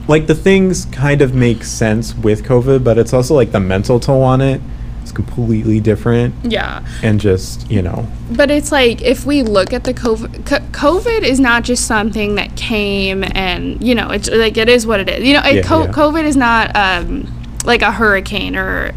like 0.07 0.27
the 0.27 0.35
things 0.35 0.85
kind 0.85 1.21
of 1.21 1.33
make 1.33 1.63
sense 1.63 2.13
with 2.15 2.43
covid 2.43 2.83
but 2.83 2.97
it's 2.97 3.13
also 3.13 3.33
like 3.33 3.51
the 3.51 3.59
mental 3.59 3.99
toll 3.99 4.21
on 4.21 4.41
it 4.41 4.61
is 5.07 5.11
completely 5.11 5.79
different 5.79 6.35
yeah. 6.43 6.85
and 7.01 7.19
just 7.19 7.69
you 7.71 7.81
know 7.81 8.07
But 8.31 8.51
it's 8.51 8.71
like 8.71 9.01
if 9.01 9.25
we 9.25 9.41
look 9.43 9.73
at 9.73 9.83
the 9.83 9.93
COVID, 9.93 10.43
COVID 10.71 11.23
is 11.23 11.39
not 11.39 11.63
just 11.63 11.85
something 11.87 12.35
that 12.35 12.55
came 12.55 13.23
and 13.23 13.81
you 13.81 13.95
know 13.95 14.09
it's 14.09 14.29
like 14.29 14.57
it 14.57 14.69
is 14.69 14.85
what 14.85 14.99
it 14.99 15.09
is. 15.09 15.23
You 15.23 15.33
know, 15.33 15.43
it, 15.43 15.55
Yeah, 15.55 15.61
co- 15.61 15.85
yeah. 15.85 15.91
COVID 15.91 16.23
is 16.23 16.35
not 16.35 16.75
um, 16.75 17.27
like 17.65 17.81
a 17.81 17.91
hurricane 17.91 18.55
or 18.55 18.91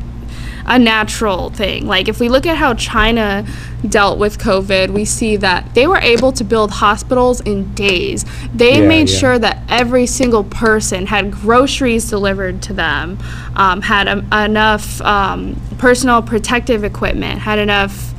a 0.66 0.78
natural 0.78 1.50
thing. 1.50 1.86
Like 1.86 2.08
if 2.08 2.20
we 2.20 2.28
look 2.28 2.46
at 2.46 2.56
how 2.56 2.74
China 2.74 3.46
dealt 3.88 4.18
with 4.18 4.38
COVID, 4.38 4.90
we 4.90 5.04
see 5.04 5.36
that 5.36 5.74
they 5.74 5.86
were 5.86 5.98
able 5.98 6.32
to 6.32 6.44
build 6.44 6.70
hospitals 6.70 7.40
in 7.40 7.74
days. 7.74 8.24
They 8.54 8.80
Yeah, 8.80 8.88
made 8.88 9.08
yeah. 9.08 9.18
sure 9.18 9.38
that 9.38 9.62
every 9.68 10.06
single 10.06 10.44
person 10.44 11.06
had 11.06 11.30
groceries 11.30 12.08
delivered 12.08 12.62
to 12.62 12.72
them, 12.72 13.18
um, 13.56 13.82
had 13.82 14.08
um, 14.08 14.30
enough 14.32 15.00
um, 15.02 15.60
personal 15.78 16.22
protective 16.22 16.84
equipment, 16.84 17.40
had 17.40 17.58
enough 17.58 18.12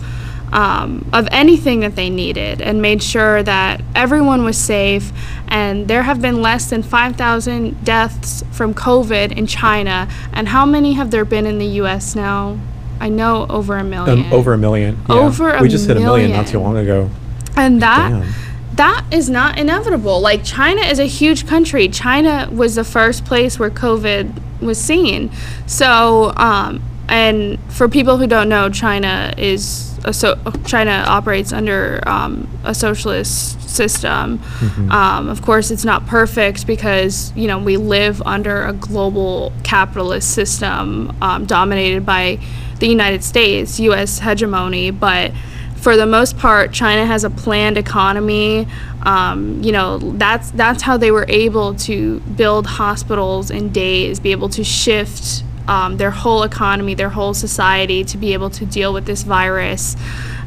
um, 0.52 1.08
of 1.13 1.28
anything 1.32 1.80
that 1.80 1.95
they 1.95 2.10
needed 2.10 2.62
and 2.62 2.82
made 2.82 3.02
sure 3.02 3.41
that 3.43 3.82
everyone 3.95 4.43
was 4.43 4.58
safe. 4.58 5.12
And 5.47 5.88
there 5.88 6.04
have 6.04 6.21
been 6.21 6.41
less 6.41 6.69
than 6.69 6.84
5,000 6.84 7.86
deaths 7.86 8.43
from 8.52 8.74
COVID 8.74 9.32
in 9.32 9.47
China. 9.47 10.10
And 10.34 10.50
how 10.50 10.65
many 10.65 10.93
have 10.93 11.12
there 11.12 11.26
been 11.26 11.45
in 11.45 11.58
the 11.58 11.65
US 11.82 12.15
now? 12.15 12.58
I 13.02 13.10
know 13.10 13.48
over 13.50 13.78
a 13.78 13.84
million. 13.84 14.26
um, 14.26 14.34
over 14.34 14.54
a 14.54 14.58
million 14.58 14.98
yeah. 15.10 15.16
Over 15.16 15.54
a 15.54 15.62
we 15.62 15.70
just 15.70 15.88
hit 15.88 15.98
a 15.98 16.00
million 16.00 16.32
not 16.32 16.48
too 16.48 16.60
long 16.60 16.78
ago 16.78 17.10
and 17.56 17.82
that 17.82 18.10
Damn. 18.10 18.34
that 18.76 19.06
is 19.12 19.30
not 19.30 19.58
inevitable. 19.58 20.20
Like 20.22 20.44
China 20.44 20.82
is 20.82 21.00
a 21.00 21.06
huge 21.06 21.48
country. 21.48 21.88
China 21.88 22.50
was 22.52 22.76
the 22.76 22.84
first 22.84 23.26
place 23.26 23.60
where 23.60 23.70
COVID 23.70 24.62
was 24.62 24.80
seen. 24.80 25.32
So, 25.66 26.34
um, 26.38 26.82
and 27.10 27.60
for 27.72 27.90
people 27.90 28.18
who 28.18 28.28
don't 28.28 28.50
know, 28.50 28.70
China 28.70 29.34
is 29.38 30.00
a 30.06 30.14
so 30.14 30.40
China 30.66 31.04
operates 31.08 31.54
under 31.54 32.02
um, 32.08 32.48
a 32.64 32.74
socialist 32.74 33.70
system. 33.70 34.40
Mm-hmm. 34.40 34.92
Um, 34.92 35.30
of 35.30 35.42
course, 35.42 35.72
it's 35.72 35.86
not 35.86 36.06
perfect 36.08 36.66
because 36.66 37.34
you 37.36 37.48
know 37.48 37.60
we 37.60 37.78
live 37.78 38.22
under 38.24 38.64
a 38.66 38.74
global 38.74 39.52
capitalist 39.64 40.34
system 40.34 41.16
um, 41.22 41.46
dominated 41.46 42.06
by 42.06 42.40
the 42.82 42.88
United 42.88 43.24
States, 43.24 43.80
U.S. 43.80 44.20
hegemony, 44.20 44.91
but 44.91 45.32
for 45.78 45.98
the 45.98 46.06
most 46.06 46.38
part, 46.38 46.74
China 46.74 47.06
has 47.06 47.24
a 47.24 47.30
planned 47.30 47.78
economy. 47.78 48.67
Um, 49.04 49.63
you 49.63 49.72
know, 49.72 49.98
that's 49.98 50.52
that's 50.52 50.84
how 50.84 50.98
they 50.98 51.10
were 51.10 51.26
able 51.28 51.74
to 51.76 52.20
build 52.20 52.67
hospitals 52.67 53.50
in 53.50 53.72
days, 53.72 54.20
be 54.20 54.32
able 54.32 54.50
to 54.50 54.63
shift 54.63 55.44
um, 55.67 55.98
their 55.98 56.12
whole 56.12 56.44
economy, 56.44 56.94
their 56.94 57.10
whole 57.10 57.34
society 57.34 58.04
to 58.04 58.17
be 58.17 58.34
able 58.34 58.50
to 58.52 58.65
deal 58.65 58.94
with 58.94 59.06
this 59.06 59.24
virus 59.24 59.96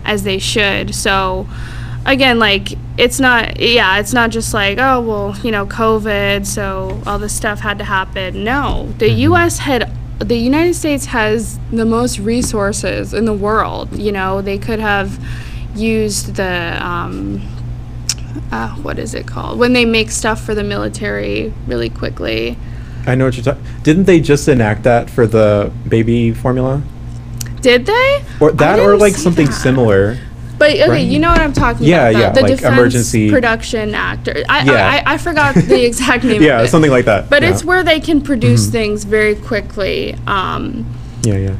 as 0.04 0.22
they 0.22 0.38
should. 0.38 0.94
So, 0.94 1.48
again, 2.06 2.38
like 2.38 2.74
it's 2.96 3.18
not, 3.18 3.58
yeah, 3.58 3.98
it's 3.98 4.12
not 4.12 4.30
just 4.30 4.54
like, 4.54 4.78
oh, 4.78 5.00
well, 5.00 5.36
you 5.42 5.50
know, 5.50 5.66
COVID, 5.66 6.46
so 6.46 7.00
all 7.06 7.18
this 7.18 7.34
stuff 7.34 7.60
had 7.60 7.78
to 7.78 7.84
happen. 7.84 8.44
No, 8.44 8.92
the 8.98 9.10
U.S. 9.10 9.58
had 9.58 9.90
the 10.18 10.36
United 10.36 10.74
States 10.74 11.06
has 11.06 11.58
the 11.72 11.84
most 11.84 12.18
resources 12.18 13.12
in 13.14 13.24
the 13.24 13.32
world. 13.32 13.96
You 13.96 14.12
know, 14.12 14.40
they 14.42 14.58
could 14.58 14.80
have 14.80 15.22
used 15.74 16.36
the 16.36 16.78
um, 16.80 17.42
uh, 18.52 18.74
what 18.76 18.98
is 18.98 19.14
it 19.14 19.26
called 19.26 19.58
when 19.58 19.72
they 19.72 19.84
make 19.84 20.10
stuff 20.10 20.42
for 20.42 20.54
the 20.54 20.64
military 20.64 21.52
really 21.66 21.90
quickly. 21.90 22.56
I 23.06 23.14
know 23.14 23.26
what 23.26 23.36
you're 23.36 23.44
talking. 23.44 23.64
Didn't 23.82 24.04
they 24.04 24.20
just 24.20 24.48
enact 24.48 24.84
that 24.84 25.10
for 25.10 25.26
the 25.26 25.70
baby 25.86 26.32
formula, 26.32 26.82
Did 27.60 27.84
they? 27.86 28.24
or 28.40 28.52
that, 28.52 28.78
or 28.78 28.96
like 28.96 29.14
something 29.14 29.46
that. 29.46 29.52
similar? 29.52 30.18
But 30.64 30.70
okay, 30.80 30.88
Right. 30.88 31.06
you 31.06 31.18
know 31.18 31.28
what 31.30 31.40
I'm 31.40 31.52
talking 31.52 31.86
Yeah, 31.86 32.08
about. 32.08 32.18
yeah, 32.20 32.28
the, 32.30 32.34
the 32.36 32.40
like 32.42 32.50
Defense 32.56 32.72
emergency- 32.78 33.30
Production 33.30 33.94
Act. 33.94 34.28
Or, 34.28 34.42
I, 34.48 34.64
Yeah. 34.64 34.72
I, 34.72 34.96
I, 35.10 35.14
I 35.14 35.18
forgot 35.18 35.54
the 35.54 35.84
exact 35.90 36.24
name 36.24 36.40
Yeah, 36.42 36.54
of 36.54 36.60
it. 36.60 36.62
Yeah, 36.64 36.66
something 36.66 36.90
like 36.90 37.04
that. 37.04 37.28
But 37.28 37.42
yeah. 37.42 37.50
it's 37.50 37.64
where 37.64 37.82
they 37.82 38.00
can 38.00 38.22
produce 38.22 38.68
things 38.68 39.04
very 39.04 39.34
quickly. 39.34 40.16
Um, 40.26 40.86
yeah, 41.22 41.36
yeah. 41.36 41.56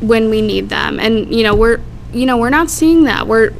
when 0.00 0.30
we 0.30 0.40
need 0.40 0.68
them 0.70 0.98
and 1.00 1.34
you 1.34 1.42
know 1.42 1.54
we're 1.54 1.80
you 2.12 2.24
know 2.24 2.36
we're 2.36 2.50
not 2.50 2.68
seeing 2.70 3.04
that 3.04 3.26
we're 3.26 3.52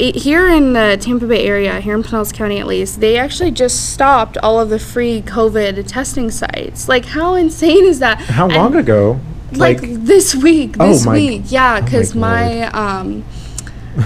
i 0.00 0.12
here 0.14 0.46
in 0.48 0.72
the 0.74 0.98
tampa 1.00 1.26
bay 1.26 1.46
area 1.46 1.80
here 1.80 1.94
in 1.94 2.02
pinellas 2.02 2.32
county 2.34 2.58
at 2.58 2.66
least 2.66 3.00
they 3.00 3.16
actually 3.16 3.50
just 3.52 3.92
stopped 3.94 4.36
all 4.42 4.60
of 4.60 4.68
the 4.68 4.78
free 4.80 5.22
covid 5.22 5.86
testing 5.86 6.28
sites 6.30 6.86
like 6.88 7.04
how 7.06 7.34
insane 7.34 7.84
is 7.84 7.98
that 8.00 8.18
How 8.20 8.44
And, 8.46 8.54
long 8.56 8.74
ago? 8.76 9.20
like, 9.52 9.80
this 9.80 10.34
week 10.34 10.74
Oh 10.80 10.88
this 10.88 11.06
my- 11.06 11.12
week 11.14 11.42
yeah 11.46 11.76
oh 11.76 11.80
my 11.80 11.80
because 11.80 12.14
my, 12.14 12.62
um 12.72 13.24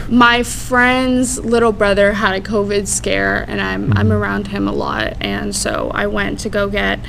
my 0.09 0.43
friend's 0.43 1.39
little 1.45 1.73
brother 1.73 2.13
had 2.13 2.35
a 2.35 2.41
covid 2.41 2.87
scare 2.87 3.45
and 3.49 3.61
i'm 3.61 3.81
Mm-hmm. 3.81 3.99
i'm 3.99 4.13
around 4.13 4.49
him 4.49 4.69
a 4.69 4.73
lot 4.73 5.17
and 5.21 5.55
so 5.55 5.91
i 5.95 6.07
went 6.07 6.39
to 6.41 6.49
go 6.49 6.69
get 6.69 7.01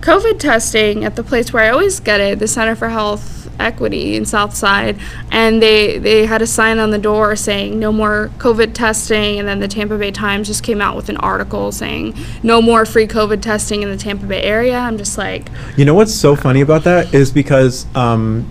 covid 0.00 0.38
testing 0.38 1.04
at 1.04 1.14
the 1.16 1.22
place 1.22 1.52
where 1.52 1.62
i 1.64 1.68
always 1.68 2.00
get 2.00 2.20
it 2.20 2.38
the 2.38 2.48
center 2.48 2.74
for 2.74 2.88
health 2.88 3.48
equity 3.58 4.16
in 4.16 4.26
southside 4.26 4.98
and 5.30 5.62
they 5.62 5.98
they 5.98 6.26
had 6.26 6.42
a 6.42 6.46
sign 6.46 6.78
on 6.78 6.90
the 6.90 6.98
door 6.98 7.34
saying 7.36 7.78
no 7.78 7.90
more 7.90 8.30
covid 8.38 8.74
testing 8.74 9.38
and 9.38 9.48
then 9.48 9.60
the 9.60 9.68
tampa 9.68 9.96
bay 9.96 10.10
times 10.10 10.46
just 10.46 10.62
came 10.62 10.80
out 10.80 10.94
with 10.94 11.08
an 11.08 11.16
article 11.18 11.72
saying 11.72 12.14
no 12.42 12.60
more 12.60 12.84
free 12.84 13.06
covid 13.06 13.40
testing 13.40 13.82
in 13.82 13.88
the 13.88 13.96
tampa 13.96 14.26
bay 14.26 14.42
area 14.42 14.76
i'm 14.76 14.98
just 14.98 15.16
like 15.16 15.48
You 15.76 15.84
know 15.86 15.94
what's 15.94 16.14
so 16.14 16.36
funny 16.36 16.60
about 16.60 16.84
that 16.84 17.14
is 17.14 17.30
because 17.30 17.86
um, 17.94 18.50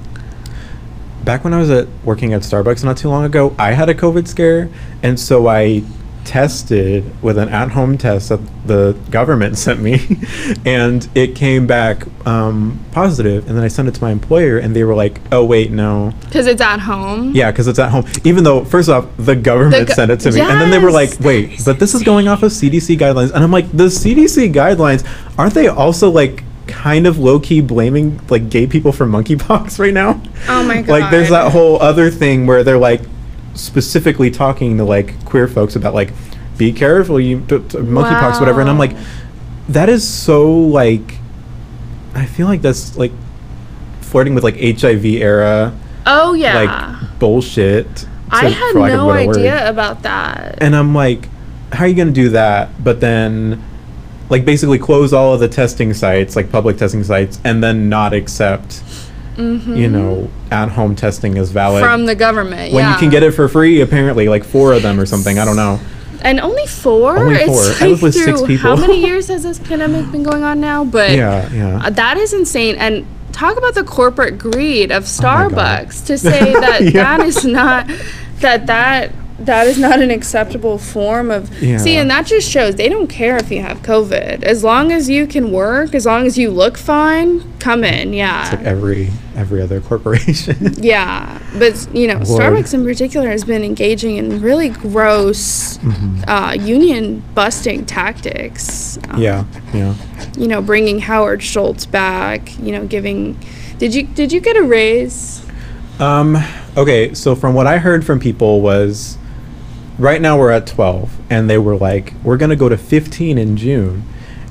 back 1.26 1.44
when 1.44 1.54
I 1.54 1.60
was 1.60 1.70
at 1.70 1.88
working 2.04 2.34
at 2.34 2.42
Starbucks 2.42 2.84
not 2.84 2.98
too 2.98 3.10
long 3.10 3.26
ago, 3.26 3.56
I 3.58 3.72
had 3.72 3.90
a 3.90 3.94
COVID 3.94 4.28
scare, 4.28 4.70
and 5.04 5.20
so 5.20 5.48
I 5.48 5.84
tested 6.24 7.04
with 7.22 7.38
an 7.38 7.50
at-home 7.50 8.00
test 8.00 8.30
that 8.30 8.40
the 8.66 8.98
government 9.12 9.58
sent 9.66 9.80
me, 9.82 10.20
and 10.66 11.08
it 11.16 11.36
came 11.36 11.68
back 11.68 12.04
um, 12.26 12.80
positive. 12.92 13.48
And 13.48 13.56
then 13.58 13.64
I 13.64 13.68
sent 13.68 13.88
it 13.88 13.96
to 13.96 14.02
my 14.02 14.12
employer, 14.12 14.58
and 14.58 14.76
they 14.76 14.84
were 14.84 14.96
like, 14.96 15.20
"Oh 15.32 15.44
wait, 15.46 15.72
no, 15.72 16.14
because 16.26 16.48
it's 16.48 16.62
at 16.62 16.80
home 16.80 17.34
yeah, 17.36 17.52
because 17.52 17.68
it's 17.68 17.80
at 17.80 17.92
home." 17.92 18.06
Even 18.24 18.44
though, 18.44 18.64
first 18.66 18.90
off, 18.90 19.06
the 19.18 19.36
government 19.36 19.88
go- 19.88 19.94
sent 19.94 20.12
it 20.12 20.20
to 20.22 20.32
me, 20.32 20.42
and 20.42 20.62
then 20.62 20.72
they 20.72 20.80
were 20.80 20.92
like, 20.92 21.20
"Wait, 21.20 21.62
but 21.66 21.80
this 21.80 21.94
is 21.94 22.04
going 22.04 22.28
off 22.28 22.44
of 22.44 22.52
CDC 22.52 22.98
guidelines," 22.98 23.32
and 23.32 23.44
I'm 23.44 23.52
like, 23.52 23.72
"The 23.72 23.86
CDC 23.86 24.54
guidelines 24.54 25.06
aren't 25.38 25.54
they 25.54 25.68
also 25.68 26.10
like?" 26.10 26.44
Kind 26.68 27.06
of 27.08 27.18
low-key 27.20 27.62
blaming 27.62 28.20
like 28.30 28.50
gay 28.50 28.66
people 28.68 28.92
for 28.92 29.06
monkeypox 29.06 29.78
right 29.84 29.94
now 29.94 30.22
Oh 30.48 30.64
my 30.64 30.82
god! 30.82 30.90
like 30.90 31.12
there's 31.12 31.30
that 31.30 31.52
whole 31.52 31.80
other 31.82 32.10
thing 32.10 32.48
where 32.48 32.64
they're 32.64 32.78
like 32.78 33.02
specifically 33.54 34.32
talking 34.32 34.78
to 34.78 34.84
like 34.84 35.24
queer 35.26 35.48
folks 35.48 35.76
about 35.76 35.94
like 35.94 36.12
be 36.58 36.72
careful 36.74 37.20
you 37.20 37.40
t- 37.42 37.60
t- 37.60 37.78
monkeypox 37.78 38.40
whatever 38.40 38.62
and 38.62 38.70
i'm 38.70 38.78
like 38.80 38.96
that 39.70 39.90
is 39.90 40.08
so 40.08 40.52
like 40.52 41.16
i 42.14 42.26
feel 42.26 42.48
like 42.48 42.62
that's 42.62 42.98
like 42.98 43.12
flirting 44.02 44.34
with 44.36 44.44
like 44.44 44.56
hiv 44.58 45.06
era 45.06 45.78
oh 46.06 46.34
yeah 46.34 47.00
like 47.00 47.20
bullshit 47.20 48.08
I 48.30 48.50
had 48.50 48.74
for 48.74 48.80
lack 48.82 48.92
of 48.92 48.94
a 48.94 48.98
no 49.04 49.08
better 49.14 49.28
word. 49.28 49.38
idea 49.38 49.70
about 49.70 50.02
that. 50.04 50.58
and 50.62 50.76
i'm 50.76 50.94
like 50.96 51.30
how 51.72 51.84
are 51.86 51.88
you 51.88 51.96
going 51.96 52.08
to 52.10 52.14
do 52.14 52.30
that 52.30 52.84
but 52.84 53.00
then 53.00 53.64
like 54.30 54.44
basically 54.46 54.80
close 54.80 55.14
all 55.14 55.34
of 55.34 55.40
the 55.40 55.48
testing 55.48 55.94
sites 55.94 56.36
like 56.36 56.52
public 56.52 56.78
testing 56.78 57.04
sites 57.04 57.40
and 57.44 57.64
then 57.64 57.90
not 57.90 58.14
accept 58.14 58.82
you 59.38 59.90
know 59.90 60.30
at 60.52 60.70
home 60.70 60.96
testing 60.96 61.38
as 61.38 61.52
valid 61.52 61.84
Mm-hmm. 61.84 61.92
from 61.94 62.06
the 62.06 62.16
government. 62.16 62.74
when 62.74 62.84
yeah. 62.86 62.94
you 62.94 63.00
can 63.00 63.10
get 63.10 63.22
it 63.22 63.32
for 63.32 63.48
free 63.50 63.82
apparently 63.82 64.30
like 64.30 64.44
four 64.46 64.72
of 64.74 64.82
them 64.82 64.98
or 65.00 65.06
something 65.06 65.38
i 65.40 65.46
don't 65.46 65.58
know 65.58 65.80
and 66.22 66.40
only 66.40 66.66
four. 66.66 67.20
Only 67.20 67.36
It's 67.36 67.46
four. 67.78 67.88
I 67.88 67.92
like 67.92 68.02
with 68.02 68.16
six 68.16 68.42
people. 68.42 68.76
How 68.76 68.76
many 68.76 69.00
years 69.06 69.28
has 69.28 69.44
this 69.44 69.60
pandemic 69.60 70.12
been 70.12 70.24
going 70.24 70.42
on 70.42 70.60
now? 70.60 70.84
But 70.84 71.12
yeah 71.12 71.52
yeah 71.54 71.86
uh, 71.86 71.90
that 71.92 72.18
is 72.18 72.34
insane. 72.34 72.76
And 72.78 73.06
talk 73.32 73.58
about 73.58 73.76
the 73.76 73.84
corporate 73.84 74.40
greed 74.40 74.92
of 74.92 75.04
Oh. 75.04 75.06
Starbucks 75.06 76.04
to 76.08 76.18
say 76.30 76.54
that 76.54 76.82
Yeah. 76.82 77.18
that 77.18 77.20
is 77.28 77.46
not 77.46 77.88
that 78.40 78.66
that 78.66 79.12
that 79.40 79.68
is 79.68 79.78
not 79.78 80.02
an 80.02 80.12
acceptable 80.12 80.78
form 80.78 81.30
of 81.30 81.62
Yeah. 81.62 81.78
see 81.78 81.98
and 81.98 82.10
that 82.10 82.26
just 82.26 82.50
shows 82.50 82.76
they 82.76 82.88
don't 82.88 83.08
care 83.08 83.36
if 83.36 83.52
you 83.52 83.62
have 83.62 83.82
covid 83.82 84.44
as 84.44 84.64
long 84.64 84.92
as 84.94 85.10
you 85.10 85.28
can 85.28 85.52
work 85.52 85.94
as 85.94 86.06
long 86.06 86.26
as 86.26 86.38
you 86.38 86.50
look 86.50 86.78
fine 86.78 87.44
come 87.60 87.84
in 87.84 88.14
yeah 88.14 88.44
it's 88.44 88.56
like 88.56 88.66
every 88.66 89.10
every 89.36 89.62
other 89.62 89.82
corporation 89.82 90.56
Yeah, 90.78 91.40
but 91.60 91.88
you 91.94 92.08
know, 92.08 92.20
Lord. 92.20 92.42
Starbucks 92.42 92.74
in 92.74 92.86
particular 92.86 93.28
has 93.28 93.44
been 93.44 93.64
engaging 93.66 94.16
in 94.16 94.42
really 94.42 94.70
gross 94.70 95.78
Mm-hmm. 95.80 96.24
uh, 96.30 96.54
union 96.54 97.22
busting 97.36 97.86
tactics. 97.86 98.98
Um, 99.10 99.22
yeah 99.22 99.44
yeah 99.74 99.94
you 100.38 100.48
know, 100.48 100.62
bringing 100.62 101.00
Howard 101.00 101.44
Schultz 101.44 101.86
back. 101.86 102.58
You 102.60 102.72
know, 102.72 102.86
giving. 102.88 103.38
Did 103.78 103.94
you 103.94 104.04
did 104.04 104.32
you 104.32 104.40
get 104.40 104.56
a 104.56 104.64
raise? 104.64 105.42
um 106.00 106.38
okay 106.76 107.14
so 107.14 107.36
from 107.36 107.54
what 107.54 107.68
i 107.68 107.78
heard 107.78 108.06
from 108.06 108.20
people 108.20 108.60
was 108.60 109.18
right 109.98 110.22
now 110.22 110.38
we're 110.38 110.52
at 110.52 110.68
12 110.68 111.12
and 111.30 111.50
they 111.50 111.58
were 111.58 111.76
like 111.76 112.14
we're 112.24 112.38
gonna 112.38 112.56
go 112.56 112.70
to 112.70 112.78
15 112.78 113.38
in 113.38 113.58
june. 113.58 114.04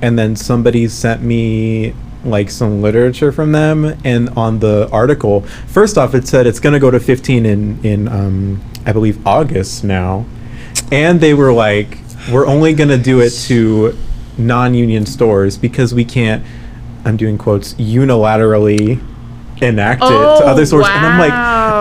And 0.03 0.19
then 0.19 0.37
somebody 0.37 0.87
sent 0.89 1.23
me 1.23 1.95
like 2.25 2.51
some 2.51 2.81
literature 2.83 3.31
from 3.33 3.53
them 3.53 3.99
and 4.05 4.31
on 4.31 4.59
the 4.61 4.89
article 4.91 5.43
first 5.67 5.99
off 5.99 6.15
it 6.15 6.27
said 6.27 6.47
it's 6.47 6.59
gonna 6.61 6.81
go 6.81 6.91
to 6.91 6.99
15 6.99 7.45
in 7.47 7.85
in 7.85 8.09
um 8.09 8.63
i 8.87 8.93
believe 8.93 9.25
august 9.27 9.85
now. 9.85 10.25
And 10.93 11.21
they 11.21 11.35
were 11.35 11.53
like 11.53 11.99
we're 12.33 12.47
only 12.47 12.73
gonna 12.75 12.99
do 12.99 13.21
it 13.21 13.31
to 13.49 13.97
non-union 14.39 15.07
stores 15.07 15.57
because 15.59 15.95
we 15.95 16.05
can't 16.05 16.43
i'm 17.05 17.17
doing 17.17 17.37
quotes 17.39 17.75
unilaterally 17.75 19.01
enact 19.63 20.03
it 20.03 20.09
to 20.09 20.13
Oh, 20.15 20.47
other 20.47 20.67
stores. 20.67 20.87
And 20.89 21.07
i'm 21.07 21.19
like 21.21 21.31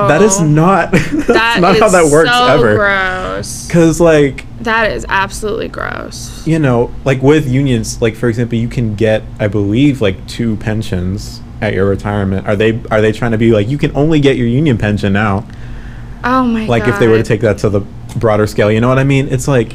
that 0.10 0.21
is 0.21 0.39
not 0.41 0.91
that's 0.91 1.28
That 1.28 1.60
not 1.62 1.80
how 1.80 1.89
that 1.89 2.12
works 2.12 2.30
so 2.30 2.47
ever. 2.47 2.76
Gross. 2.76 3.22
Because 3.67 3.99
like 4.01 4.45
That 4.60 4.91
is 4.91 5.06
absolutely 5.10 5.67
gross. 5.67 6.45
you 6.47 6.60
know 6.60 6.91
like 7.06 7.21
with 7.21 7.47
unions 7.47 8.01
like 8.01 8.15
for 8.15 8.27
example 8.29 8.58
you 8.58 8.67
can 8.67 8.95
get 8.95 9.23
i 9.39 9.47
believe 9.47 10.01
like 10.01 10.25
two 10.27 10.56
pensions 10.58 11.41
at 11.62 11.73
your 11.73 11.88
retirement 11.88 12.45
are 12.47 12.56
they 12.56 12.82
are 12.91 13.01
they 13.01 13.12
trying 13.12 13.32
to 13.32 13.38
be 13.38 13.51
like 13.51 13.67
you 13.67 13.77
can 13.77 13.95
only 13.95 14.19
get 14.19 14.36
your 14.38 14.47
union 14.47 14.77
pension 14.77 15.13
now 15.13 15.45
Oh 16.23 16.43
my 16.45 16.62
god. 16.62 16.69
like 16.69 16.88
if 16.88 16.99
they 16.99 17.08
were 17.08 17.17
to 17.17 17.23
take 17.23 17.41
that 17.41 17.58
to 17.60 17.69
the 17.69 17.82
broader 18.17 18.47
scale 18.47 18.71
you 18.71 18.79
know 18.82 18.89
what 18.89 19.00
i 19.00 19.04
mean 19.04 19.27
it's 19.29 19.48
like 19.48 19.73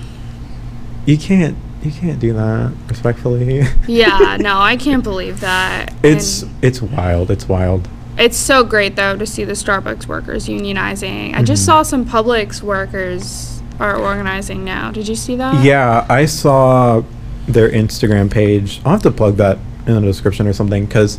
you 1.07 1.17
can't 1.19 1.57
you 1.83 1.91
can't 1.93 2.19
do 2.19 2.33
that 2.33 2.73
respectfully 2.89 3.63
Yeah, 3.87 4.37
no, 4.41 4.59
I 4.59 4.77
can't 4.77 5.03
believe 5.05 5.41
that. 5.41 5.95
it's 6.03 6.43
And- 6.43 6.53
it's 6.63 6.83
wild 6.83 7.31
it's 7.31 7.49
wild 7.49 7.89
It's 8.19 8.37
so 8.37 8.65
great 8.65 8.97
though 8.97 9.17
to 9.17 9.25
see 9.25 9.45
the 9.45 9.53
Starbucks 9.53 10.07
workers 10.09 10.49
unionizing. 10.49 11.37
I 11.37 11.43
just 11.43 11.63
Mhm. 11.63 11.67
saw 11.67 11.83
some 11.85 12.05
Publix 12.05 12.61
workers 12.63 13.58
are 13.81 13.97
organizing 13.97 14.65
now. 14.65 14.91
Did 14.91 15.07
you 15.09 15.15
see 15.15 15.37
that? 15.37 15.65
yeah 15.65 16.07
i 16.09 16.25
saw 16.27 17.03
their 17.47 17.71
instagram 17.71 18.31
page 18.31 18.81
i'll 18.85 18.93
have 18.93 19.03
to 19.03 19.11
plug 19.11 19.37
that 19.37 19.57
in 19.87 19.95
the 19.95 20.01
description 20.03 20.47
or 20.47 20.53
something 20.53 20.85
because 20.87 21.19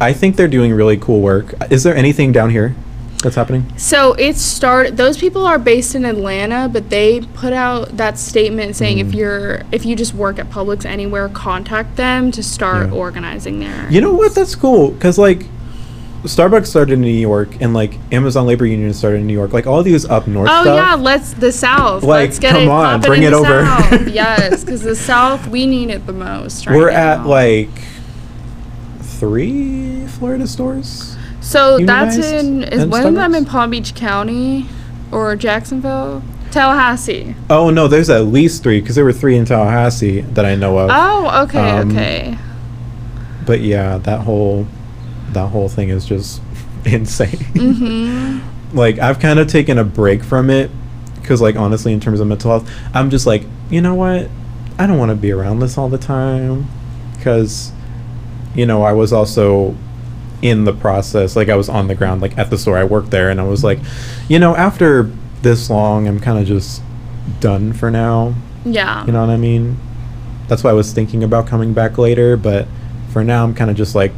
I 0.00 0.12
think 0.12 0.36
they're 0.36 0.46
doing 0.46 0.72
really 0.72 0.96
cool 0.96 1.20
work. 1.20 1.54
Is 1.72 1.82
there 1.82 1.96
anything 1.96 2.30
down 2.30 2.50
here 2.50 2.76
that's 3.20 3.34
happening? 3.34 3.64
So 3.76 4.12
it's 4.12 4.40
started. 4.40 4.96
Those 4.96 5.18
people 5.18 5.44
are 5.44 5.58
based 5.58 5.96
in 5.96 6.04
Atlanta, 6.04 6.68
but 6.72 6.88
they 6.88 7.20
put 7.34 7.52
out 7.52 7.96
that 7.96 8.16
statement 8.16 8.76
saying 8.76 8.98
if 9.00 9.08
Mm. 9.08 9.14
you're 9.14 9.62
if 9.72 9.84
you 9.84 9.96
just 9.96 10.14
work 10.14 10.38
at 10.38 10.50
Publix 10.50 10.84
anywhere, 10.84 11.28
contact 11.28 11.96
them 11.96 12.30
to 12.30 12.44
start 12.44 12.90
Yeah. 12.90 12.94
organizing 12.94 13.58
there. 13.58 13.86
You 13.90 14.00
know 14.00 14.12
what? 14.12 14.36
That's 14.36 14.54
cool 14.54 14.90
because 14.92 15.18
like 15.18 15.46
Starbucks 16.24 16.66
started 16.66 16.94
in 16.94 17.00
New 17.00 17.10
York 17.10 17.60
and 17.60 17.72
like 17.74 17.98
Amazon 18.12 18.46
Labor 18.46 18.66
Union 18.66 18.92
started 18.92 19.18
in 19.20 19.26
New 19.26 19.32
York. 19.34 19.52
Like 19.52 19.66
all 19.66 19.82
these 19.82 20.04
up 20.04 20.26
north 20.26 20.48
Oh 20.50 20.62
stuff. 20.62 20.76
yeah, 20.76 20.94
let's 20.94 21.32
the 21.34 21.52
South. 21.52 22.02
Like, 22.02 22.28
let's 22.30 22.38
get 22.40 22.52
come 22.52 22.62
it. 22.62 22.68
on, 22.68 23.00
bring 23.00 23.22
in 23.22 23.28
it 23.32 23.36
over. 23.36 23.64
South. 23.64 24.08
yes, 24.12 24.64
because 24.64 24.82
the 24.82 24.96
South 24.96 25.46
we 25.46 25.64
need 25.66 25.90
it 25.90 26.06
the 26.06 26.12
most. 26.12 26.66
Right 26.66 26.76
We're 26.76 26.90
now. 26.90 26.96
at 27.20 27.26
like 27.26 27.70
three 29.00 30.06
Florida 30.06 30.46
stores. 30.46 31.16
So 31.40 31.78
that's 31.78 32.16
in 32.16 32.64
is 32.64 32.86
one 32.86 33.06
of 33.06 33.14
them 33.14 33.34
in 33.34 33.44
Palm 33.44 33.70
Beach 33.70 33.94
County 33.94 34.66
or 35.12 35.34
Jacksonville, 35.36 36.22
Tallahassee. 36.50 37.34
Oh 37.48 37.70
no, 37.70 37.88
there's 37.88 38.10
at 38.10 38.26
least 38.26 38.62
three 38.62 38.80
because 38.80 38.96
there 38.96 39.04
were 39.04 39.12
three 39.12 39.36
in 39.36 39.44
Tallahassee 39.44 40.22
that 40.22 40.44
I 40.44 40.56
know 40.56 40.78
of. 40.78 40.90
Oh, 40.92 41.42
okay, 41.44 41.70
Um, 41.78 41.90
okay. 41.92 42.38
But 43.46 43.60
yeah, 43.60 43.98
that 43.98 44.20
whole 44.20 44.66
that 45.32 45.48
whole 45.48 45.68
thing 45.68 45.88
is 45.90 46.04
just 46.04 46.40
insane. 46.84 47.30
Mm-hmm. 47.30 48.76
like 48.76 48.98
I've 48.98 49.18
kind 49.18 49.38
of 49.38 49.48
taken 49.48 49.78
a 49.78 49.84
break 49.84 50.22
from 50.22 50.50
it 50.50 50.70
because 51.20 51.40
like 51.40 51.56
honestly 51.56 51.92
in 51.92 52.00
terms 52.00 52.20
of 52.20 52.26
mental 52.26 52.50
health, 52.50 52.70
I'm 52.94 53.10
just 53.10 53.26
like, 53.26 53.44
you 53.70 53.80
know 53.80 53.94
what? 53.94 54.28
I 54.78 54.86
don't 54.86 54.98
want 54.98 55.10
to 55.10 55.16
be 55.16 55.32
around 55.32 55.60
this 55.60 55.76
all 55.76 55.88
the 55.88 55.98
time 55.98 56.66
cuz 57.20 57.72
you 58.54 58.66
know, 58.66 58.82
I 58.82 58.92
was 58.92 59.12
also 59.12 59.76
in 60.40 60.64
the 60.64 60.72
process 60.72 61.34
like 61.34 61.48
I 61.48 61.56
was 61.56 61.68
on 61.68 61.88
the 61.88 61.94
ground 61.94 62.22
like 62.22 62.38
at 62.38 62.48
the 62.48 62.56
store 62.56 62.78
I 62.78 62.84
worked 62.84 63.10
there 63.10 63.28
and 63.30 63.40
I 63.40 63.44
was 63.44 63.64
like, 63.64 63.78
you 64.28 64.38
know, 64.38 64.54
after 64.56 65.10
this 65.42 65.70
long, 65.70 66.06
I'm 66.06 66.20
kind 66.20 66.38
of 66.38 66.46
just 66.46 66.82
done 67.40 67.72
for 67.72 67.90
now. 67.90 68.34
Yeah. 68.64 69.04
You 69.06 69.12
know 69.12 69.20
what 69.20 69.30
I 69.30 69.36
mean? 69.36 69.78
That's 70.48 70.64
why 70.64 70.70
I 70.70 70.74
was 70.74 70.92
thinking 70.92 71.22
about 71.22 71.46
coming 71.46 71.74
back 71.74 71.98
later, 71.98 72.36
but 72.36 72.66
for 73.10 73.24
now 73.24 73.44
I'm 73.44 73.54
kind 73.54 73.70
of 73.70 73.76
just 73.76 73.94
like 73.94 74.12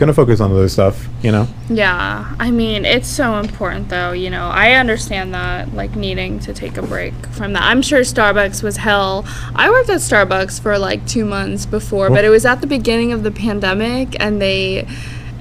gonna 0.00 0.14
focus 0.14 0.40
on 0.40 0.50
other 0.50 0.68
stuff, 0.68 1.06
you 1.22 1.30
know? 1.30 1.46
Yeah, 1.68 2.34
I 2.40 2.50
mean, 2.50 2.84
it's 2.84 3.06
so 3.06 3.38
important 3.38 3.90
though, 3.90 4.12
you 4.12 4.30
know. 4.30 4.48
I 4.48 4.72
understand 4.72 5.32
that, 5.34 5.74
like, 5.74 5.94
needing 5.94 6.40
to 6.40 6.52
take 6.54 6.76
a 6.78 6.82
break 6.82 7.14
from 7.28 7.52
that. 7.52 7.62
I'm 7.62 7.82
sure 7.82 8.00
Starbucks 8.00 8.62
was 8.62 8.78
hell. 8.78 9.24
I 9.54 9.70
worked 9.70 9.90
at 9.90 9.98
Starbucks 10.00 10.60
for 10.60 10.78
like 10.78 11.06
two 11.06 11.24
months 11.24 11.66
before, 11.66 12.08
but 12.08 12.24
Oh. 12.24 12.28
it 12.28 12.30
was 12.30 12.44
at 12.46 12.60
the 12.62 12.66
beginning 12.66 13.12
of 13.12 13.22
the 13.22 13.30
pandemic, 13.30 14.16
and 14.18 14.42
they. 14.42 14.88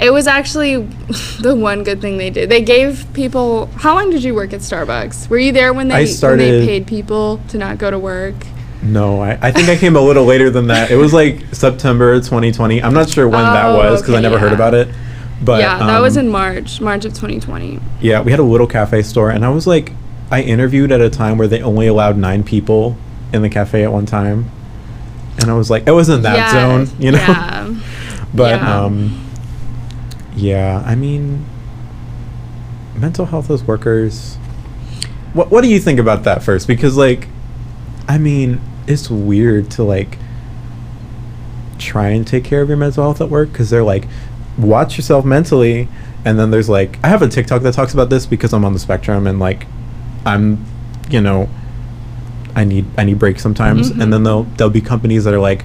It 0.01 0.13
was 0.13 0.27
actually 0.27 0.75
the 1.41 1.55
one 1.55 1.83
good 1.83 1.99
thing 1.99 2.17
they 2.17 2.29
did. 2.29 2.49
They 2.49 2.61
gave 2.61 3.05
people. 3.13 3.65
How 3.77 3.95
long 3.95 4.09
did 4.11 4.23
you 4.23 4.33
work 4.35 4.53
at 4.53 4.61
Starbucks? 4.61 5.29
Were 5.29 5.37
you 5.39 5.51
there 5.51 5.73
when 5.73 5.87
they, 5.89 5.95
I 5.95 6.05
when 6.21 6.37
they 6.37 6.65
paid 6.65 6.87
people 6.87 7.41
to 7.49 7.57
not 7.57 7.77
go 7.79 7.89
to 7.91 7.99
work? 7.99 8.35
No, 8.81 9.21
I, 9.21 9.37
I 9.41 9.51
think 9.51 9.67
I 9.67 9.75
came 9.75 9.95
a 9.95 10.01
little 10.01 10.23
later 10.25 10.49
than 10.49 10.67
that. 10.67 10.89
It 10.89 10.95
was 10.95 11.13
like 11.13 11.53
September 11.53 12.15
2020. 12.19 12.81
I'm 12.81 12.93
not 12.93 13.09
sure 13.09 13.27
when 13.27 13.43
that 13.43 13.65
Oh, 13.65 13.77
was 13.77 14.01
because 14.01 14.13
I 14.15 14.17
okay, 14.17 14.23
never 14.23 14.39
heard 14.39 14.53
about 14.53 14.73
it. 14.73 14.87
But 15.43 15.59
yeah, 15.61 15.77
that 15.79 15.99
was 15.99 16.17
um, 16.17 16.25
in 16.25 16.31
March, 16.31 16.79
March 16.81 17.05
of 17.05 17.13
2020. 17.13 17.79
Yeah, 18.01 18.21
we 18.21 18.31
had 18.31 18.39
a 18.39 18.43
little 18.43 18.67
cafe 18.67 19.01
store, 19.01 19.31
and 19.31 19.45
I 19.45 19.49
was 19.49 19.67
like, 19.67 19.91
I 20.31 20.41
interviewed 20.41 20.91
at 20.91 21.01
a 21.01 21.09
time 21.09 21.37
where 21.37 21.47
they 21.47 21.61
only 21.61 21.87
allowed 21.87 22.17
nine 22.17 22.43
people 22.43 22.97
in 23.33 23.41
the 23.41 23.49
cafe 23.49 23.83
at 23.83 23.91
one 23.91 24.05
time, 24.05 24.49
and 25.39 25.49
I 25.49 25.53
was 25.55 25.69
like, 25.69 25.87
it 25.87 25.91
was 25.91 26.09
in 26.09 26.21
that 26.23 26.35
Yeah, 26.37 26.51
zone, 26.85 26.95
you 26.99 27.11
know. 27.11 27.17
Yeah. 27.17 27.75
but 28.33 28.61
yeah. 28.61 28.83
um, 28.83 29.25
yeah, 30.35 30.83
I 30.85 30.95
mean, 30.95 31.45
mental 32.95 33.25
health 33.25 33.49
as 33.49 33.63
workers. 33.63 34.35
What 35.33 35.51
What 35.51 35.61
do 35.61 35.69
you 35.69 35.79
think 35.79 35.99
about 35.99 36.23
that 36.23 36.43
first? 36.43 36.67
Because 36.67 36.97
like, 36.97 37.27
I 38.07 38.17
mean, 38.17 38.59
it's 38.89 39.09
weird 39.09 39.69
to 39.71 39.83
like 39.83 40.17
try 41.77 42.09
and 42.09 42.27
take 42.27 42.43
care 42.43 42.61
of 42.61 42.67
your 42.67 42.77
mental 42.77 43.03
health 43.03 43.21
at 43.21 43.29
work 43.29 43.51
because 43.51 43.69
they're 43.69 43.83
like, 43.83 44.05
watch 44.57 44.97
yourself 44.97 45.23
mentally, 45.23 45.87
and 46.25 46.37
then 46.37 46.51
there's 46.51 46.67
like, 46.69 46.99
I 47.03 47.07
have 47.07 47.21
a 47.21 47.27
TikTok 47.29 47.61
that 47.61 47.73
talks 47.73 47.93
about 47.93 48.09
this 48.09 48.25
because 48.25 48.51
I'm 48.53 48.65
on 48.65 48.73
the 48.73 48.79
spectrum 48.79 49.27
and 49.27 49.39
like, 49.39 49.65
I'm, 50.25 50.65
you 51.09 51.21
know. 51.21 51.49
I 52.55 52.63
need 52.65 52.85
I 52.97 53.03
need 53.05 53.19
breaks 53.19 53.43
sometimes, 53.43 53.91
Mhm. 53.91 54.01
and 54.01 54.11
then 54.11 54.23
there'll 54.23 54.43
there'll 54.57 54.71
be 54.73 54.81
companies 54.81 55.23
that 55.23 55.33
are 55.35 55.39
like, 55.39 55.63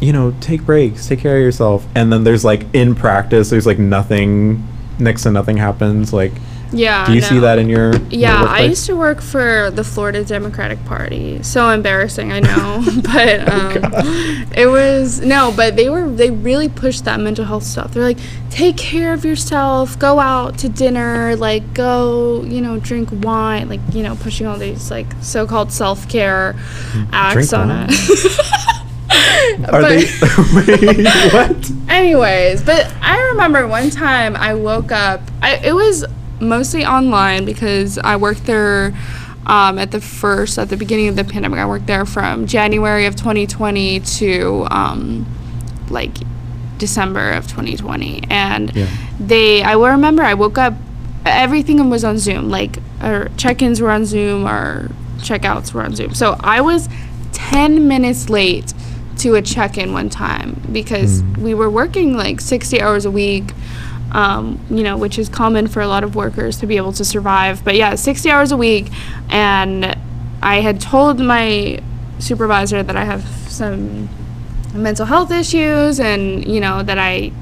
you 0.00 0.12
know, 0.14 0.34
take 0.40 0.64
breaks, 0.64 1.06
take 1.06 1.20
care 1.20 1.36
of 1.36 1.42
yourself. 1.42 1.86
And 1.94 2.10
then 2.10 2.24
there's 2.24 2.42
like 2.44 2.64
in 2.72 2.94
practice, 2.94 3.50
there's 3.50 3.66
like 3.66 3.78
nothing, 3.78 4.66
next 4.98 5.22
to 5.24 5.30
nothing 5.30 5.58
happens. 5.58 6.12
Like, 6.12 6.32
Yeah. 6.74 7.06
do 7.06 7.14
you 7.14 7.20
see 7.20 7.38
that 7.38 7.58
in 7.58 7.68
your? 7.68 7.92
your 7.94 8.00
Yeah, 8.10 8.42
I 8.44 8.60
used 8.62 8.86
to 8.86 8.96
work 8.96 9.20
for 9.20 9.70
the 9.70 9.84
Florida 9.84 10.24
Democratic 10.24 10.84
Party. 10.84 11.42
So 11.42 11.70
embarrassing, 11.70 12.32
I 12.32 12.40
know, 12.40 12.82
but 13.02 13.48
Oh, 13.48 13.72
um, 13.74 13.80
God. 13.80 14.58
it 14.58 14.66
was 14.66 15.20
no. 15.20 15.52
But 15.56 15.76
they 15.76 15.88
were 15.88 16.08
they 16.10 16.30
really 16.30 16.68
pushed 16.68 17.04
that 17.04 17.20
mental 17.20 17.44
health 17.44 17.62
stuff. 17.64 17.92
They're 17.94 18.02
like, 18.02 18.18
take 18.50 18.76
care 18.76 19.12
of 19.12 19.24
yourself, 19.24 19.98
go 19.98 20.18
out 20.20 20.58
to 20.58 20.68
dinner, 20.68 21.36
like 21.36 21.74
go, 21.74 22.42
you 22.44 22.60
know, 22.60 22.78
drink 22.78 23.08
wine, 23.12 23.68
like 23.68 23.80
you 23.92 24.02
know, 24.02 24.16
pushing 24.16 24.46
all 24.46 24.58
these 24.58 24.90
like 24.90 25.06
so-called 25.20 25.72
self-care 25.72 26.54
acts 27.12 27.50
Drink 27.50 27.52
on 27.52 27.68
wine? 27.68 27.86
it. 27.90 28.40
Are 29.72 29.80
But- 29.82 29.88
they? 29.90 30.96
Wait, 30.96 31.32
what? 31.32 31.70
Anyways, 31.88 32.62
but 32.62 32.92
I 33.00 33.20
remember 33.30 33.66
one 33.68 33.90
time 33.90 34.34
I 34.34 34.54
woke 34.54 34.90
up. 34.90 35.20
I, 35.42 35.56
it 35.56 35.72
was 35.72 36.04
mostly 36.40 36.84
online 36.84 37.44
because 37.44 37.98
I 37.98 38.16
worked 38.16 38.44
there 38.46 38.92
um, 39.46 39.78
at 39.78 39.90
the 39.90 40.00
first, 40.00 40.58
at 40.58 40.68
the 40.70 40.76
beginning 40.76 41.08
of 41.08 41.16
the 41.16 41.24
pandemic. 41.24 41.58
I 41.58 41.66
worked 41.66 41.86
there 41.86 42.04
from 42.06 42.46
January 42.46 43.06
of 43.06 43.14
2020 43.16 44.00
to 44.00 44.66
um, 44.70 45.26
like 45.90 46.16
December 46.78 47.30
of 47.32 47.46
2020, 47.46 48.24
and 48.30 48.74
Yeah. 48.74 48.86
they. 49.20 49.62
I 49.62 49.76
will 49.76 49.88
remember 49.90 50.22
I 50.22 50.34
woke 50.34 50.58
up. 50.58 50.74
Everything 51.26 51.88
was 51.90 52.04
on 52.04 52.18
Zoom. 52.18 52.50
Like 52.50 52.78
our 53.00 53.28
check-ins 53.36 53.80
were 53.80 53.90
on 53.90 54.04
Zoom, 54.04 54.46
our 54.46 54.88
checkouts 55.18 55.72
were 55.72 55.82
on 55.82 55.94
Zoom. 55.94 56.14
So 56.14 56.36
I 56.40 56.60
was 56.60 56.88
10 57.32 57.88
minutes 57.88 58.28
late 58.28 58.72
to 59.18 59.34
a 59.36 59.42
check-in 59.42 59.92
one 59.92 60.10
time 60.10 60.60
because 60.72 61.22
Mm. 61.22 61.36
we 61.38 61.54
were 61.54 61.70
working 61.70 62.16
like 62.16 62.40
60 62.40 62.80
hours 62.82 63.04
a 63.06 63.10
week 63.10 63.44
um, 64.14 64.64
you 64.70 64.82
know 64.82 64.96
which 64.96 65.18
is 65.18 65.28
common 65.28 65.66
for 65.66 65.82
a 65.82 65.88
lot 65.88 66.02
of 66.02 66.14
workers 66.16 66.58
to 66.60 66.66
be 66.66 66.76
able 66.76 66.92
to 66.94 67.04
survive. 67.04 67.64
But 67.64 67.74
yeah 67.76 67.94
60 67.94 68.30
hours 68.30 68.52
a 68.52 68.56
week 68.56 68.90
and 69.28 69.96
i 70.42 70.60
had 70.60 70.80
told 70.80 71.18
my 71.18 71.80
supervisor 72.18 72.82
that 72.82 72.96
i 72.96 73.04
have 73.04 73.24
some 73.48 74.08
mental 74.74 75.06
health 75.06 75.30
issues 75.30 75.98
and 75.98 76.46
you 76.46 76.60
know 76.60 76.82
that 76.82 76.98
i 76.98 77.32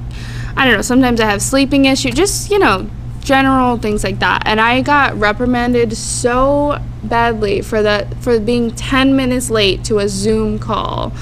i 0.57 0.65
don't 0.65 0.75
know 0.75 0.83
sometimes 0.83 1.21
i 1.21 1.25
have 1.25 1.43
sleeping 1.43 1.85
issues 1.87 2.15
just 2.15 2.51
you 2.51 2.59
know 2.59 2.89
general 3.23 3.77
things 3.79 4.05
like 4.05 4.19
that. 4.19 4.43
And 4.47 4.61
i 4.61 4.83
got 4.83 5.15
reprimanded 5.19 5.97
so 5.97 6.79
badly 7.05 7.63
for 7.63 7.83
that 7.83 8.15
for 8.23 8.39
being 8.39 8.71
10 8.73 9.17
minutes 9.17 9.51
late 9.51 9.85
to 9.85 9.99
a 9.99 10.09
zoom 10.09 10.59
call. 10.59 11.13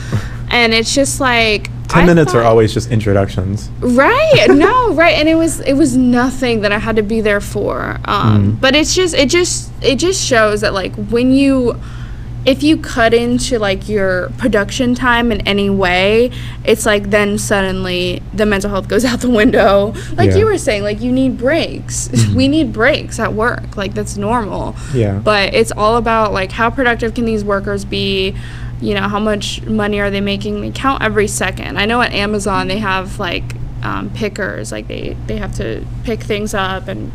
And 0.50 0.74
it's 0.74 0.94
just 0.94 1.20
like 1.20 1.70
Ten 1.90 2.02
I 2.04 2.06
minutes 2.06 2.34
are 2.34 2.42
always 2.42 2.72
just 2.72 2.90
introductions. 2.90 3.68
right 3.80 4.46
no 4.48 4.92
right 4.94 5.16
and 5.18 5.28
it 5.28 5.34
was 5.34 5.60
it 5.60 5.74
was 5.74 5.96
nothing 5.96 6.60
that 6.62 6.72
i 6.72 6.78
had 6.78 6.96
to 6.96 7.02
be 7.02 7.20
there 7.20 7.40
for 7.40 7.98
um 8.04 8.30
Mm. 8.54 8.60
but 8.60 8.74
it's 8.76 8.94
just 8.94 9.14
it 9.14 9.28
just 9.28 9.70
it 9.82 9.96
just 9.96 10.22
shows 10.22 10.60
that 10.60 10.72
like 10.72 10.94
when 11.10 11.32
you 11.32 11.78
if 12.46 12.62
you 12.62 12.76
cut 12.78 13.12
into 13.12 13.58
like 13.58 13.86
your 13.88 14.30
production 14.38 14.94
time 14.94 15.30
in 15.32 15.40
any 15.46 15.68
way 15.68 16.30
it's 16.64 16.86
like 16.86 17.10
then 17.10 17.36
suddenly 17.38 18.22
the 18.32 18.46
mental 18.46 18.70
health 18.70 18.88
goes 18.88 19.04
out 19.10 19.20
the 19.20 19.28
window 19.28 19.92
like 20.14 20.30
Yeah. 20.30 20.36
you 20.38 20.44
were 20.46 20.58
saying 20.58 20.82
like 20.82 21.00
you 21.00 21.12
need 21.12 21.36
breaks 21.36 22.08
Mhm. 22.08 22.34
we 22.34 22.48
need 22.48 22.72
breaks 22.72 23.18
at 23.18 23.34
work 23.34 23.76
like 23.76 23.92
that's 23.94 24.16
normal 24.16 24.74
Yeah. 24.94 25.18
but 25.18 25.52
it's 25.54 25.72
all 25.72 25.96
about 25.96 26.32
like 26.32 26.52
how 26.52 26.70
productive 26.70 27.14
can 27.14 27.24
these 27.26 27.44
workers 27.44 27.84
be 27.84 28.34
you 28.80 28.94
know 28.94 29.08
how 29.08 29.18
much 29.20 29.62
money 29.62 30.00
are 30.00 30.10
they 30.10 30.20
making 30.20 30.60
they 30.60 30.70
count 30.70 31.02
every 31.02 31.26
second. 31.26 31.78
I 31.78 31.86
know 31.86 32.00
at 32.00 32.12
amazon 32.12 32.68
they 32.68 32.78
have 32.78 33.18
like 33.18 33.54
um, 33.82 34.10
pickers 34.10 34.72
like 34.72 34.88
they 34.88 35.16
they 35.26 35.38
have 35.38 35.54
to 35.56 35.84
pick 36.04 36.20
things 36.22 36.54
up 36.54 36.88
and 36.88 37.12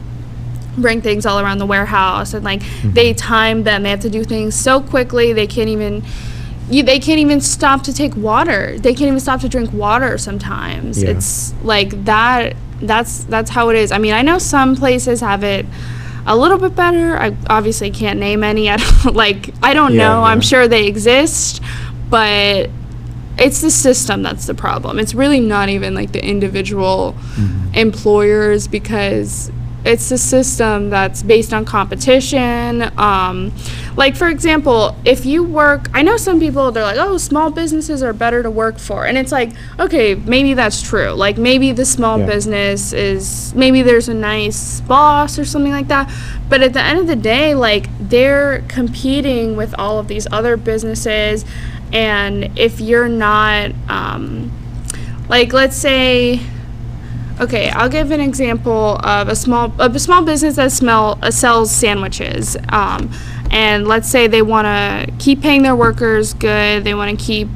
bring 0.78 1.01
things 1.01 1.26
all 1.26 1.39
around 1.39 1.59
the 1.59 1.66
warehouse 1.66 2.34
and 2.34 2.43
like 2.43 2.61
they 2.84 3.13
time 3.13 3.63
them. 3.63 3.84
They 3.84 3.89
have 3.89 4.01
to 4.01 4.09
do 4.09 4.24
things 4.24 4.55
so 4.55 4.82
quickly 4.82 5.34
they 5.34 5.47
can't 5.47 5.70
even 5.70 6.03
you, 6.70 6.82
they 6.82 6.99
can't 6.99 7.20
even 7.20 7.41
stop 7.41 7.84
to 7.84 7.93
take 7.93 8.16
water. 8.16 8.80
They 8.80 8.93
can't 8.93 9.07
even 9.07 9.20
stop 9.20 9.41
to 9.41 9.49
drink 9.49 9.72
water 9.72 10.18
sometimes. 10.18 11.03
Yeah. 11.03 11.11
it's 11.11 11.53
like 11.63 12.05
that 12.05 12.55
that's 12.82 13.24
that's 13.26 13.51
how 13.51 13.70
it 13.70 13.76
is. 13.78 13.91
I 13.91 13.97
mean 13.99 14.13
i 14.13 14.22
know 14.22 14.38
some 14.38 14.76
places 14.76 15.22
have 15.22 15.43
it 15.43 15.66
a 16.28 16.36
little 16.36 16.58
bit 16.58 16.76
better 16.76 17.18
i 17.18 17.36
obviously 17.50 17.92
can't 17.92 18.20
name 18.20 18.44
any 18.44 18.70
i 18.70 18.78
don't 18.78 19.16
like 19.24 19.50
i 19.64 19.74
don't 19.74 19.94
Yeah, 19.94 20.08
know 20.10 20.24
i'm 20.24 20.42
sure 20.42 20.68
they 20.68 20.88
exist 20.88 21.62
but 22.10 22.70
it's 23.38 23.60
the 23.62 23.70
system 23.70 24.22
that's 24.24 24.46
the 24.46 24.54
problem. 24.54 24.98
It's 24.98 25.14
really 25.14 25.42
not 25.42 25.68
even 25.68 25.94
like 25.94 26.14
the 26.14 26.24
individual 26.26 27.14
Mm-hmm. 27.36 27.74
employers 27.74 28.68
because 28.70 29.52
it's 29.86 30.10
a 30.12 30.18
system 30.18 30.90
that's 30.90 31.22
based 31.24 31.54
on 31.54 31.64
competition. 31.64 32.82
Um, 32.98 33.54
like 33.96 34.16
for 34.16 34.28
example, 34.28 34.96
if 35.06 35.26
you 35.26 35.44
work, 35.44 35.88
I 35.94 36.02
know 36.02 36.18
some 36.18 36.40
people 36.40 36.72
they're 36.72 36.84
like, 36.84 36.98
oh, 37.00 37.18
small 37.18 37.52
businesses 37.52 38.02
are 38.04 38.12
better 38.14 38.44
to 38.44 38.50
work 38.50 38.78
for, 38.80 39.06
and 39.06 39.18
it's 39.18 39.32
like, 39.32 39.52
okay, 39.80 40.16
maybe 40.16 40.54
that's 40.54 40.82
true. 40.82 41.12
Like 41.12 41.38
maybe 41.38 41.72
the 41.72 41.86
small 41.86 42.20
Yeah. 42.20 42.26
business 42.26 42.92
is 42.94 43.54
maybe 43.56 43.82
there's 43.84 44.10
a 44.10 44.14
nice 44.14 44.82
boss 44.82 45.38
or 45.40 45.46
something 45.46 45.72
like 45.72 45.88
that, 45.88 46.12
but 46.50 46.62
at 46.62 46.74
the 46.74 46.82
end 46.82 47.00
of 47.00 47.08
the 47.08 47.16
day, 47.16 47.56
like 47.56 47.88
they're 48.00 48.64
competing 48.68 49.56
with 49.56 49.74
all 49.78 50.00
of 50.00 50.08
these 50.08 50.28
other 50.32 50.58
businesses, 50.58 51.46
and 51.94 52.58
if 52.58 52.82
you're 52.82 53.08
not, 53.08 53.72
um, 53.88 54.52
like 55.30 55.54
let's 55.54 55.76
say 55.78 56.42
Okay, 57.38 57.70
I'll 57.70 57.90
give 57.90 58.12
an 58.12 58.22
example 58.22 58.98
of 59.04 59.28
a 59.28 59.36
small 59.36 59.74
of 59.82 59.94
a 59.94 60.00
small 60.00 60.24
business 60.24 60.56
that 60.56 60.72
smell 60.72 61.20
uh, 61.22 61.32
sells 61.32 61.70
sandwiches. 61.70 62.56
Um, 62.70 63.12
and 63.52 63.88
let's 63.88 64.10
say 64.10 64.28
they 64.28 64.42
want 64.42 64.66
to 64.66 65.14
keep 65.20 65.42
paying 65.42 65.62
their 65.62 65.76
workers 65.76 66.34
good. 66.34 66.86
They 66.86 66.94
want 66.94 67.18
to 67.18 67.24
keep 67.24 67.50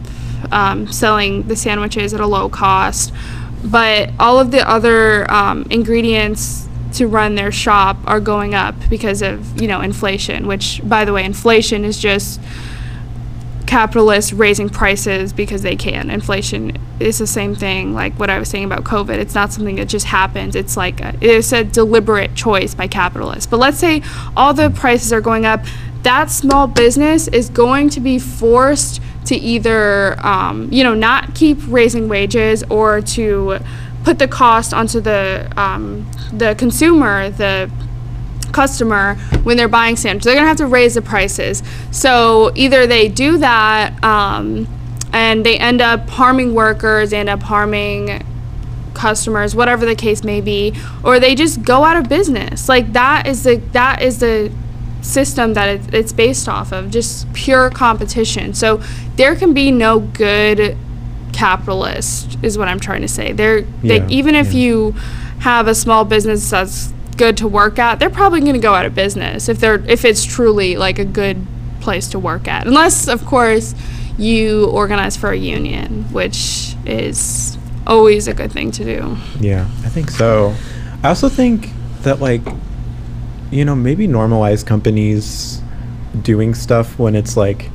um, 0.51 0.91
selling 0.91 1.43
the 1.47 1.55
sandwiches 1.55 2.13
at 2.13 2.19
a 2.19 2.27
low 2.27 2.49
cost, 2.49 3.13
but 3.63 4.11
all 4.19 4.37
of 4.37 4.51
the 4.51 4.69
other 4.69 5.31
um, 5.31 5.65
ingredients 5.69 6.67
to 6.95 7.07
run 7.07 7.35
their 7.35 7.51
shop 7.51 7.97
are 8.05 8.19
going 8.19 8.53
up 8.53 8.75
because 8.89 9.21
of 9.21 9.61
you 9.61 9.69
know 9.69 9.79
inflation. 9.79 10.45
Which, 10.45 10.81
by 10.83 11.05
the 11.05 11.13
way, 11.13 11.23
inflation 11.23 11.85
is 11.85 11.97
just 11.97 12.41
capitalists 13.69 14.33
raising 14.33 14.67
prices 14.67 15.31
because 15.31 15.61
they 15.61 15.75
can. 15.75 16.09
Inflation 16.09 16.75
is 16.99 17.19
the 17.19 17.27
same 17.27 17.53
thing, 17.53 17.93
like 17.93 18.17
what 18.17 18.27
I 18.27 18.39
was 18.39 18.49
saying 18.49 18.65
about 18.65 18.83
COVID. 18.83 19.11
It's 19.19 19.35
not 19.35 19.53
something 19.53 19.75
that 19.75 19.87
just 19.87 20.07
happens. 20.07 20.55
It's 20.55 20.75
like 20.75 20.99
a, 21.01 21.15
it's 21.21 21.51
a 21.51 21.63
deliberate 21.63 22.33
choice 22.33 22.73
by 22.73 22.87
capitalists. 22.87 23.45
But 23.45 23.57
let's 23.57 23.77
say 23.77 24.01
all 24.35 24.55
the 24.55 24.71
prices 24.71 25.13
are 25.13 25.21
going 25.21 25.45
up, 25.45 25.63
that 26.01 26.31
small 26.31 26.65
business 26.65 27.27
is 27.27 27.51
going 27.51 27.89
to 27.89 27.99
be 27.99 28.17
forced 28.17 29.03
to 29.25 29.35
either, 29.35 30.19
um, 30.25 30.67
you 30.71 30.83
know, 30.83 30.95
not 30.95 31.35
keep 31.35 31.59
raising 31.67 32.09
wages 32.09 32.63
or 32.71 33.01
to 33.01 33.59
put 34.03 34.17
the 34.17 34.27
cost 34.27 34.73
onto 34.73 34.99
the 34.99 35.47
um, 35.57 36.09
the 36.33 36.55
consumer, 36.55 37.29
the 37.29 37.69
customer 38.51 39.15
when 39.43 39.57
they're 39.57 39.67
buying 39.67 39.95
sandwiches. 39.95 40.25
They're 40.25 40.35
gonna 40.35 40.47
have 40.47 40.57
to 40.57 40.67
raise 40.67 40.95
the 40.95 41.01
prices. 41.01 41.63
So 41.91 42.51
either 42.55 42.87
they 42.87 43.07
do 43.07 43.37
that, 43.37 44.03
um, 44.03 44.67
and 45.11 45.45
they 45.45 45.57
end 45.57 45.81
up 45.81 46.09
harming 46.09 46.53
workers, 46.53 47.11
they 47.11 47.17
end 47.17 47.29
up 47.29 47.41
harming 47.41 48.25
customers, 48.93 49.55
whatever 49.55 49.85
the 49.85 49.95
case 49.95 50.23
may 50.23 50.41
be, 50.41 50.73
or 51.03 51.19
they 51.19 51.33
just 51.33 51.63
go 51.63 51.83
out 51.83 51.97
of 51.97 52.09
business. 52.09 52.69
Like 52.69 52.93
that 52.93 53.27
is 53.27 53.43
the 53.43 53.55
that 53.71 54.01
is 54.01 54.19
the 54.19 54.51
system 55.01 55.53
that 55.53 55.69
it, 55.69 55.93
it's 55.93 56.11
based 56.11 56.49
off 56.49 56.71
of, 56.71 56.91
just 56.91 57.31
pure 57.33 57.69
competition. 57.69 58.53
So 58.53 58.81
there 59.15 59.35
can 59.35 59.53
be 59.53 59.71
no 59.71 59.99
good 59.99 60.77
capitalist, 61.31 62.37
is 62.43 62.57
what 62.57 62.67
I'm 62.67 62.79
trying 62.79 63.01
to 63.01 63.07
say. 63.07 63.31
There, 63.31 63.61
they, 63.61 63.99
Yeah, 63.99 64.07
even 64.09 64.35
if 64.35 64.53
yeah. 64.53 64.59
you 64.59 64.91
have 65.39 65.67
a 65.67 65.75
small 65.75 66.03
business 66.03 66.49
that's 66.49 66.91
good 67.19 67.37
to 67.37 67.47
work 67.47 67.77
at, 67.77 67.99
they're 67.99 68.09
probably 68.09 68.39
going 68.39 68.53
to 68.53 68.59
go 68.59 68.73
out 68.73 68.85
of 68.85 68.95
business 68.95 69.49
if 69.49 69.59
they're 69.59 69.85
if 69.87 70.05
it's 70.05 70.23
truly 70.23 70.77
like 70.77 70.97
a 70.97 71.05
good 71.05 71.45
place 71.81 72.07
to 72.07 72.17
work 72.17 72.47
at. 72.47 72.65
Unless, 72.65 73.07
of 73.07 73.25
course, 73.25 73.75
you 74.17 74.67
organize 74.69 75.15
for 75.15 75.29
a 75.29 75.37
union, 75.37 76.05
which 76.11 76.75
is 76.85 77.57
always 77.85 78.27
a 78.27 78.33
good 78.33 78.51
thing 78.51 78.71
to 78.71 78.83
do. 78.83 79.17
Yeah, 79.39 79.67
I 79.83 79.89
think 79.89 80.09
so. 80.09 80.55
I 81.03 81.09
also 81.09 81.29
think 81.29 81.69
that 82.01 82.19
like 82.19 82.41
you 83.51 83.65
know, 83.65 83.75
maybe 83.75 84.07
normalize 84.07 84.65
companies 84.65 85.61
doing 86.21 86.53
stuff 86.53 86.97
when 86.99 87.15
it's 87.15 87.35
like 87.35 87.69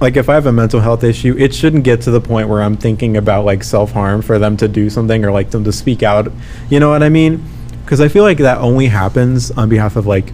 like 0.00 0.16
if 0.16 0.28
I 0.28 0.34
have 0.34 0.46
a 0.46 0.52
mental 0.52 0.80
health 0.80 1.04
issue, 1.04 1.36
it 1.38 1.54
shouldn't 1.54 1.84
get 1.84 2.00
to 2.02 2.10
the 2.10 2.20
point 2.20 2.48
where 2.48 2.60
I'm 2.60 2.76
thinking 2.76 3.16
about 3.16 3.44
like 3.44 3.62
self-harm 3.62 4.22
for 4.22 4.36
them 4.36 4.56
to 4.56 4.66
do 4.66 4.90
something 4.90 5.24
or 5.24 5.30
like 5.30 5.52
them 5.52 5.62
to 5.62 5.72
speak 5.72 6.02
out. 6.02 6.32
You 6.70 6.80
know 6.80 6.90
what 6.90 7.04
I 7.04 7.08
mean? 7.08 7.44
Cuz 7.92 8.00
I 8.00 8.08
feel 8.08 8.22
like 8.22 8.38
that 8.38 8.56
only 8.56 8.86
happens 8.86 9.50
on 9.50 9.68
behalf 9.68 9.96
of 9.96 10.06
like 10.06 10.32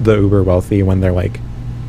the 0.00 0.16
uber 0.16 0.42
wealthy 0.42 0.82
when 0.82 0.98
they're 0.98 1.12
like 1.12 1.38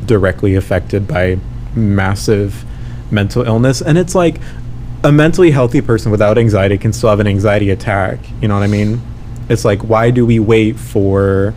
directly 0.06 0.54
affected 0.54 1.08
by 1.08 1.36
massive 1.74 2.64
mental 3.10 3.42
illness. 3.42 3.82
And 3.82 3.98
it's 3.98 4.14
like 4.14 4.36
a 5.02 5.10
mentally 5.10 5.50
healthy 5.50 5.80
person 5.80 6.12
without 6.12 6.38
anxiety 6.38 6.78
can 6.78 6.92
still 6.92 7.10
have 7.10 7.18
an 7.18 7.26
anxiety 7.26 7.70
attack 7.70 8.20
you 8.40 8.46
know 8.46 8.54
what 8.54 8.62
i 8.62 8.68
mean? 8.68 9.02
It's 9.48 9.64
like 9.64 9.82
why 9.82 10.12
do 10.12 10.24
we 10.24 10.38
wait 10.38 10.78
for 10.78 11.54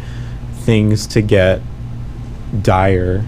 things 0.61 1.05
to 1.05 1.21
get 1.21 1.61
dire 2.63 3.23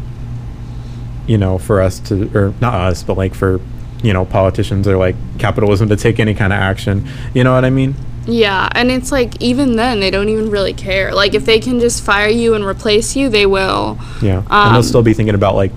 you 1.27 1.37
know 1.37 1.59
for 1.59 1.83
us 1.83 1.99
to 1.99 2.35
or 2.35 2.55
not 2.59 2.73
us 2.73 3.03
but 3.03 3.15
like 3.15 3.35
for 3.35 3.61
you 4.01 4.11
know 4.11 4.25
politicians 4.25 4.87
or 4.87 4.97
like 4.97 5.15
capitalism 5.37 5.87
to 5.89 5.95
take 5.95 6.19
any 6.19 6.33
kind 6.33 6.51
of 6.51 6.57
action? 6.57 7.07
You 7.35 7.43
know 7.43 7.53
what 7.53 7.63
i 7.63 7.69
mean 7.69 7.93
Yeah, 8.29 8.69
and 8.73 8.91
it's 8.91 9.11
like 9.11 9.41
even 9.41 9.75
then 9.75 9.99
they 9.99 10.11
don't 10.11 10.29
even 10.29 10.49
really 10.49 10.73
care. 10.73 11.13
Like 11.13 11.33
if 11.33 11.45
they 11.45 11.59
can 11.59 11.79
just 11.79 12.03
fire 12.03 12.27
you 12.29 12.53
and 12.53 12.63
replace 12.63 13.15
you, 13.15 13.29
they 13.29 13.45
will. 13.45 13.97
Yeah, 14.21 14.37
and 14.37 14.47
they'll 14.47 14.77
Um, 14.77 14.83
still 14.83 15.01
be 15.03 15.13
thinking 15.13 15.35
about 15.35 15.55
like 15.55 15.71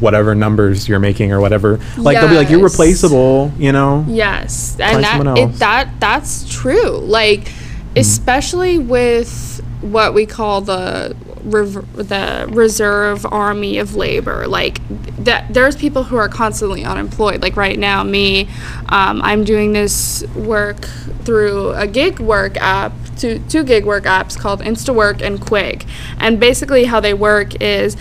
whatever 0.00 0.34
numbers 0.34 0.88
you're 0.88 0.98
making 1.00 1.32
or 1.32 1.40
whatever. 1.40 1.80
Like 1.96 2.20
they'll 2.20 2.28
be 2.28 2.36
like, 2.36 2.50
"You're 2.50 2.62
replaceable," 2.62 3.50
you 3.58 3.72
know. 3.72 4.04
Yes, 4.08 4.76
and 4.78 5.02
that 5.02 5.38
it, 5.38 5.52
that 5.58 5.88
that's 6.00 6.44
true. 6.48 6.98
Like, 6.98 7.48
Hmm. 7.48 8.00
especially 8.00 8.78
with 8.78 9.62
what 9.80 10.14
we 10.14 10.26
call 10.26 10.60
the 10.60 11.16
rev- 11.42 12.08
the 12.08 12.46
reserve 12.50 13.26
army 13.26 13.78
of 13.78 13.94
labor. 13.94 14.46
Like, 14.46 14.80
that 15.24 15.52
there's 15.52 15.76
people 15.76 16.04
who 16.04 16.16
are 16.16 16.28
constantly 16.28 16.84
unemployed. 16.84 17.42
Like 17.42 17.56
right 17.56 17.78
now, 17.78 18.02
me, 18.02 18.48
um, 18.88 19.20
I'm 19.22 19.44
doing 19.44 19.72
this 19.72 20.24
work 20.34 20.84
through 21.24 21.70
a 21.72 21.86
gig 21.86 22.20
work 22.20 22.56
app, 22.56 22.92
two 23.16 23.40
two 23.48 23.64
gig 23.64 23.84
work 23.84 24.04
apps 24.04 24.38
called 24.38 24.60
InstaWork 24.60 25.20
and 25.20 25.40
Qwick, 25.40 25.86
and 26.18 26.40
basically 26.40 26.84
how 26.84 27.00
they 27.00 27.14
work 27.14 27.60
is 27.60 27.96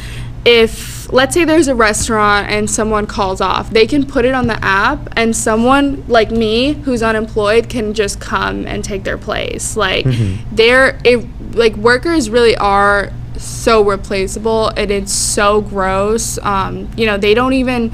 if 0.46 1.12
let's 1.12 1.34
say 1.34 1.44
there's 1.44 1.68
a 1.68 1.74
restaurant 1.76 2.48
and 2.50 2.70
someone 2.70 3.08
calls 3.08 3.42
off 3.42 3.72
they 3.72 3.88
can 3.88 4.06
put 4.06 4.26
it 4.26 4.36
on 4.36 4.46
the 4.46 4.64
app 4.64 5.10
and 5.18 5.36
someone 5.36 6.06
like 6.08 6.30
me 6.30 6.74
who's 6.74 7.02
unemployed 7.02 7.68
can 7.68 7.96
just 7.96 8.20
come 8.20 8.68
and 8.68 8.84
take 8.84 9.04
their 9.04 9.18
place 9.18 9.76
like 9.76 10.06
they're 10.52 11.00
it, 11.04 11.28
like 11.56 11.76
workers 11.76 12.30
really 12.30 12.56
are 12.58 13.12
so 13.44 13.84
replaceable 13.84 14.70
and 14.70 14.92
it's 14.92 15.14
so 15.14 15.62
gross. 15.62 16.38
Um, 16.40 16.90
you 16.98 17.06
know 17.06 17.18
they 17.18 17.34
don't 17.34 17.54
even 17.54 17.92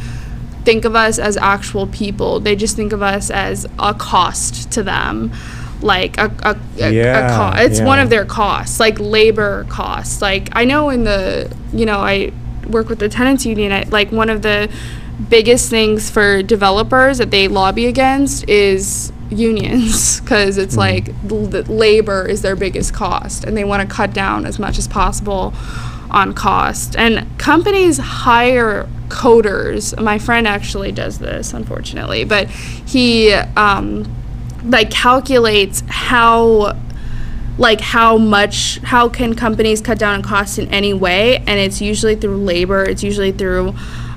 think 0.64 0.86
of 0.86 0.96
us 0.96 1.18
as 1.20 1.38
actual 1.38 1.88
people. 1.88 2.40
They 2.40 2.56
just 2.56 2.76
think 2.76 2.94
of 2.94 3.02
us 3.02 3.30
as 3.32 3.66
a 3.80 3.94
cost 3.94 4.72
to 4.74 4.84
them 4.84 5.32
like 5.82 6.18
a, 6.20 6.26
a, 6.44 6.56
a, 6.80 6.92
Yeah, 6.92 7.50
a 7.50 7.54
co- 7.54 7.62
it's 7.64 7.80
one 7.82 7.98
of 8.00 8.10
their 8.12 8.26
costs 8.26 8.80
like 8.80 9.00
labor 9.00 9.66
costs. 9.70 10.22
Like 10.22 10.50
i 10.54 10.64
know 10.64 10.90
in 10.90 11.04
the 11.04 11.52
you 11.74 11.86
know 11.86 12.00
i 12.00 12.32
work 12.68 12.88
with 12.90 13.00
the 13.00 13.10
tenants 13.10 13.46
union 13.46 13.72
I, 13.72 13.84
like 13.90 14.12
one 14.12 14.30
of 14.30 14.44
the 14.44 14.70
biggest 15.30 15.70
things 15.70 16.10
for 16.10 16.42
developers 16.44 17.18
that 17.18 17.32
they 17.32 17.48
lobby 17.48 17.88
against 17.88 18.48
is 18.48 19.12
unions 19.32 20.20
because 20.22 20.58
it's 20.58 20.78
like 20.78 21.10
l- 21.30 21.46
the 21.46 21.64
labor 21.72 22.28
is 22.28 22.42
their 22.42 22.56
biggest 22.56 22.94
cost 22.94 23.44
and 23.44 23.56
they 23.56 23.64
want 23.64 23.88
to 23.88 23.96
cut 23.96 24.14
down 24.14 24.46
as 24.46 24.60
much 24.60 24.78
as 24.78 24.88
possible 24.88 25.54
on 26.10 26.34
cost. 26.34 26.96
And 26.98 27.26
companies 27.40 27.98
hire 27.98 28.88
coders. 29.08 29.98
My 30.02 30.20
friend 30.20 30.48
actually 30.48 30.92
does 30.92 31.20
this 31.20 31.54
unfortunately 31.54 32.24
but 32.24 32.50
he 32.50 33.34
um, 33.34 34.14
like 34.64 34.92
calculates 34.92 35.84
how 35.88 36.78
like 37.58 37.82
how 37.82 38.18
much 38.18 38.80
how 38.80 39.10
can 39.10 39.36
companies 39.36 39.82
cut 39.82 40.00
down 40.00 40.16
on 40.16 40.22
costs 40.22 40.58
in 40.58 40.68
any 40.70 40.94
way 40.94 41.38
and 41.40 41.60
it's 41.60 41.82
usually 41.82 42.16
through 42.16 42.38
labor 42.38 42.84
it's 42.84 43.04
usually 43.04 43.32
through 43.32 43.74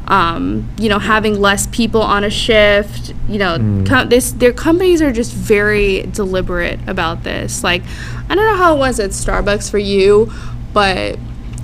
um, 0.08 0.68
you 0.78 0.88
know 0.88 0.98
having 0.98 1.40
less 1.40 1.66
people 1.68 2.02
on 2.02 2.24
a 2.24 2.30
shift 2.30 3.14
you 3.28 3.38
know 3.38 3.56
co- 3.86 4.04
this 4.04 4.32
their 4.32 4.52
companies 4.52 5.00
are 5.00 5.12
just 5.12 5.32
very 5.32 6.02
deliberate 6.12 6.78
about 6.86 7.22
this 7.22 7.64
like 7.64 7.82
i 8.28 8.34
don't 8.34 8.44
know 8.44 8.56
how 8.56 8.74
it 8.76 8.78
was 8.78 9.00
at 9.00 9.10
starbucks 9.10 9.70
for 9.70 9.78
you 9.78 10.30
but 10.72 11.18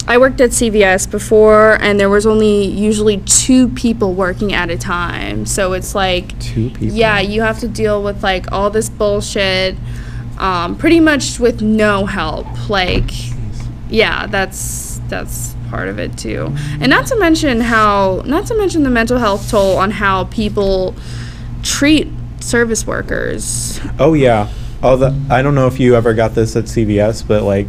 I 0.08 0.18
worked 0.18 0.40
at 0.40 0.50
CVS 0.50 1.08
before, 1.08 1.74
and 1.80 2.00
there 2.00 2.08
was 2.08 2.26
only 2.26 2.64
usually 2.64 3.18
two 3.18 3.68
people 3.68 4.12
working 4.14 4.52
at 4.52 4.68
a 4.68 4.76
time. 4.78 5.46
So 5.46 5.72
it's 5.74 5.94
like 5.94 6.36
Two 6.40 6.70
people. 6.70 6.88
yeah, 6.96 7.20
you 7.20 7.42
have 7.42 7.60
to 7.60 7.68
deal 7.68 8.02
with 8.02 8.22
like 8.22 8.50
all 8.50 8.70
this 8.70 8.88
bullshit, 8.88 9.76
um, 10.38 10.76
pretty 10.76 10.98
much 10.98 11.38
with 11.38 11.62
no 11.62 12.06
help. 12.06 12.46
Like, 12.68 13.10
yeah, 13.88 14.26
that's 14.26 15.00
that's 15.08 15.54
part 15.70 15.88
of 15.88 15.98
it 15.98 16.18
too. 16.18 16.52
And 16.80 16.90
not 16.90 17.06
to 17.06 17.16
mention 17.18 17.60
how 17.60 18.22
not 18.26 18.46
to 18.48 18.56
mention 18.56 18.82
the 18.82 18.90
mental 18.90 19.18
health 19.18 19.48
toll 19.50 19.76
on 19.78 19.90
how 19.92 20.24
people 20.24 20.94
treat 21.62 22.08
service 22.40 22.86
workers. 22.86 23.80
Oh 23.98 24.14
yeah. 24.14 24.48
All 24.82 24.96
the 24.96 25.14
I 25.30 25.42
don't 25.42 25.54
know 25.54 25.66
if 25.66 25.78
you 25.78 25.94
ever 25.94 26.12
got 26.14 26.34
this 26.34 26.56
at 26.56 26.64
CVS, 26.64 27.26
but 27.26 27.42
like 27.44 27.68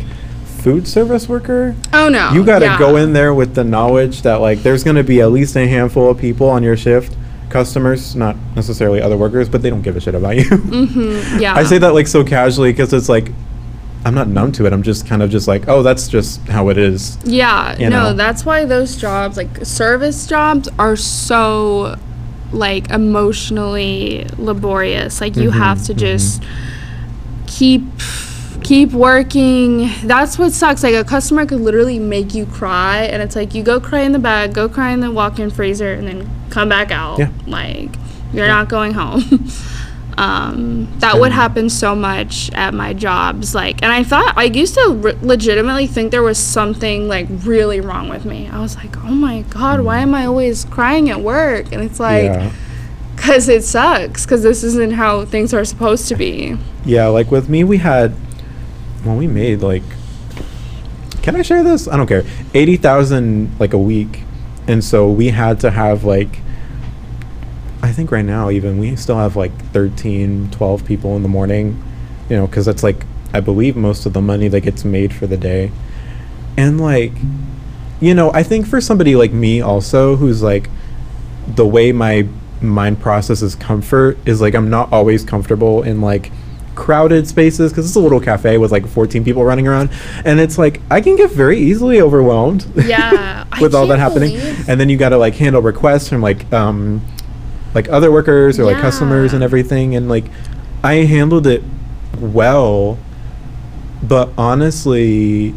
food 0.62 0.88
service 0.88 1.28
worker, 1.28 1.76
Oh 1.94 2.08
no. 2.10 2.32
you 2.34 2.44
got 2.46 2.60
to 2.60 2.66
yeah. 2.66 2.78
go 2.80 2.96
in 2.96 3.14
there 3.14 3.34
with 3.34 3.56
the 3.56 3.64
knowledge 3.64 4.22
that 4.24 4.36
like 4.42 4.60
there's 4.64 4.84
going 4.84 4.96
to 4.96 5.04
be 5.04 5.20
at 5.22 5.32
least 5.32 5.56
a 5.56 5.68
handful 5.68 6.10
of 6.12 6.18
people 6.20 6.48
on 6.50 6.62
your 6.64 6.78
shift, 6.78 7.16
customers, 7.50 8.16
not 8.16 8.36
necessarily 8.56 9.02
other 9.02 9.18
workers, 9.18 9.50
but 9.50 9.62
they 9.64 9.70
don't 9.70 9.82
give 9.82 9.96
a 9.98 10.00
shit 10.02 10.16
about 10.16 10.38
you. 10.38 10.44
Mhm, 10.46 11.40
Yeah. 11.42 11.54
I 11.58 11.64
say 11.64 11.78
that 11.80 11.94
like 11.94 12.08
so 12.08 12.24
casually 12.24 12.72
because 12.72 12.94
it's 12.94 13.10
like 13.10 13.32
I'm 14.04 14.16
not 14.16 14.28
numb 14.28 14.52
to 14.54 14.66
it. 14.66 14.74
I'm 14.74 14.82
just 14.82 15.06
kind 15.08 15.22
of 15.22 15.30
just 15.30 15.48
like, 15.48 15.68
oh, 15.68 15.84
that's 15.84 16.08
just 16.08 16.42
how 16.48 16.70
it 16.70 16.78
is. 16.78 17.18
Yeah, 17.24 17.78
you 17.78 17.90
no, 17.90 18.10
know. 18.10 18.14
that's 18.14 18.44
why 18.46 18.66
those 18.66 18.96
jobs, 18.98 19.38
like 19.38 19.64
service 19.66 20.26
jobs, 20.26 20.68
are 20.80 20.96
so 20.96 21.98
like 22.52 22.90
emotionally 22.90 24.26
laborious. 24.38 25.22
Like 25.22 25.36
you 25.36 25.52
Mhm, 25.52 25.58
have 25.58 25.84
to 25.86 25.94
mhm. 25.94 25.98
just 25.98 26.44
keep 27.48 27.84
keep 28.64 28.92
working. 28.92 29.90
That's 30.04 30.38
what 30.38 30.52
sucks. 30.52 30.84
Like 30.84 30.94
a 30.96 31.04
customer 31.04 31.46
could 31.46 31.62
literally 31.62 31.98
make 32.00 32.34
you 32.34 32.46
cry 32.46 33.04
and 33.04 33.22
it's 33.22 33.36
like 33.36 33.54
you 33.56 33.64
go 33.64 33.80
cry 33.80 34.02
in 34.02 34.12
the 34.12 34.20
bag, 34.20 34.54
go 34.54 34.70
cry 34.70 34.92
in 34.92 35.00
the 35.00 35.10
walk-in 35.12 35.50
freezer 35.50 35.94
and 35.94 36.08
then 36.08 36.30
come 36.50 36.70
back 36.70 36.92
out. 36.92 37.20
Yeah. 37.20 37.30
Like 37.48 37.90
you're 38.34 38.48
not 38.48 38.68
going 38.70 38.94
home. 38.94 39.24
um, 40.22 40.88
that 41.00 41.20
would 41.20 41.32
happen 41.32 41.70
so 41.70 41.96
much 41.96 42.52
at 42.54 42.74
my 42.74 42.94
jobs 42.94 43.56
like 43.56 43.82
and 43.82 43.92
i 43.92 44.04
thought 44.04 44.34
i 44.38 44.44
used 44.44 44.76
to 44.76 44.94
re- 44.94 45.18
legitimately 45.22 45.88
think 45.88 46.12
there 46.12 46.22
was 46.22 46.38
something 46.38 47.08
like 47.08 47.28
really 47.44 47.82
wrong 47.82 48.08
with 48.08 48.24
me 48.24 48.48
i 48.50 48.60
was 48.60 48.76
like 48.76 48.96
oh 48.98 49.16
my 49.28 49.42
god 49.50 49.82
why 49.82 49.98
am 50.00 50.14
i 50.14 50.26
always 50.26 50.66
crying 50.66 51.10
at 51.10 51.20
work 51.20 51.66
and 51.72 51.82
it's 51.82 52.00
like 52.00 52.26
yeah. 52.26 52.52
because 53.16 53.50
it 53.50 53.64
sucks 53.64 54.26
because 54.26 54.44
this 54.44 54.64
isn't 54.64 54.94
how 54.94 55.26
things 55.26 55.54
are 55.54 55.66
supposed 55.66 56.08
to 56.08 56.16
be 56.16 56.56
Yeah, 56.86 57.08
like 57.08 57.30
with 57.30 57.48
me, 57.48 57.64
we 57.64 57.78
had, 57.78 58.14
well, 59.06 59.16
we 59.16 59.28
made 59.28 59.62
like, 59.62 59.84
can 61.22 61.36
I 61.36 61.44
share 61.44 61.64
this? 61.64 61.88
I 61.88 61.96
don't 61.96 62.08
care. 62.08 62.24
80,000 62.56 63.60
like 63.60 63.74
a 63.74 63.78
week. 63.78 64.24
And 64.68 64.84
so 64.84 65.10
we 65.10 65.30
had 65.30 65.60
to 65.60 65.70
have 65.70 66.04
like, 66.04 66.40
I 67.84 67.92
think 67.92 68.12
right 68.12 68.26
now 68.26 68.50
even, 68.50 68.78
we 68.78 68.96
still 68.96 69.18
have 69.18 69.36
like 69.36 69.52
13, 69.72 70.52
12 70.52 70.86
people 70.86 71.16
in 71.16 71.24
the 71.24 71.30
morning, 71.30 71.82
you 72.30 72.36
know, 72.36 72.48
because 72.48 72.66
that's 72.66 72.84
like, 72.84 73.06
I 73.34 73.40
believe 73.40 73.76
most 73.76 74.06
of 74.06 74.14
the 74.14 74.22
money 74.22 74.48
that 74.50 74.62
gets 74.62 74.86
made 74.86 75.14
for 75.14 75.26
the 75.28 75.38
day. 75.38 75.72
And 76.58 76.80
like, 76.80 77.14
you 78.00 78.14
know, 78.14 78.32
I 78.34 78.44
think 78.44 78.68
for 78.68 78.82
somebody 78.82 79.16
like 79.16 79.32
me 79.32 79.62
also, 79.62 80.16
who's 80.16 80.42
like, 80.42 80.70
the 81.48 81.66
way 81.66 81.92
my 81.92 82.28
mind 82.62 83.00
processes 83.00 83.56
comfort 83.56 84.18
is 84.26 84.40
like 84.42 84.54
I'm 84.54 84.70
not 84.70 84.92
always 84.94 85.24
comfortable 85.24 85.82
in 85.84 86.02
like 86.02 86.32
crowded 86.76 87.28
spaces 87.28 87.72
because 87.72 87.86
it's 87.86 87.96
a 87.96 88.00
little 88.00 88.20
cafe 88.20 88.58
with 88.58 88.72
like 88.72 88.88
14 88.88 89.24
people 89.24 89.44
running 89.44 89.68
around 89.68 89.90
and 90.24 90.40
it's 90.40 90.58
like 90.58 90.80
I 90.90 91.02
can 91.02 91.16
get 91.16 91.32
very 91.32 91.58
easily 91.60 92.02
overwhelmed 92.02 92.66
Yeah, 92.76 93.46
with 93.62 93.76
all 93.76 93.88
that 93.88 94.00
happening 94.00 94.38
and 94.68 94.80
then 94.80 94.88
you 94.90 94.98
got 94.98 95.10
to 95.10 95.18
like 95.18 95.36
handle 95.36 95.62
requests 95.62 96.08
from 96.08 96.22
like 96.22 96.52
um 96.54 97.02
like 97.74 97.88
other 97.90 98.12
workers 98.12 98.60
or 98.60 98.66
like 98.66 98.78
customers 98.78 99.34
and 99.34 99.44
everything 99.44 99.96
and 99.96 100.10
like 100.10 100.26
I 100.84 100.96
handled 101.06 101.48
it 101.48 101.64
well 102.20 102.98
but 104.04 104.30
honestly 104.38 105.54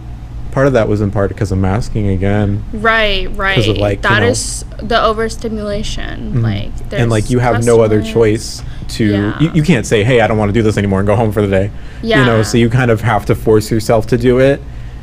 part 0.53 0.67
of 0.69 0.75
that 0.75 0.87
was 0.87 1.01
in 1.01 1.11
part 1.11 1.29
because 1.31 1.51
of 1.51 1.59
masking 1.59 2.09
again 2.09 2.63
right 2.73 3.29
right 3.37 3.67
of, 3.67 3.77
like, 3.79 4.05
you 4.05 4.11
know- 4.11 4.27
is 4.27 4.65
the 4.83 5.03
overstimulation 5.03 6.35
Mhm. 6.35 6.43
like 6.43 6.71
and 6.93 7.11
like 7.11 7.31
you 7.31 7.39
have 7.41 7.65
no 7.65 7.81
other 7.81 8.01
choice 8.03 8.63
to 8.89 9.05
Yeah. 9.05 9.41
you, 9.41 9.51
you 9.55 9.63
can't 9.63 9.87
say 9.87 10.05
hey 10.05 10.21
i 10.21 10.27
don't 10.27 10.39
want 10.39 10.51
to 10.51 10.53
do 10.53 10.63
this 10.63 10.77
anymore 10.77 11.01
and 11.01 11.07
go 11.07 11.17
home 11.17 11.33
for 11.33 11.43
the 11.43 11.49
day 11.49 11.71
yeah. 12.03 12.21
you 12.21 12.25
know 12.27 12.43
so 12.43 12.57
you 12.59 12.69
kind 12.71 12.91
of 12.91 13.01
have 13.01 13.27
to 13.27 13.35
force 13.35 13.71
yourself 13.71 14.07
to 14.09 14.17
do 14.19 14.39
it 14.39 14.61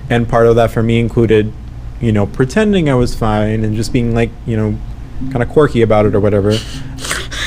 and 0.10 0.30
part 0.30 0.46
of 0.48 0.56
that 0.56 0.72
for 0.72 0.84
me 0.84 1.00
included 1.00 1.52
you 2.00 2.12
know 2.12 2.26
pretending 2.26 2.90
i 2.90 2.96
was 2.96 3.14
fine 3.16 3.64
and 3.66 3.76
just 3.76 3.92
being 3.92 4.14
like 4.16 4.30
you 4.46 4.56
know 4.56 4.78
kind 5.32 5.44
of 5.44 5.50
quirky 5.50 5.82
about 5.82 6.06
it 6.06 6.16
or 6.16 6.20
whatever 6.20 6.54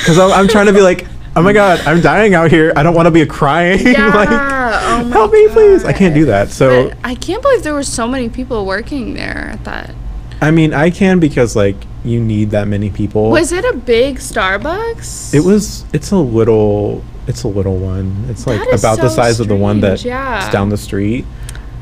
because 0.05 0.19
I'm, 0.19 0.31
I'm 0.31 0.47
trying 0.47 0.67
to 0.67 0.73
be 0.73 0.81
like 0.81 1.07
oh 1.35 1.41
my 1.41 1.51
god 1.51 1.79
i'm 1.87 1.99
dying 1.99 2.35
out 2.35 2.51
here 2.51 2.71
i 2.75 2.83
don't 2.83 2.93
want 2.93 3.07
to 3.07 3.11
be 3.11 3.25
crying 3.25 3.79
yeah 3.87 4.13
like 4.13 4.29
oh 4.29 5.09
help 5.09 5.31
me 5.31 5.47
please 5.47 5.83
i 5.83 5.91
can't 5.91 6.13
do 6.13 6.25
that 6.25 6.49
so 6.49 6.89
But 6.89 6.97
I 7.03 7.15
can't 7.15 7.41
believe 7.41 7.63
there 7.63 7.73
were 7.73 7.81
so 7.81 8.07
many 8.07 8.29
people 8.29 8.67
working 8.67 9.15
there 9.15 9.49
at 9.51 9.63
that. 9.63 9.95
i 10.41 10.51
mean 10.51 10.75
i 10.75 10.91
can 10.91 11.19
because 11.19 11.55
like 11.55 11.75
you 12.03 12.21
need 12.21 12.51
that 12.51 12.67
many 12.67 12.91
people 12.91 13.31
Was 13.31 13.51
it 13.51 13.65
a 13.65 13.75
big 13.75 14.17
Starbucks? 14.17 15.33
It 15.33 15.39
was. 15.39 15.85
It's 15.91 16.11
a 16.11 16.17
little. 16.17 17.03
It's 17.25 17.41
a 17.41 17.47
little 17.47 17.77
one. 17.77 18.25
It's 18.29 18.45
like 18.45 18.61
about 18.61 18.97
the 18.97 19.09
so 19.09 19.15
size 19.15 19.39
of 19.39 19.47
the 19.47 19.55
one 19.55 19.79
that's 19.79 20.05
yeah. 20.05 20.49
down 20.51 20.69
the 20.69 20.77
street. 20.77 21.25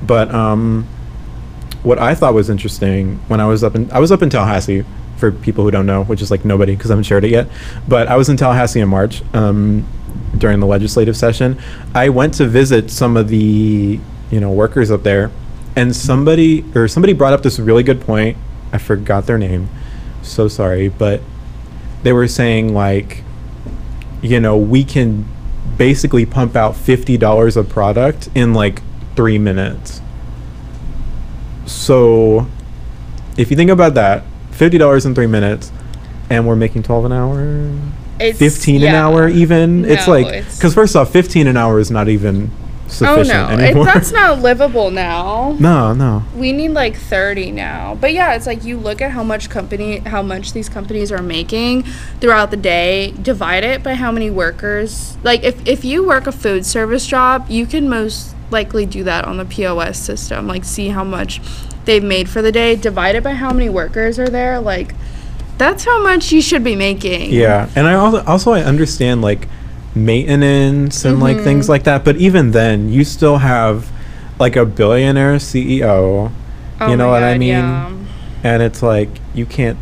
But 0.02 0.34
um, 0.34 0.88
what 1.84 2.00
I 2.00 2.16
thought 2.16 2.34
was 2.34 2.50
interesting 2.50 3.18
when 3.28 3.42
I 3.42 3.46
was 3.48 3.66
up 3.66 3.76
in 3.76 3.92
I 3.92 4.00
was 4.00 4.14
up 4.14 4.22
in 4.22 4.30
Tallahassee 4.30 4.86
for 5.24 5.32
people 5.32 5.64
who 5.64 5.72
don't 5.72 5.86
know, 5.86 6.04
which 6.04 6.22
is 6.22 6.30
like 6.30 6.44
nobody 6.44 6.76
because 6.76 6.92
I 6.92 6.96
haven't 6.96 7.06
shared 7.06 7.24
it 7.24 7.32
yet. 7.32 7.48
But 7.88 8.10
I 8.10 8.18
was 8.18 8.28
in 8.28 8.36
Tallahassee 8.36 8.82
in 8.82 8.90
March 8.90 9.24
um, 9.34 9.88
during 10.38 10.60
the 10.60 10.66
legislative 10.66 11.16
session. 11.16 11.58
I 11.96 12.10
went 12.10 12.34
to 12.36 12.46
visit 12.46 12.92
some 12.92 13.16
of 13.16 13.30
the 13.30 14.02
you 14.30 14.40
know 14.42 14.52
workers 14.52 14.92
up 14.92 15.04
there, 15.04 15.32
and 15.78 15.96
somebody 15.96 16.66
or 16.76 16.90
somebody 16.90 17.14
brought 17.14 17.32
up 17.32 17.42
this 17.42 17.58
really 17.58 17.84
good 17.84 18.02
point. 18.02 18.36
I 18.74 18.80
forgot 18.80 19.26
their 19.26 19.38
name. 19.38 19.70
So 20.24 20.50
sorry, 20.50 20.90
but 20.90 21.22
they 22.04 22.12
were 22.12 22.28
saying 22.28 22.74
like 22.74 23.24
you 24.22 24.42
know 24.42 24.58
we 24.58 24.84
can 24.84 25.26
basically 25.78 26.26
pump 26.26 26.58
out 26.58 26.76
$50 26.76 27.56
of 27.56 27.70
product 27.70 28.28
in 28.36 28.54
like 28.54 28.82
three 29.16 29.40
minutes 29.40 30.02
so 31.66 32.46
if 33.38 33.50
you 33.50 33.58
think 33.58 33.72
about 33.72 33.96
that 33.96 34.24
$50 34.54 35.06
in 35.06 35.16
three 35.16 35.28
minutes 35.28 35.72
and 36.30 36.48
we're 36.48 36.56
making 36.56 36.84
12 36.84 37.06
an 37.06 37.12
hour 37.12 37.42
It's- 38.20 38.38
15 38.38 38.84
an 38.84 38.96
hour 38.96 39.28
even 39.28 39.86
it's 39.86 40.08
like 40.08 40.46
because 40.56 40.74
first 40.74 40.96
off 40.96 41.12
15 41.12 41.48
an 41.48 41.58
hour 41.58 41.80
is 41.80 41.92
not 41.92 42.08
even 42.10 42.50
sufficient 42.88 43.50
Oh 43.50 43.56
no, 43.56 43.64
it, 43.64 43.86
that's 43.86 44.12
not 44.22 44.40
livable 44.42 44.92
now. 44.92 45.56
no 45.60 45.94
no 45.94 46.24
We 46.36 46.52
need 46.52 46.70
like 46.70 46.96
30 46.96 47.52
now. 47.52 47.96
But 48.00 48.14
yeah, 48.14 48.36
it's 48.36 48.46
like 48.46 48.64
you 48.64 48.78
look 48.78 49.02
at 49.02 49.12
how 49.12 49.24
much 49.24 49.50
company 49.50 50.00
how 50.00 50.22
much 50.22 50.54
these 50.54 50.70
companies 50.70 51.12
are 51.12 51.22
making 51.24 51.84
throughout 52.20 52.52
the 52.52 52.58
day, 52.58 53.12
divide 53.22 53.64
it 53.64 53.82
by 53.84 53.96
how 53.96 54.12
many 54.12 54.30
workers. 54.30 55.18
Like 55.24 55.44
if 55.44 55.66
if 55.68 55.84
you 55.84 56.06
work 56.06 56.28
a 56.28 56.32
food 56.32 56.66
service 56.66 57.08
job, 57.08 57.46
you 57.50 57.66
can 57.66 57.90
most 57.90 58.36
likely 58.52 58.86
do 58.86 59.04
that 59.06 59.26
on 59.26 59.38
the 59.38 59.46
POS 59.46 59.98
system. 59.98 60.46
Like 60.48 60.64
see 60.66 60.90
how 60.90 61.04
much 61.04 61.42
they've 61.86 62.04
made 62.04 62.30
for 62.30 62.42
the 62.42 62.52
day, 62.52 62.76
divided 62.76 63.24
by 63.24 63.34
how 63.34 63.52
many 63.54 63.70
workers 63.70 64.20
are 64.20 64.30
there, 64.30 64.60
like 64.60 64.94
that's 65.58 65.84
how 65.86 66.02
much 66.02 66.32
you 66.32 66.42
should 66.42 66.64
be 66.64 66.76
making. 66.76 67.32
Yeah, 67.32 67.70
and 67.76 67.88
I 67.88 67.94
also 67.94 68.24
also 68.26 68.52
I 68.54 68.62
understand 68.62 69.22
like 69.22 69.48
maintenance 69.96 71.06
and 71.06 71.20
like 71.20 71.38
Mm-hmm. 71.38 71.44
things 71.46 71.70
like 71.70 71.84
that, 71.84 72.04
but 72.04 72.18
even 72.18 72.52
then, 72.52 72.90
you 72.90 73.04
still 73.04 73.38
have 73.38 73.92
like 74.40 74.56
a 74.56 74.66
billionaire 74.66 75.36
CEO. 75.36 76.32
Oh 76.82 76.90
you 76.90 76.98
know 76.98 77.10
what 77.10 77.24
I 77.24 77.38
mean? 77.38 77.50
yeah. 77.50 77.92
And 78.44 78.62
it's 78.64 78.82
like 78.84 79.10
you 79.34 79.46
can't 79.46 79.78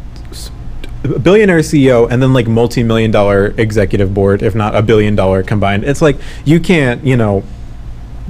billionaire 1.23 1.59
CEO 1.59 2.07
and 2.11 2.21
then 2.21 2.31
like 2.33 2.47
multi-million 2.47 3.09
dollar 3.09 3.55
executive 3.57 4.13
board, 4.13 4.43
if 4.43 4.53
not 4.53 4.75
a 4.75 4.81
billion 4.83 5.15
dollar 5.15 5.41
combined. 5.41 5.83
It's 5.83 6.01
like 6.01 6.17
you 6.45 6.59
can't, 6.59 7.03
you 7.03 7.17
know, 7.17 7.43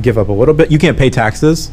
give 0.02 0.18
up 0.18 0.30
a 0.30 0.32
little 0.32 0.54
bit. 0.54 0.72
You 0.72 0.78
can't 0.80 0.98
pay 0.98 1.10
taxes. 1.10 1.72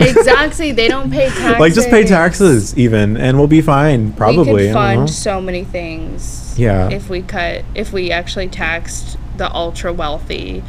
Exactly, 0.00 0.72
they 0.72 0.88
don't 0.88 1.10
pay 1.10 1.28
taxes. 1.28 1.58
Like 1.58 1.74
just 1.74 1.90
pay 1.90 2.04
taxes 2.04 2.76
even, 2.78 3.16
and 3.16 3.38
we'll 3.38 3.46
be 3.48 3.62
fine. 3.62 4.12
Probably. 4.12 4.52
we 4.52 4.66
could 4.66 4.72
fund 4.72 5.10
so 5.10 5.40
many 5.40 5.64
things. 5.64 6.56
Yeah. 6.58 6.88
If 6.90 7.08
we 7.08 7.22
cut, 7.22 7.64
if 7.74 7.92
we 7.92 8.10
actually 8.10 8.48
taxed 8.48 9.16
the 9.36 9.52
ultra 9.52 9.92
wealthy, 9.92 10.62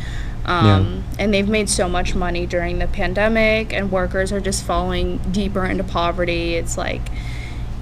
um, 0.46 1.04
and 1.20 1.32
they've 1.34 1.48
made 1.48 1.70
so 1.70 1.88
much 1.88 2.16
money 2.16 2.48
during 2.48 2.80
the 2.80 2.88
pandemic, 2.88 3.72
and 3.72 3.92
workers 3.92 4.32
are 4.32 4.40
just 4.40 4.64
falling 4.64 5.18
deeper 5.32 5.66
into 5.66 5.84
poverty. 5.84 6.56
It's 6.56 6.78
like, 6.78 7.02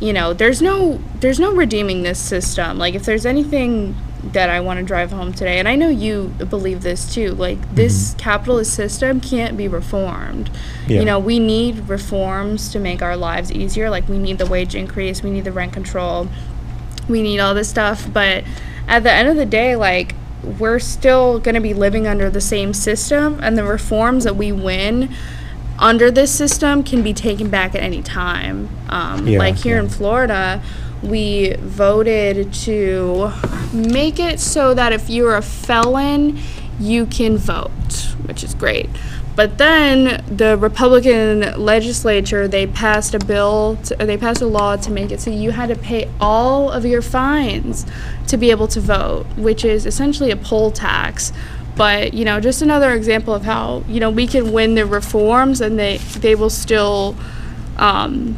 you 0.01 0.11
know, 0.11 0.33
there's 0.33 0.61
no, 0.61 1.01
there's 1.19 1.39
no 1.39 1.53
redeeming 1.53 2.03
this 2.03 2.19
system. 2.19 2.77
Like 2.77 2.93
if 2.93 3.05
there's 3.05 3.25
anything 3.25 3.95
that 4.23 4.49
I 4.49 4.59
want 4.59 4.79
to 4.79 4.85
drive 4.85 5.11
home 5.11 5.31
today, 5.31 5.59
and 5.59 5.67
I 5.67 5.75
know 5.75 5.89
you 5.89 6.33
believe 6.49 6.81
this 6.81 7.13
too. 7.13 7.31
Like 7.31 7.75
this 7.75 8.15
capitalist 8.17 8.73
system 8.73 9.21
can't 9.21 9.55
be 9.55 9.67
reformed. 9.67 10.49
Yeah. 10.87 10.99
You 10.99 11.05
know, 11.05 11.19
we 11.19 11.39
need 11.39 11.87
reforms 11.87 12.71
to 12.71 12.79
make 12.79 13.01
our 13.01 13.15
lives 13.15 13.51
easier. 13.51 13.89
Like 13.89 14.07
we 14.09 14.17
need 14.17 14.37
the 14.37 14.45
wage 14.45 14.75
increase, 14.75 15.21
we 15.21 15.29
need 15.29 15.43
the 15.43 15.51
rent 15.51 15.73
control, 15.73 16.27
we 17.07 17.21
need 17.21 17.39
all 17.39 17.53
this 17.53 17.69
stuff. 17.69 18.11
But 18.11 18.43
at 18.87 19.03
the 19.03 19.11
end 19.11 19.29
of 19.29 19.35
the 19.35 19.45
day, 19.45 19.75
like 19.75 20.15
we're 20.43 20.79
still 20.79 21.39
going 21.39 21.55
to 21.55 21.61
be 21.61 21.73
living 21.73 22.07
under 22.07 22.29
the 22.29 22.41
same 22.41 22.73
system, 22.73 23.39
and 23.41 23.57
the 23.57 23.63
reforms 23.63 24.23
that 24.23 24.35
we 24.35 24.51
win 24.51 25.13
under 25.79 26.09
this 26.09 26.33
system 26.33 26.83
can 26.83 27.03
be 27.03 27.13
taken 27.13 27.49
back 27.49 27.75
at 27.75 27.81
any 27.81 28.01
time. 28.01 28.69
Um, 28.89 29.27
Yeah, 29.27 29.39
like 29.39 29.57
here 29.57 29.75
yeah. 29.75 29.83
in 29.83 29.89
Florida, 29.89 30.61
we 31.03 31.55
voted 31.57 32.53
to 32.53 33.31
make 33.73 34.19
it 34.19 34.39
so 34.39 34.73
that 34.73 34.93
if 34.93 35.09
you're 35.09 35.35
a 35.35 35.41
felon, 35.41 36.39
you 36.79 37.05
can 37.05 37.37
vote, 37.37 38.15
which 38.25 38.43
is 38.43 38.53
great. 38.53 38.89
But 39.37 39.59
then 39.59 40.23
the 40.35 40.57
Republican 40.57 41.63
legislature 41.63 42.47
they 42.47 42.65
passed 42.65 43.13
a 43.13 43.19
bill, 43.19 43.77
to, 43.83 43.95
they 43.95 44.17
passed 44.17 44.41
a 44.41 44.47
law 44.47 44.77
to 44.77 44.91
make 44.91 45.11
it 45.11 45.21
so 45.21 45.29
you 45.29 45.51
had 45.51 45.69
to 45.69 45.75
pay 45.75 46.09
all 46.19 46.71
of 46.71 46.85
your 46.85 47.03
fines 47.03 47.85
to 48.27 48.37
be 48.37 48.49
able 48.49 48.67
to 48.69 48.79
vote, 48.79 49.27
which 49.37 49.63
is 49.63 49.85
essentially 49.85 50.31
a 50.31 50.35
poll 50.35 50.71
tax. 50.71 51.31
But 51.75 52.15
you 52.15 52.25
know, 52.25 52.39
just 52.39 52.63
another 52.63 52.93
example 52.93 53.35
of 53.35 53.43
how 53.43 53.83
you 53.87 53.99
know 53.99 54.09
we 54.09 54.25
can 54.25 54.51
win 54.51 54.73
the 54.73 54.87
reforms 54.87 55.61
and 55.61 55.77
they 55.77 55.97
they 55.97 56.33
will 56.33 56.49
still, 56.49 57.15
um, 57.77 58.35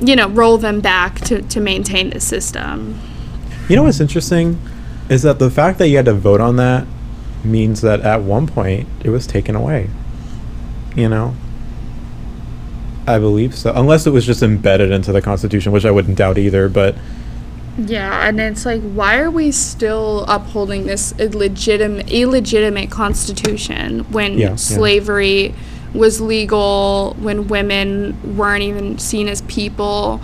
you 0.00 0.16
know, 0.16 0.28
roll 0.28 0.58
them 0.58 0.80
back 0.80 1.20
to 1.22 1.42
to 1.42 1.60
maintain 1.60 2.10
the 2.10 2.20
system. 2.20 2.98
You 3.68 3.76
know 3.76 3.84
what's 3.84 4.00
interesting 4.00 4.60
is 5.08 5.22
that 5.22 5.38
the 5.38 5.50
fact 5.50 5.78
that 5.78 5.88
you 5.88 5.96
had 5.96 6.06
to 6.06 6.14
vote 6.14 6.40
on 6.40 6.56
that 6.56 6.86
means 7.44 7.80
that 7.80 8.00
at 8.00 8.22
one 8.22 8.46
point 8.46 8.88
it 9.04 9.10
was 9.10 9.26
taken 9.26 9.54
away. 9.54 9.90
You 10.94 11.08
know? 11.08 11.34
I 13.06 13.18
believe 13.18 13.54
so. 13.54 13.72
Unless 13.74 14.06
it 14.06 14.10
was 14.10 14.24
just 14.24 14.42
embedded 14.42 14.90
into 14.90 15.12
the 15.12 15.20
Constitution, 15.22 15.72
which 15.72 15.84
I 15.84 15.90
wouldn't 15.90 16.16
doubt 16.16 16.38
either, 16.38 16.68
but 16.68 16.94
Yeah, 17.76 18.28
and 18.28 18.40
it's 18.40 18.66
like, 18.66 18.82
why 18.82 19.18
are 19.18 19.30
we 19.30 19.50
still 19.50 20.24
upholding 20.28 20.86
this 20.86 21.12
illegitimate, 21.18 22.10
illegitimate 22.10 22.90
constitution 22.90 24.00
when 24.12 24.38
Yeah, 24.38 24.50
yeah. 24.50 24.56
Was 25.94 26.20
legal, 26.20 27.16
when 27.20 27.48
women 27.48 28.36
weren't 28.36 28.62
even 28.62 28.98
seen 28.98 29.28
as 29.28 29.42
people, 29.42 30.20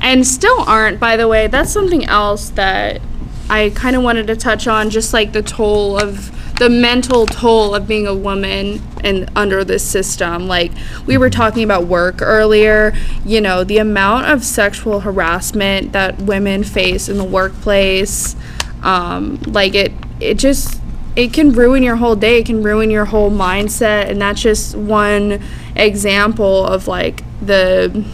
and 0.00 0.26
still 0.26 0.60
aren't, 0.62 0.98
by 0.98 1.16
the 1.16 1.28
way? 1.28 1.46
That's 1.46 1.70
something 1.70 2.04
else 2.04 2.50
that 2.50 3.00
I 3.48 3.70
kind 3.74 3.96
of 3.96 4.02
wanted 4.02 4.26
to 4.28 4.36
touch 4.36 4.66
on, 4.66 4.90
just 4.90 5.12
like 5.12 5.32
the 5.32 5.42
toll 5.42 5.98
of 5.98 6.30
the 6.58 6.68
mental 6.68 7.26
toll 7.26 7.74
of 7.74 7.88
being 7.88 8.06
a 8.06 8.14
woman 8.14 8.80
and 9.02 9.28
under 9.34 9.64
this 9.64 9.82
system. 9.82 10.46
Like 10.46 10.72
we 11.06 11.18
were 11.18 11.30
talking 11.30 11.64
about 11.64 11.86
work 11.86 12.22
earlier, 12.22 12.92
you 13.24 13.40
know, 13.40 13.64
the 13.64 13.78
amount 13.78 14.26
of 14.26 14.44
sexual 14.44 15.00
harassment 15.00 15.92
that 15.92 16.20
women 16.20 16.62
face 16.62 17.08
in 17.08 17.18
the 17.18 17.24
workplace, 17.24 18.36
um, 18.82 19.40
like 19.46 19.74
it, 19.74 19.92
it 20.20 20.34
just 20.34 20.80
it 21.14 21.32
can 21.32 21.52
ruin 21.52 21.82
your 21.82 21.96
whole 21.96 22.16
day. 22.16 22.38
It 22.38 22.46
can 22.46 22.62
ruin 22.62 22.90
your 22.90 23.04
whole 23.04 23.30
mindset, 23.30 24.08
and 24.08 24.20
that's 24.20 24.40
just 24.40 24.74
one 24.76 25.42
example 25.76 26.66
of 26.66 26.88
like 26.88 27.22
the 27.44 28.04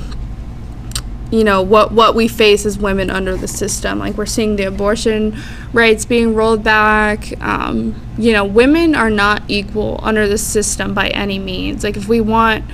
you 1.30 1.44
know 1.44 1.60
what 1.60 1.92
what 1.92 2.14
we 2.14 2.26
face 2.26 2.64
as 2.64 2.78
women 2.78 3.10
under 3.10 3.36
the 3.36 3.48
system 3.48 3.98
like 3.98 4.16
we're 4.16 4.24
seeing 4.24 4.56
the 4.56 4.64
abortion 4.64 5.36
rights 5.72 6.06
being 6.06 6.34
rolled 6.34 6.64
back 6.64 7.38
um, 7.42 7.94
you 8.16 8.32
know 8.32 8.44
women 8.44 8.94
are 8.94 9.10
not 9.10 9.42
equal 9.46 10.00
under 10.02 10.26
the 10.26 10.38
system 10.38 10.94
by 10.94 11.08
any 11.08 11.38
means 11.38 11.84
like 11.84 11.96
if 11.96 12.08
we 12.08 12.20
want 12.20 12.64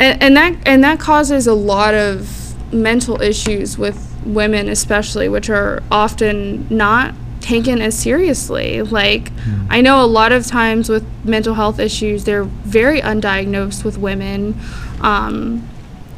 and, 0.00 0.20
and 0.20 0.36
that 0.36 0.56
and 0.66 0.82
that 0.82 0.98
causes 0.98 1.46
a 1.46 1.54
lot 1.54 1.94
of 1.94 2.54
mental 2.72 3.20
issues 3.22 3.78
with 3.78 4.16
women 4.24 4.68
especially 4.68 5.28
which 5.28 5.48
are 5.48 5.80
often 5.92 6.66
not 6.70 7.14
taken 7.40 7.80
as 7.80 7.98
seriously. 7.98 8.82
Like 8.82 9.32
i 9.68 9.80
know 9.80 10.04
a 10.04 10.06
lot 10.06 10.32
of 10.32 10.46
times 10.46 10.88
with 10.88 11.06
mental 11.24 11.54
health 11.54 11.78
issues 11.78 12.24
they're 12.24 12.44
very 12.44 13.00
undiagnosed 13.00 13.84
with 13.84 13.98
women. 13.98 14.58
Um, 15.00 15.68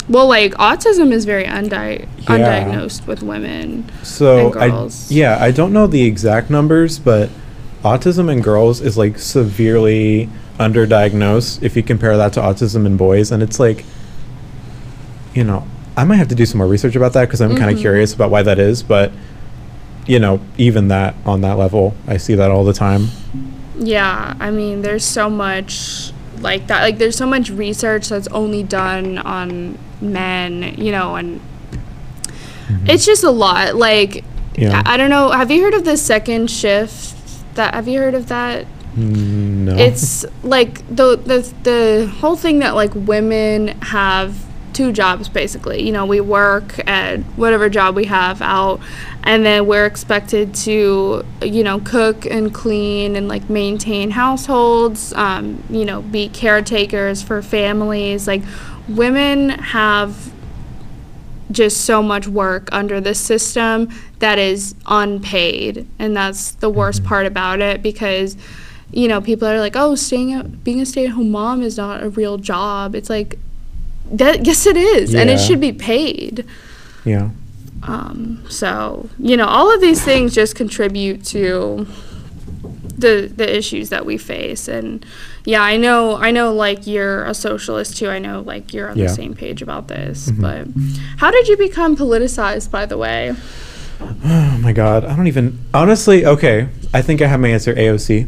well, 0.08 0.26
like 0.26 0.52
autism 0.54 1.12
is 1.12 1.24
very 1.24 1.46
undi- 1.46 2.06
undiagnosed 2.24 3.06
with 3.06 3.22
women. 3.22 3.90
So 4.02 4.52
I 4.54 4.90
yeah, 5.08 5.38
I 5.40 5.50
don't 5.52 5.72
know 5.72 5.86
the 5.86 6.04
exact 6.04 6.50
numbers, 6.50 6.98
but 6.98 7.30
autism 7.82 8.30
in 8.30 8.40
girls 8.40 8.80
is 8.80 8.98
like 8.98 9.18
severely 9.18 10.28
underdiagnosed 10.58 11.62
if 11.62 11.76
you 11.76 11.82
compare 11.82 12.16
that 12.16 12.32
to 12.34 12.40
autism 12.40 12.84
in 12.84 12.96
boys. 12.96 13.30
And 13.30 13.42
it's 13.42 13.60
like 13.60 13.84
you 15.34 15.44
know, 15.44 15.66
I 15.96 16.04
might 16.04 16.16
have 16.16 16.28
to 16.28 16.34
do 16.34 16.44
some 16.46 16.58
more 16.58 16.66
research 16.66 16.96
about 16.96 17.12
that 17.14 17.26
because 17.26 17.40
I'm 17.40 17.56
kind 17.56 17.74
of 17.74 17.78
curious 17.78 18.12
about 18.12 18.30
why 18.30 18.42
that 18.42 18.58
is, 18.58 18.82
but 18.82 19.12
you 20.06 20.18
know, 20.18 20.40
even 20.58 20.88
that 20.88 21.14
on 21.24 21.40
that 21.42 21.58
level, 21.58 21.94
I 22.06 22.16
see 22.16 22.34
that 22.34 22.50
all 22.50 22.64
the 22.64 22.72
time. 22.72 23.08
Yeah, 23.78 24.34
I 24.38 24.50
mean, 24.50 24.82
there's 24.82 25.04
so 25.04 25.30
much 25.30 26.12
like 26.40 26.66
that. 26.66 26.82
Like, 26.82 26.98
there's 26.98 27.16
so 27.16 27.26
much 27.26 27.50
research 27.50 28.08
that's 28.08 28.28
only 28.28 28.62
done 28.62 29.18
on 29.18 29.78
men, 30.00 30.74
you 30.76 30.92
know, 30.92 31.16
and 31.16 31.40
it's 32.84 33.04
just 33.04 33.22
a 33.24 33.30
lot. 33.30 33.76
Like, 33.76 34.24
Yeah. 34.56 34.82
I, 34.84 34.94
I 34.94 34.96
don't 34.96 35.10
know. 35.10 35.30
Have 35.30 35.50
you 35.50 35.62
heard 35.62 35.74
of 35.74 35.84
the 35.84 35.96
second 35.96 36.50
shift? 36.50 37.16
That 37.54 37.74
have 37.74 37.86
you 37.86 37.98
heard 37.98 38.14
of 38.14 38.28
that? 38.28 38.66
Mm, 38.96 39.64
no. 39.66 39.76
It's 39.76 40.24
like 40.42 40.86
the 40.88 41.16
the 41.16 41.52
the 41.62 42.06
whole 42.20 42.36
thing 42.36 42.60
that 42.60 42.74
like 42.74 42.92
women 42.94 43.68
have 43.82 44.42
two 44.72 44.92
jobs 44.92 45.28
basically. 45.28 45.82
You 45.82 45.92
know, 45.92 46.06
we 46.06 46.20
work 46.20 46.78
at 46.88 47.20
whatever 47.36 47.68
job 47.68 47.94
we 47.94 48.06
have 48.06 48.40
out 48.42 48.80
and 49.24 49.46
then 49.46 49.66
we're 49.66 49.86
expected 49.86 50.54
to 50.54 51.24
you 51.42 51.62
know 51.62 51.80
cook 51.80 52.26
and 52.26 52.52
clean 52.52 53.16
and 53.16 53.28
like 53.28 53.48
maintain 53.48 54.10
households 54.10 55.12
um, 55.14 55.62
you 55.70 55.84
know 55.84 56.02
be 56.02 56.28
caretakers 56.28 57.22
for 57.22 57.42
families. 57.42 58.26
Like 58.26 58.42
women 58.88 59.50
have 59.50 60.32
just 61.52 61.82
so 61.82 62.02
much 62.02 62.26
work 62.26 62.68
under 62.72 63.00
this 63.00 63.20
system 63.20 63.88
that 64.18 64.38
is 64.38 64.74
unpaid. 64.86 65.86
And 65.98 66.16
that's 66.16 66.52
the 66.52 66.70
worst 66.70 67.04
part 67.04 67.26
about 67.26 67.60
it 67.60 67.82
because 67.82 68.36
you 68.90 69.08
know 69.08 69.20
people 69.20 69.48
are 69.48 69.60
like 69.60 69.76
oh 69.76 69.94
staying 69.94 70.60
being 70.64 70.80
a 70.80 70.86
stay-at-home 70.86 71.30
mom 71.30 71.62
is 71.62 71.76
not 71.76 72.02
a 72.02 72.08
real 72.08 72.38
job. 72.38 72.94
It's 72.94 73.08
like 73.08 73.38
that 74.10 74.46
yes 74.46 74.66
it 74.66 74.76
is. 74.76 75.14
And 75.14 75.30
it 75.30 75.38
should 75.38 75.60
be 75.60 75.72
paid. 75.72 76.44
Yeah. 77.04 77.30
Um, 77.84 78.44
so 78.48 79.08
you 79.18 79.36
know 79.36 79.46
all 79.46 79.72
of 79.74 79.80
these 79.80 80.02
things 80.04 80.34
just 80.34 80.54
contribute 80.54 81.24
to 81.24 81.86
the 82.96 83.32
the 83.34 83.56
issues 83.56 83.88
that 83.88 84.06
we 84.06 84.16
face 84.16 84.68
and 84.68 85.04
yeah 85.44 85.62
i 85.62 85.76
know 85.76 86.16
i 86.18 86.30
know 86.30 86.52
like 86.54 86.86
you're 86.86 87.24
a 87.24 87.34
socialist 87.34 87.96
too 87.96 88.08
i 88.08 88.18
know 88.20 88.40
like 88.42 88.72
you're 88.72 88.88
on 88.90 88.96
Yeah. 88.96 89.06
the 89.08 89.14
same 89.14 89.34
page 89.34 89.60
about 89.62 89.88
this 89.88 90.30
Mhm. 90.30 90.40
but 90.40 90.68
how 91.18 91.30
did 91.32 91.48
you 91.48 91.56
become 91.56 91.96
politicized 91.96 92.70
by 92.70 92.86
the 92.86 92.96
way 92.98 93.34
Oh 94.24 94.58
my 94.60 94.72
god, 94.72 95.04
I 95.04 95.14
don't 95.14 95.28
even 95.28 95.60
honestly. 95.72 96.26
Okay, 96.26 96.66
I 96.92 97.02
think 97.02 97.22
I 97.22 97.28
have 97.28 97.38
my 97.38 97.46
answer. 97.50 97.72
AOC. 97.72 98.26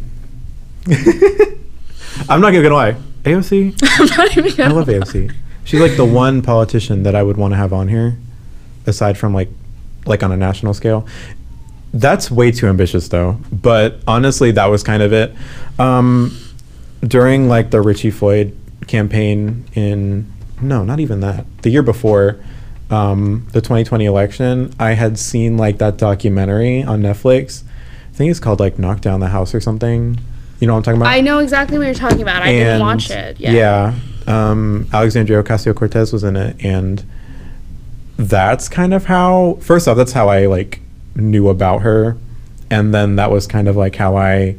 I'm 2.28 2.40
not 2.40 2.52
gonna 2.52 2.70
lie. 2.72 2.94
AOC. 3.24 3.74
i'm 3.82 4.06
not 4.16 4.36
even 4.36 4.54
gonna 4.54 4.74
love 4.80 4.86
AOC. 4.86 5.32
She's 5.64 5.80
like 5.80 5.96
the 5.96 6.04
one 6.04 6.42
politician 6.42 7.02
that 7.02 7.16
I 7.16 7.22
would 7.24 7.36
want 7.36 7.52
to 7.54 7.56
have 7.56 7.72
on 7.72 7.88
here, 7.88 8.18
aside 8.86 9.18
from 9.18 9.34
like, 9.34 9.48
like 10.06 10.22
on 10.22 10.32
a 10.32 10.36
national 10.36 10.74
scale. 10.74 11.06
That's 11.92 12.30
way 12.30 12.50
too 12.50 12.66
ambitious 12.66 13.08
though. 13.08 13.38
But 13.52 14.00
honestly, 14.06 14.50
that 14.52 14.66
was 14.66 14.82
kind 14.82 15.02
of 15.02 15.12
it. 15.12 15.32
Um, 15.78 16.36
during 17.06 17.48
like 17.48 17.70
the 17.70 17.80
Richie 17.80 18.10
Floyd 18.10 18.56
campaign 18.86 19.64
in 19.74 20.30
no, 20.60 20.84
not 20.84 21.00
even 21.00 21.20
that. 21.20 21.44
The 21.62 21.70
year 21.70 21.82
before, 21.82 22.42
um, 22.90 23.46
the 23.52 23.60
2020 23.60 24.04
election, 24.04 24.72
I 24.78 24.92
had 24.92 25.18
seen 25.18 25.56
like 25.56 25.78
that 25.78 25.96
documentary 25.96 26.82
on 26.82 27.02
Netflix. 27.02 27.62
I 28.12 28.16
think 28.16 28.30
it's 28.30 28.40
called 28.40 28.60
like 28.60 28.78
Knock 28.78 29.00
Down 29.00 29.20
the 29.20 29.28
House 29.28 29.54
or 29.54 29.60
something. 29.60 30.18
You 30.60 30.66
know 30.66 30.74
what 30.74 30.78
I'm 30.78 30.82
talking 30.84 31.00
about? 31.00 31.10
i 31.10 31.20
know 31.20 31.40
exactly 31.40 31.76
what 31.78 31.84
you're 31.84 31.94
talking 31.94 32.22
about 32.22 32.42
i 32.42 32.52
didn't 32.52 32.80
watch 32.80 33.10
it 33.10 33.38
yeah 33.40 33.52
Yeah. 33.52 33.94
Um, 34.26 34.88
Alexandria 34.92 35.42
Ocasio 35.42 35.74
Cortez 35.74 36.10
was 36.10 36.24
in 36.24 36.36
it, 36.36 36.56
and 36.64 37.04
that's 38.16 38.68
kind 38.68 38.94
of 38.94 39.06
how. 39.06 39.58
First 39.60 39.88
off, 39.88 39.96
that's 39.96 40.12
how 40.12 40.28
I 40.28 40.46
like 40.46 40.80
knew 41.14 41.48
about 41.48 41.82
her, 41.82 42.16
and 42.70 42.94
then 42.94 43.16
that 43.16 43.30
was 43.30 43.46
kind 43.46 43.68
of 43.68 43.76
like 43.76 43.96
how 43.96 44.16
I 44.16 44.56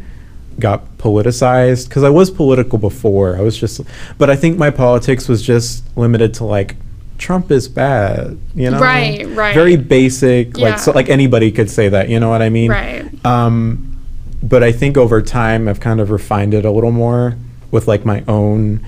got 0.59 0.97
politicized 0.97 1.89
because 1.89 2.03
I 2.03 2.09
was 2.09 2.31
political 2.31 2.77
before. 2.77 3.37
I 3.37 3.41
was 3.41 3.57
just, 3.57 3.81
but 4.17 4.29
I 4.29 4.35
think 4.35 4.57
my 4.57 4.69
politics 4.69 5.27
was 5.27 5.41
just 5.41 5.83
limited 5.97 6.33
to 6.35 6.45
like 6.45 6.75
Trump 7.17 7.51
is 7.51 7.67
bad, 7.67 8.37
you 8.55 8.69
know, 8.69 8.79
Right, 8.79 9.25
right. 9.29 9.53
very 9.53 9.75
basic, 9.75 10.57
like 10.57 10.79
so, 10.79 10.91
like 10.91 11.09
anybody 11.09 11.51
could 11.51 11.69
say 11.69 11.89
that, 11.89 12.09
you 12.09 12.19
know 12.19 12.29
what 12.29 12.41
I 12.41 12.49
mean? 12.49 12.71
right 12.71 13.25
Um, 13.25 13.97
but 14.43 14.63
I 14.63 14.71
think 14.71 14.97
over 14.97 15.21
time 15.21 15.67
I've 15.67 15.79
kind 15.79 15.99
of 15.99 16.11
refined 16.11 16.53
it 16.53 16.65
a 16.65 16.71
little 16.71 16.91
more 16.91 17.37
with 17.71 17.87
like 17.87 18.05
my 18.05 18.23
own, 18.27 18.85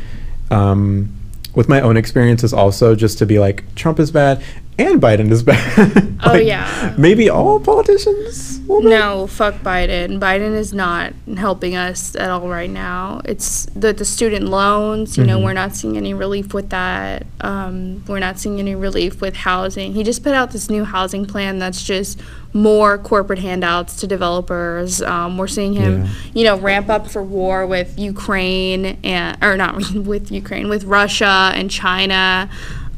um, 0.51 1.16
with 1.57 1.67
my 1.67 1.81
own 1.81 1.97
experiences 1.97 2.53
also, 2.53 2.93
just 2.93 3.17
to 3.17 3.25
be 3.25 3.39
like 3.39 3.63
Trump 3.73 3.99
is 3.99 4.11
bad. 4.11 4.43
And 4.79 5.01
Biden 5.01 5.31
is 5.31 5.43
bad. 5.43 6.03
Oh, 6.25 6.33
yeah. 6.33 6.95
Maybe 6.97 7.29
all 7.29 7.59
politicians. 7.59 8.59
will? 8.67 8.81
No, 8.81 9.27
fuck 9.27 9.53
Biden. 9.61 10.19
Biden 10.19 10.55
is 10.55 10.73
not 10.73 11.13
helping 11.37 11.75
us 11.75 12.15
at 12.15 12.31
all 12.31 12.49
right 12.49 12.69
now. 12.69 13.21
It's 13.23 13.67
the 13.75 13.93
the 13.93 14.03
student 14.03 14.47
loans. 14.49 15.15
You 15.15 15.23
know, 15.25 15.37
Mhm. 15.37 15.43
we're 15.43 15.53
not 15.53 15.75
seeing 15.75 15.95
any 15.95 16.15
relief 16.15 16.55
with 16.55 16.71
that. 16.71 17.27
Um, 17.41 18.03
we're 18.07 18.17
not 18.19 18.39
seeing 18.39 18.57
any 18.59 18.73
relief 18.73 19.21
with 19.21 19.35
housing. 19.35 19.93
He 19.93 20.03
just 20.03 20.23
put 20.23 20.33
out 20.33 20.51
this 20.51 20.71
new 20.71 20.83
housing 20.83 21.27
plan 21.27 21.59
that's 21.59 21.83
just 21.83 22.19
more 22.51 22.97
corporate 22.97 23.39
handouts 23.39 23.97
to 23.97 24.07
developers. 24.07 25.03
Um, 25.03 25.37
we're 25.37 25.47
seeing 25.47 25.73
him, 25.73 26.01
Yeah. 26.03 26.09
you 26.33 26.43
know, 26.45 26.57
ramp 26.57 26.89
up 26.89 27.07
for 27.07 27.21
war 27.21 27.67
with 27.67 27.93
Ukraine 27.97 28.97
and 29.03 29.37
or 29.43 29.55
not 29.55 29.93
with 29.93 30.31
Ukraine 30.31 30.67
with 30.67 30.83
Russia 30.85 31.51
and 31.53 31.69
China. 31.69 32.49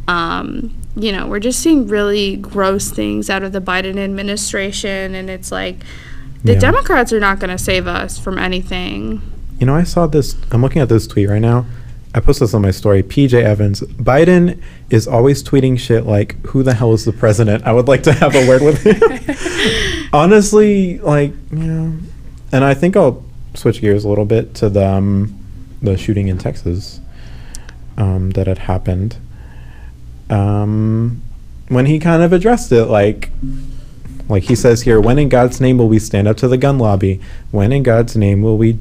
Um, 0.08 0.72
you 0.96 1.12
know, 1.12 1.28
we're 1.28 1.40
just 1.40 1.60
seeing 1.62 1.88
really 1.88 2.36
gross 2.36 2.90
things 2.90 3.30
out 3.30 3.44
of 3.44 3.52
the 3.52 3.62
Biden 3.62 3.98
administration, 3.98 5.16
and 5.16 5.30
it's 5.30 5.52
like 5.52 5.78
the 6.44 6.54
Yeah. 6.54 6.60
Democrats 6.60 7.14
are 7.14 7.20
not 7.20 7.40
going 7.40 7.50
to 7.52 7.58
save 7.58 7.88
us 7.88 8.18
from 8.18 8.38
anything. 8.38 9.22
You 9.60 9.66
know, 9.66 9.76
I 9.76 9.84
saw 9.84 10.08
this. 10.08 10.36
I'm 10.52 10.62
looking 10.62 10.82
at 10.82 10.90
this 10.90 11.06
tweet 11.06 11.30
right 11.30 11.42
now. 11.42 11.66
I 12.16 12.22
posted 12.22 12.48
this 12.48 12.54
on 12.56 12.62
my 12.64 12.72
story. 12.72 13.04
PJ 13.04 13.34
Evans. 13.44 13.82
Biden 13.82 14.60
is 14.90 15.08
always 15.08 15.44
tweeting 15.44 15.78
shit 15.78 16.06
like, 16.06 16.44
"Who 16.48 16.64
the 16.64 16.74
hell 16.74 16.94
is 16.94 17.06
the 17.06 17.12
president?" 17.14 17.66
I 17.66 17.72
would 17.72 17.88
like 17.88 18.02
to 18.04 18.14
have 18.14 18.34
a 18.36 18.48
word 18.48 18.62
with 18.64 18.82
him. 18.84 20.08
Honestly, 20.14 20.98
like, 21.00 21.34
yeah. 21.52 21.92
And 22.52 22.64
I 22.64 22.74
think 22.74 22.96
I'll 22.98 23.24
switch 23.54 23.82
gears 23.82 24.06
a 24.06 24.10
little 24.10 24.26
bit 24.26 24.56
to 24.56 24.70
the 24.70 24.88
um, 24.88 25.38
the 25.82 25.98
shooting 25.98 26.30
in 26.30 26.38
Texas 26.40 27.00
um, 27.98 28.32
that 28.32 28.48
had 28.48 28.58
happened. 28.60 29.18
Um, 30.30 31.22
when 31.70 31.86
he 31.86 32.00
kind 32.00 32.24
of 32.24 32.34
addressed 32.34 32.72
it, 32.72 32.86
like, 32.86 33.30
like 34.28 34.44
he 34.44 34.56
says 34.56 34.82
here, 34.84 35.00
when 35.00 35.20
in 35.20 35.30
God's 35.30 35.60
name 35.62 35.78
will 35.78 35.88
we 35.88 36.00
stand 36.00 36.28
up 36.28 36.38
to 36.38 36.48
the 36.48 36.58
gun 36.58 36.78
lobby? 36.80 37.20
When 37.52 37.72
in 37.72 37.84
God's 37.84 38.16
name 38.16 38.42
will 38.42 38.58
we 38.58 38.80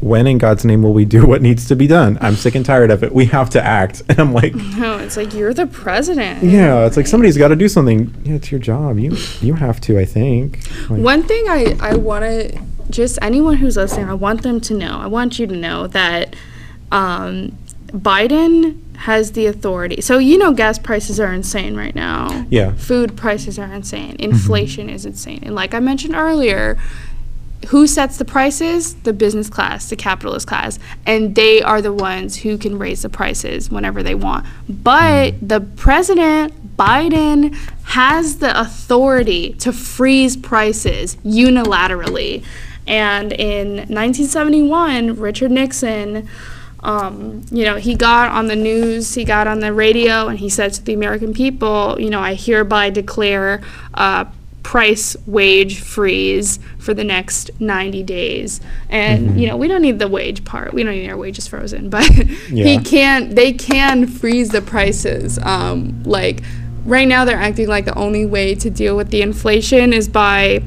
when 0.00 0.26
in 0.26 0.38
God's 0.38 0.64
name 0.64 0.82
will 0.82 0.94
we 0.94 1.04
do 1.04 1.26
what 1.26 1.42
needs 1.42 1.68
to 1.68 1.76
be 1.76 1.86
done? 1.86 2.16
I'm 2.22 2.34
sick 2.34 2.54
and 2.54 2.64
tired 2.64 2.90
of 2.90 3.04
it. 3.04 3.12
We 3.12 3.26
have 3.26 3.50
to 3.50 3.62
act. 3.62 4.00
And 4.08 4.18
I'm 4.18 4.32
like, 4.32 4.54
No, 4.78 4.96
it's 4.98 5.16
like 5.16 5.34
you're 5.34 5.52
the 5.52 5.66
president. 5.66 6.42
yeah, 6.42 6.86
it's 6.86 6.96
like 6.96 7.06
somebody's 7.06 7.36
got 7.36 7.48
to 7.48 7.56
do 7.56 7.68
something. 7.68 8.14
Yeah, 8.24 8.36
it's 8.36 8.50
your 8.50 8.60
job. 8.60 8.98
You 8.98 9.16
you 9.42 9.54
have 9.54 9.78
to, 9.82 9.98
I 9.98 10.06
think. 10.06 10.60
Like, 10.88 11.02
One 11.02 11.22
thing 11.22 11.44
I, 11.48 11.76
I 11.80 11.96
want 11.96 12.24
to 12.24 12.58
just 12.88 13.18
anyone 13.22 13.56
who's 13.56 13.76
listening, 13.76 14.08
I 14.08 14.14
want 14.14 14.42
them 14.42 14.60
to 14.62 14.74
know. 14.74 14.98
I 14.98 15.06
want 15.06 15.38
you 15.38 15.46
to 15.46 15.54
know 15.54 15.86
that 15.88 16.34
um, 16.90 17.56
Biden 17.88 18.80
has 19.00 19.32
the 19.32 19.46
authority. 19.46 20.02
So 20.02 20.18
you 20.18 20.36
know, 20.36 20.52
gas 20.52 20.78
prices 20.78 21.18
are 21.18 21.32
insane 21.32 21.74
right 21.74 21.94
now. 21.94 22.46
Yeah. 22.50 22.72
Food 22.74 23.16
prices 23.16 23.58
are 23.58 23.72
insane. 23.72 24.12
Mm-hmm. 24.12 24.30
Inflation 24.30 24.90
is 24.90 25.06
insane. 25.06 25.40
And 25.42 25.54
like 25.54 25.72
I 25.72 25.80
mentioned 25.80 26.14
earlier, 26.14 26.78
who 27.68 27.86
sets 27.86 28.18
the 28.18 28.26
prices? 28.26 28.94
The 28.94 29.14
business 29.14 29.48
class, 29.48 29.88
the 29.88 29.96
capitalist 29.96 30.46
class. 30.46 30.78
And 31.06 31.34
they 31.34 31.62
are 31.62 31.80
the 31.80 31.94
ones 31.94 32.36
who 32.36 32.58
can 32.58 32.78
raise 32.78 33.00
the 33.00 33.08
prices 33.08 33.70
whenever 33.70 34.02
they 34.02 34.14
want. 34.14 34.46
But 34.68 35.32
mm. 35.32 35.48
the 35.48 35.60
president, 35.62 36.76
Biden, 36.76 37.54
has 37.84 38.38
the 38.38 38.58
authority 38.60 39.54
to 39.60 39.72
freeze 39.72 40.36
prices 40.36 41.16
unilaterally. 41.16 42.44
And 42.86 43.32
in 43.32 43.76
1971, 43.76 45.16
Richard 45.16 45.52
Nixon, 45.52 46.28
um, 46.82 47.44
you 47.50 47.64
know, 47.64 47.76
he 47.76 47.94
got 47.94 48.30
on 48.32 48.46
the 48.46 48.56
news, 48.56 49.14
he 49.14 49.24
got 49.24 49.46
on 49.46 49.60
the 49.60 49.72
radio, 49.72 50.28
and 50.28 50.38
he 50.38 50.48
said 50.48 50.72
to 50.74 50.82
the 50.82 50.94
American 50.94 51.32
people, 51.34 51.96
you 52.00 52.10
know, 52.10 52.20
I 52.20 52.34
hereby 52.34 52.90
declare 52.90 53.62
uh, 53.94 54.24
price 54.62 55.16
wage 55.26 55.80
freeze 55.80 56.58
for 56.78 56.94
the 56.94 57.04
next 57.04 57.50
90 57.60 58.02
days. 58.04 58.60
And, 58.88 59.40
you 59.40 59.46
know, 59.46 59.56
we 59.56 59.68
don't 59.68 59.82
need 59.82 59.98
the 59.98 60.08
wage 60.08 60.44
part. 60.44 60.72
We 60.72 60.82
don't 60.82 60.94
need 60.94 61.08
our 61.10 61.16
wages 61.16 61.46
frozen, 61.48 61.90
but 61.96 62.08
Yeah. 62.50 62.64
he 62.64 62.78
can, 62.78 63.34
they 63.34 63.52
can 63.52 64.06
freeze 64.06 64.50
the 64.50 64.62
prices. 64.62 65.38
Um, 65.42 66.02
like, 66.04 66.42
right 66.84 67.08
now, 67.08 67.24
they're 67.24 67.36
acting 67.38 67.68
like 67.68 67.84
the 67.84 67.94
only 67.98 68.24
way 68.26 68.54
to 68.54 68.70
deal 68.70 68.96
with 68.96 69.10
the 69.10 69.22
inflation 69.22 69.92
is 69.92 70.08
by 70.08 70.62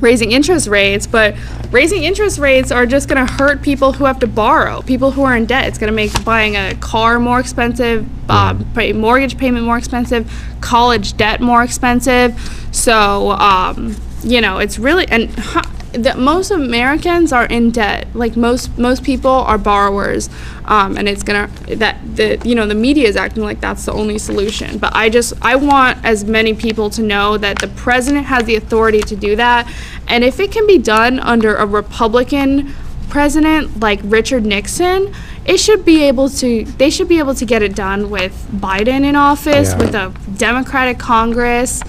raising 0.00 0.32
interest 0.32 0.66
rates, 0.68 1.06
but 1.06 1.34
raising 1.70 2.04
interest 2.04 2.38
rates 2.38 2.70
are 2.70 2.86
just 2.86 3.08
going 3.08 3.24
to 3.24 3.32
hurt 3.32 3.62
people 3.62 3.92
who 3.92 4.04
have 4.04 4.18
to 4.20 4.26
borrow, 4.26 4.82
people 4.82 5.10
who 5.10 5.22
are 5.22 5.36
in 5.36 5.46
debt. 5.46 5.68
It's 5.68 5.78
going 5.78 5.92
to 5.92 5.96
make 5.96 6.24
buying 6.24 6.56
a 6.56 6.74
car 6.76 7.18
more 7.18 7.40
expensive, 7.40 8.06
uh, 8.28 8.54
pay 8.74 8.92
mortgage 8.92 9.38
payment 9.38 9.64
more 9.64 9.78
expensive, 9.78 10.30
college 10.60 11.16
debt 11.16 11.40
more 11.40 11.62
expensive. 11.62 12.38
So, 12.72 13.32
um, 13.32 13.96
you 14.22 14.40
know, 14.40 14.58
it's 14.58 14.78
really 14.78 15.06
and 15.08 15.30
huh, 15.30 15.62
the, 15.92 16.14
most 16.16 16.50
Americans 16.50 17.32
are 17.32 17.46
in 17.46 17.70
debt. 17.70 18.06
Like 18.14 18.36
most 18.36 18.78
most 18.78 19.02
people 19.02 19.30
are 19.30 19.58
borrowers, 19.58 20.28
um, 20.64 20.96
and 20.96 21.08
it's 21.08 21.22
gonna 21.22 21.48
that 21.76 21.98
the 22.16 22.40
you 22.44 22.54
know 22.54 22.66
the 22.66 22.74
media 22.74 23.08
is 23.08 23.16
acting 23.16 23.42
like 23.42 23.60
that's 23.60 23.84
the 23.84 23.92
only 23.92 24.18
solution. 24.18 24.78
But 24.78 24.94
I 24.94 25.08
just 25.08 25.34
I 25.42 25.56
want 25.56 26.04
as 26.04 26.24
many 26.24 26.54
people 26.54 26.90
to 26.90 27.02
know 27.02 27.36
that 27.38 27.58
the 27.58 27.68
president 27.68 28.26
has 28.26 28.44
the 28.44 28.56
authority 28.56 29.00
to 29.02 29.16
do 29.16 29.36
that, 29.36 29.70
and 30.08 30.24
if 30.24 30.38
it 30.40 30.52
can 30.52 30.66
be 30.66 30.78
done 30.78 31.18
under 31.20 31.56
a 31.56 31.66
Republican 31.66 32.72
president 33.08 33.80
like 33.80 33.98
Richard 34.04 34.46
Nixon, 34.46 35.12
it 35.44 35.58
should 35.58 35.84
be 35.84 36.04
able 36.04 36.28
to 36.28 36.64
they 36.64 36.90
should 36.90 37.08
be 37.08 37.18
able 37.18 37.34
to 37.34 37.44
get 37.44 37.62
it 37.62 37.74
done 37.74 38.08
with 38.10 38.32
Biden 38.52 39.04
in 39.04 39.16
office 39.16 39.70
Yeah. 39.70 39.78
with 39.78 39.94
a 39.94 40.12
Democratic 40.36 40.98
Congress. 40.98 41.82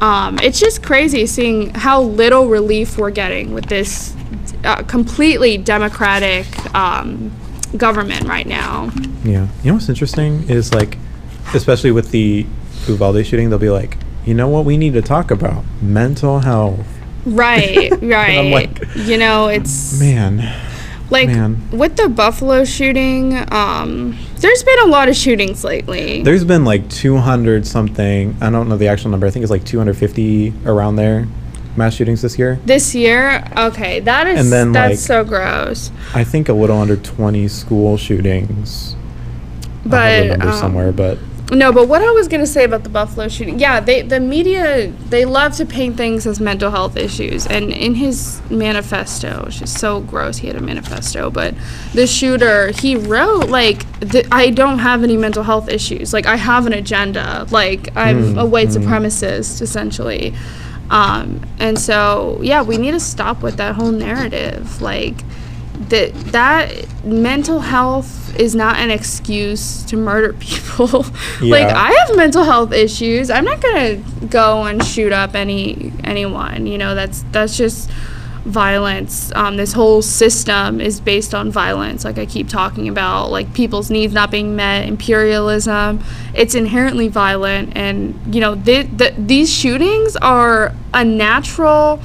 Um, 0.00 0.38
it's 0.38 0.60
just 0.60 0.82
crazy 0.82 1.26
seeing 1.26 1.70
how 1.70 2.02
little 2.02 2.48
relief 2.48 2.98
we're 2.98 3.10
getting 3.10 3.52
with 3.52 3.66
this 3.66 4.14
uh, 4.64 4.82
completely 4.84 5.58
Democratic 5.58 6.46
um, 6.74 7.32
government 7.76 8.28
right 8.28 8.46
now. 8.46 8.90
Yeah. 9.24 9.48
You 9.62 9.70
know 9.70 9.74
what's 9.74 9.88
interesting 9.88 10.48
is 10.48 10.72
like, 10.72 10.96
especially 11.54 11.90
with 11.90 12.10
the 12.10 12.46
Uvalde 12.86 13.26
shooting, 13.26 13.50
they'll 13.50 13.58
be 13.58 13.70
like, 13.70 13.96
you 14.24 14.34
know 14.34 14.48
what 14.48 14.64
we 14.64 14.76
need 14.76 14.92
to 14.92 15.02
talk 15.02 15.30
about? 15.30 15.64
Mental 15.80 16.40
health. 16.40 16.86
Right, 17.24 17.92
And 17.92 18.02
right. 18.02 18.38
I'm 18.38 18.50
like, 18.50 18.82
you 18.94 19.18
know, 19.18 19.48
it's 19.48 19.98
man. 19.98 20.38
Like 21.10 21.28
man. 21.28 21.70
with 21.70 21.96
the 21.96 22.08
Buffalo 22.08 22.64
shooting. 22.64 23.34
Um, 23.52 24.16
there's 24.36 24.62
been 24.62 24.78
a 24.80 24.86
lot 24.86 25.08
of 25.08 25.16
shootings 25.16 25.64
lately. 25.64 26.22
There's 26.22 26.44
been 26.44 26.64
like 26.64 26.88
200 26.90 27.66
something. 27.66 28.36
I 28.40 28.50
don't 28.50 28.68
know 28.68 28.76
the 28.76 28.88
actual 28.88 29.10
number. 29.10 29.26
I 29.26 29.30
think 29.30 29.42
it's 29.42 29.50
like 29.50 29.64
250 29.64 30.52
around 30.66 30.96
there. 30.96 31.26
Mass 31.76 31.94
shootings 31.94 32.22
this 32.22 32.36
year. 32.38 32.58
this 32.64 32.92
year, 32.92 33.44
okay, 33.56 34.00
that 34.00 34.26
is 34.26 34.40
And 34.40 34.52
then, 34.52 34.72
that's 34.72 34.90
like- 34.92 34.98
so 34.98 35.22
gross. 35.24 35.92
I 36.12 36.24
think 36.24 36.48
a 36.48 36.52
little 36.52 36.76
under 36.76 36.96
20 36.96 37.46
school 37.46 37.96
shootings. 37.96 38.96
I 39.90 40.00
have 40.08 40.28
But 40.28 40.38
number 40.38 40.52
um, 40.54 40.58
somewhere, 40.60 40.90
but 40.92 41.18
No, 41.50 41.72
but 41.72 41.88
what 41.88 42.02
I 42.02 42.10
was 42.10 42.28
gonna 42.28 42.46
say 42.46 42.64
about 42.64 42.82
the 42.82 42.90
Buffalo 42.90 43.26
shooting, 43.26 43.58
yeah, 43.58 43.80
they 43.80 44.02
the 44.02 44.20
media 44.20 44.92
they 45.08 45.24
love 45.24 45.54
to 45.56 45.64
paint 45.64 45.96
things 45.96 46.26
as 46.26 46.40
mental 46.40 46.70
health 46.70 46.94
issues, 46.96 47.46
and 47.46 47.70
in 47.72 47.94
his 47.94 48.42
manifesto, 48.50 49.44
which 49.46 49.62
is 49.62 49.72
so 49.72 50.00
gross, 50.00 50.36
he 50.36 50.46
had 50.48 50.56
a 50.56 50.60
manifesto, 50.60 51.30
but 51.30 51.54
the 51.94 52.06
shooter 52.06 52.70
he 52.72 52.96
wrote 52.96 53.48
like, 53.48 53.86
I 54.30 54.50
don't 54.50 54.78
have 54.80 55.02
any 55.02 55.16
mental 55.16 55.42
health 55.42 55.70
issues, 55.70 56.12
like 56.12 56.26
I 56.26 56.36
have 56.36 56.66
an 56.66 56.74
agenda, 56.74 57.46
like 57.50 57.96
I'm 57.96 58.18
Mm, 58.34 58.40
a 58.40 58.44
white 58.44 58.68
mm. 58.68 58.82
supremacist 58.82 59.62
essentially, 59.62 60.34
um, 60.90 61.40
and 61.58 61.78
so 61.78 62.40
yeah, 62.42 62.62
we 62.62 62.76
need 62.76 62.92
to 62.92 63.00
stop 63.00 63.42
with 63.42 63.56
that 63.56 63.74
whole 63.74 63.92
narrative, 63.92 64.82
like 64.82 65.24
that 65.88 66.14
that 66.32 67.04
mental 67.04 67.60
health 67.60 68.36
is 68.38 68.54
not 68.54 68.76
an 68.76 68.90
excuse 68.90 69.82
to 69.84 69.96
murder 69.96 70.32
people. 70.40 71.04
like 71.40 71.68
I 71.68 71.92
have 71.92 72.16
mental 72.16 72.44
health 72.44 72.72
issues. 72.72 73.30
I'm 73.30 73.44
not 73.44 73.60
gonna 73.60 73.96
go 74.28 74.64
and 74.64 74.84
shoot 74.84 75.12
up 75.12 75.34
any 75.34 75.92
anyone. 76.04 76.66
You 76.66 76.78
know, 76.78 76.94
that's 76.94 77.24
that's 77.32 77.56
just 77.56 77.90
violence. 78.44 79.30
Um, 79.34 79.56
this 79.56 79.72
whole 79.72 80.02
system 80.02 80.80
is 80.80 81.00
based 81.00 81.34
on 81.34 81.50
violence. 81.50 82.04
Like 82.04 82.18
I 82.18 82.26
keep 82.26 82.48
talking 82.48 82.88
about, 82.88 83.30
like 83.30 83.52
people's 83.54 83.90
needs 83.90 84.12
not 84.12 84.30
being 84.30 84.56
met, 84.56 84.88
imperialism. 84.88 86.02
It's 86.34 86.54
inherently 86.54 87.08
violent, 87.08 87.76
and 87.76 88.34
you 88.34 88.40
know, 88.40 88.54
th- 88.56 88.96
th- 88.96 89.14
these 89.18 89.52
shootings 89.52 90.16
are 90.16 90.74
a 90.94 91.04
natural 91.04 92.00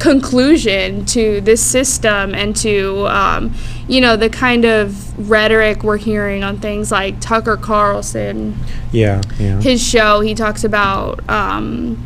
conclusion 0.00 1.04
to 1.04 1.42
this 1.42 1.64
system 1.64 2.34
and 2.34 2.56
to 2.56 3.06
um, 3.08 3.54
you 3.86 4.00
know 4.00 4.16
the 4.16 4.30
kind 4.30 4.64
of 4.64 5.30
rhetoric 5.30 5.84
we're 5.84 5.98
hearing 5.98 6.42
on 6.42 6.58
things 6.58 6.90
like 6.90 7.20
Tucker 7.20 7.56
Carlson. 7.56 8.56
Yeah, 8.90 9.22
yeah. 9.38 9.60
his 9.60 9.86
show 9.86 10.20
he 10.20 10.34
talks 10.34 10.64
about 10.64 11.20
um, 11.28 12.04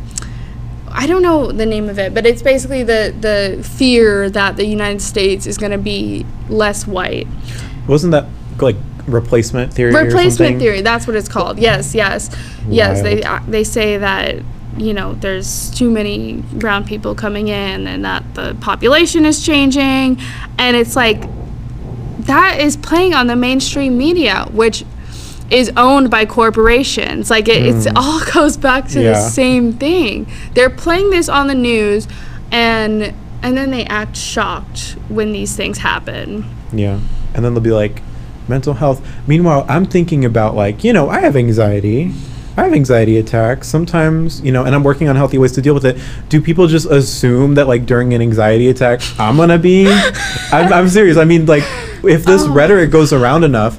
I 0.89 1.07
don't 1.07 1.21
know 1.21 1.51
the 1.51 1.65
name 1.65 1.89
of 1.89 1.97
it 1.97 2.13
but 2.13 2.25
it's 2.25 2.43
basically 2.43 2.83
the 2.83 3.15
the 3.19 3.63
fear 3.63 4.29
that 4.29 4.57
the 4.57 4.65
United 4.65 5.01
States 5.01 5.47
is 5.47 5.57
going 5.57 5.71
to 5.71 5.77
be 5.77 6.25
less 6.49 6.85
white. 6.85 7.27
Wasn't 7.87 8.11
that 8.11 8.25
like 8.59 8.75
replacement 9.07 9.73
theory. 9.73 9.93
or 9.93 10.03
replacement 10.03 10.59
theory 10.59 10.81
that's 10.81 11.07
what 11.07 11.15
it's 11.15 11.29
called. 11.29 11.59
Yes 11.59 11.95
yes. 11.95 12.29
Yes 12.67 13.01
they 13.01 13.23
uh, 13.23 13.39
they 13.47 13.63
say 13.63 13.97
that 13.97 14.43
you 14.77 14.93
know 14.93 15.13
there's 15.15 15.69
too 15.71 15.89
many 15.89 16.33
brown 16.53 16.83
people 16.85 17.15
coming 17.15 17.47
in 17.47 17.87
and 17.87 18.03
that 18.03 18.23
the 18.35 18.55
population 18.61 19.25
is 19.25 19.45
changing 19.45 20.19
and 20.57 20.75
it's 20.75 20.95
like 20.95 21.23
that 22.19 22.59
is 22.59 22.75
playing 22.77 23.13
on 23.13 23.27
the 23.27 23.35
mainstream 23.35 23.97
media 23.97 24.45
which 24.51 24.83
is 25.49 25.71
owned 25.77 26.09
by 26.09 26.25
corporations 26.25 27.29
like 27.29 27.47
it 27.47 27.63
it's 27.65 27.87
all 27.95 28.19
goes 28.33 28.57
back 28.57 28.87
to 28.87 28.99
the 28.99 29.13
Mm. 29.13 29.29
Same 29.29 29.73
thing 29.73 30.27
they're 30.55 30.69
playing 30.69 31.09
this 31.11 31.29
on 31.29 31.47
the 31.47 31.55
news 31.55 32.07
and 32.51 33.13
and 33.43 33.55
then 33.55 33.69
they 33.71 33.85
act 33.85 34.17
shocked 34.17 34.95
when 35.07 35.31
these 35.31 35.55
things 35.55 35.77
happen 35.77 36.43
Yeah. 36.73 36.99
And 37.33 37.43
then 37.45 37.53
they'll 37.53 37.61
be 37.63 37.71
like, 37.71 38.01
mental 38.47 38.73
health. 38.75 39.05
Meanwhile, 39.27 39.65
I'm 39.67 39.85
thinking 39.85 40.23
about 40.25 40.55
like, 40.55 40.83
you 40.85 40.93
know, 40.93 41.09
I 41.09 41.19
have 41.19 41.35
anxiety. 41.35 42.11
I 42.57 42.63
have 42.63 42.73
anxiety 42.73 43.17
attacks 43.17 43.67
sometimes, 43.67 44.39
you 44.41 44.51
know, 44.51 44.63
and 44.63 44.73
I'm 44.73 44.83
working 44.83 45.09
on 45.09 45.15
healthy 45.17 45.37
ways 45.37 45.51
to 45.53 45.61
deal 45.61 45.73
with 45.73 45.85
it. 45.85 45.97
Do 46.29 46.39
people 46.41 46.67
just 46.67 46.85
assume 46.85 47.55
that 47.55 47.67
like 47.67 47.85
during 47.85 48.13
an 48.13 48.21
anxiety 48.21 48.69
attack, 48.69 49.01
I'm 49.19 49.35
gonna 49.37 49.57
be? 49.59 49.87
I'm, 50.51 50.71
I'm 50.71 50.87
serious. 50.89 51.17
I 51.17 51.25
mean, 51.25 51.45
like, 51.45 51.63
if 52.03 52.23
this 52.23 52.43
Oh. 52.43 52.53
rhetoric 52.53 52.91
goes 52.91 53.11
around 53.11 53.43
enough, 53.43 53.77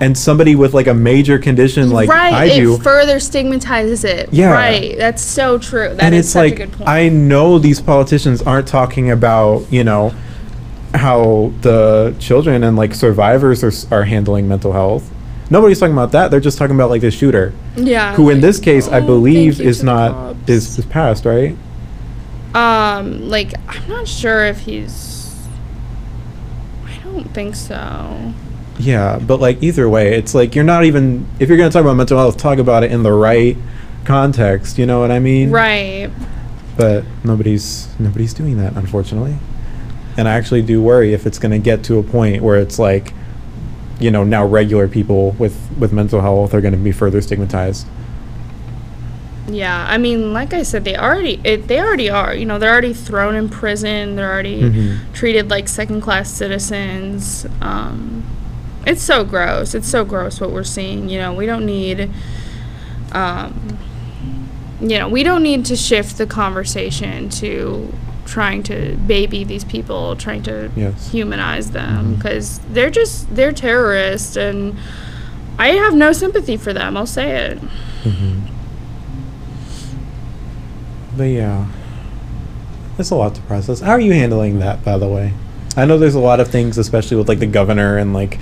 and 0.00 0.16
somebody 0.18 0.54
with 0.54 0.74
like 0.74 0.88
a 0.88 0.92
major 0.94 1.38
condition 1.38 1.88
like 1.90 2.08
right, 2.10 2.32
I 2.34 2.44
it 2.46 2.56
do, 2.56 2.74
it 2.74 2.82
further 2.82 3.18
stigmatizes 3.18 4.04
it. 4.04 4.28
Yeah. 4.32 4.52
Right. 4.52 4.96
That's 4.98 5.22
so 5.22 5.58
true. 5.58 5.88
That 5.94 6.00
and 6.02 6.14
is 6.14 6.26
it's 6.26 6.32
such 6.34 6.50
like 6.50 6.52
a 6.52 6.56
good 6.66 6.72
point. 6.72 6.88
I 6.88 7.08
know 7.08 7.58
these 7.58 7.80
politicians 7.80 8.42
aren't 8.42 8.68
talking 8.68 9.10
about 9.10 9.64
you 9.72 9.84
know 9.84 10.12
how 10.94 11.52
the 11.62 12.14
children 12.18 12.62
and 12.64 12.76
like 12.76 12.94
survivors 12.94 13.64
are, 13.64 13.94
are 13.94 14.04
handling 14.04 14.48
mental 14.48 14.72
health. 14.72 15.10
Nobody's 15.48 15.78
talking 15.78 15.92
about 15.92 16.12
that. 16.12 16.30
They're 16.30 16.40
just 16.40 16.58
talking 16.58 16.74
about 16.74 16.90
like 16.90 17.02
the 17.02 17.10
shooter, 17.10 17.52
yeah. 17.76 18.14
who 18.14 18.30
in 18.30 18.36
like, 18.36 18.42
this 18.42 18.58
case 18.58 18.88
I 18.88 19.00
oh, 19.00 19.06
believe 19.06 19.60
is 19.60 19.82
not 19.82 20.36
is, 20.48 20.78
is 20.78 20.84
passed, 20.86 21.24
right? 21.24 21.56
um 22.54 23.28
like 23.28 23.52
I'm 23.68 23.88
not 23.88 24.08
sure 24.08 24.46
if 24.46 24.60
he's 24.60 25.46
I 26.84 26.96
don't 27.04 27.32
think 27.34 27.54
so. 27.54 28.32
Yeah, 28.78 29.18
but 29.18 29.40
like 29.40 29.62
either 29.62 29.88
way, 29.88 30.14
it's 30.14 30.34
like 30.34 30.54
you're 30.54 30.64
not 30.64 30.84
even 30.84 31.28
if 31.38 31.48
you're 31.48 31.58
gonna 31.58 31.70
talk 31.70 31.82
about 31.82 31.96
mental 31.96 32.18
health, 32.18 32.36
talk 32.38 32.58
about 32.58 32.82
it 32.82 32.92
in 32.92 33.02
the 33.02 33.12
right 33.12 33.56
context. 34.04 34.78
You 34.78 34.86
know 34.86 35.00
what 35.00 35.10
I 35.10 35.18
mean? 35.18 35.50
Right. 35.50 36.10
but 36.76 37.04
nobody's 37.24 37.88
nobody's 37.98 38.34
doing 38.34 38.58
that 38.58 38.76
unfortunately 38.76 39.38
and 40.18 40.28
i 40.28 40.34
actually 40.34 40.60
do 40.60 40.82
worry 40.82 41.14
if 41.14 41.26
it's 41.26 41.38
going 41.38 41.52
to 41.52 41.58
get 41.58 41.82
to 41.84 41.98
a 41.98 42.02
point 42.02 42.42
where 42.42 42.56
it's 42.56 42.78
like 42.78 43.14
you 43.98 44.10
know 44.10 44.22
now 44.24 44.44
regular 44.44 44.86
people 44.88 45.30
with 45.32 45.56
with 45.78 45.92
mental 45.92 46.20
health 46.20 46.52
are 46.54 46.60
going 46.60 46.72
to 46.74 46.78
be 46.78 46.92
further 46.92 47.20
stigmatized 47.20 47.86
Yeah. 49.48 49.86
I 49.88 49.96
mean, 49.98 50.32
like 50.32 50.52
I 50.52 50.64
said, 50.64 50.84
they 50.84 50.96
already 50.96 51.40
it, 51.44 51.68
they 51.68 51.78
already 51.80 52.10
are. 52.10 52.34
You 52.34 52.44
know, 52.46 52.58
they're 52.58 52.72
already 52.72 52.92
thrown 52.92 53.36
in 53.36 53.48
prison. 53.48 54.16
They're 54.16 54.30
already 54.32 54.60
Mhm. 54.62 54.98
treated 55.14 55.48
like 55.50 55.68
second 55.68 56.00
class 56.00 56.28
citizens. 56.30 57.46
Um, 57.62 58.24
it's 58.84 59.02
so 59.02 59.24
gross. 59.24 59.72
It's 59.74 59.88
so 59.88 60.04
gross 60.04 60.40
what 60.40 60.50
we're 60.50 60.64
seeing. 60.64 61.08
You 61.08 61.20
know, 61.20 61.32
we 61.32 61.46
don't 61.46 61.64
need. 61.64 62.10
Um, 63.12 63.78
you 64.80 64.98
know, 64.98 65.08
we 65.08 65.22
don't 65.22 65.42
need 65.44 65.64
to 65.66 65.76
shift 65.76 66.18
the 66.18 66.26
conversation 66.26 67.28
to 67.40 67.92
trying 68.26 68.62
to 68.64 68.96
baby 69.06 69.44
these 69.44 69.64
people, 69.64 70.14
trying 70.16 70.42
to 70.42 70.70
Yes. 70.76 71.10
humanize 71.10 71.70
them 71.70 72.16
because 72.16 72.60
they're 72.70 72.90
just 72.90 73.34
they're 73.34 73.52
terrorists, 73.52 74.36
and 74.36 74.76
I 75.58 75.68
have 75.68 75.94
no 75.94 76.12
sympathy 76.12 76.56
for 76.56 76.72
them. 76.72 76.96
I'll 76.96 77.06
say 77.06 77.30
it. 77.30 77.58
hmm 77.58 78.40
but 81.16 81.24
yeah 81.24 81.66
it's 82.98 83.10
a 83.10 83.14
lot 83.14 83.34
to 83.34 83.40
process 83.42 83.80
how 83.80 83.92
are 83.92 84.00
you 84.00 84.12
handling 84.12 84.58
that 84.58 84.84
by 84.84 84.98
the 84.98 85.08
way 85.08 85.32
i 85.76 85.84
know 85.86 85.96
there's 85.98 86.14
a 86.14 86.20
lot 86.20 86.40
of 86.40 86.48
things 86.48 86.76
especially 86.76 87.16
with 87.16 87.26
like 87.26 87.38
the 87.38 87.46
governor 87.46 87.96
and 87.96 88.12
like 88.12 88.38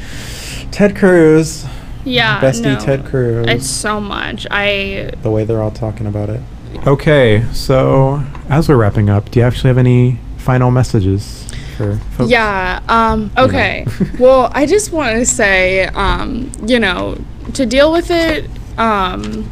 ted 0.73 0.97
cruz 0.97 1.65
Yeah, 2.05 2.41
bestie 2.41 2.75
no, 2.75 2.81
ted 2.85 3.05
cruz 3.07 3.47
It's 3.49 3.71
so 3.71 4.01
much. 4.01 4.47
I 4.51 5.13
the 5.23 5.31
way 5.31 5.45
they're 5.45 5.63
all 5.63 5.71
talking 5.71 6.07
about 6.07 6.29
it. 6.31 6.41
Okay, 6.87 7.45
so 7.53 8.23
as 8.49 8.69
we're 8.69 8.77
wrapping 8.77 9.09
up, 9.09 9.31
do 9.31 9.41
you 9.41 9.47
actually 9.47 9.69
have 9.69 9.79
any 9.79 10.19
final 10.39 10.71
messages 10.71 11.51
for 11.77 11.97
folks? 12.17 12.31
Yeah. 12.31 12.81
Um, 12.89 13.31
okay. 13.37 13.87
well, 14.19 14.51
I 14.53 14.67
just 14.67 14.93
want 14.93 15.17
to 15.19 15.27
say, 15.27 15.87
um, 15.87 16.51
you 16.67 16.79
know, 16.79 17.19
to 17.55 17.67
deal 17.67 17.93
with 17.93 18.11
it, 18.11 18.49
um, 18.79 19.51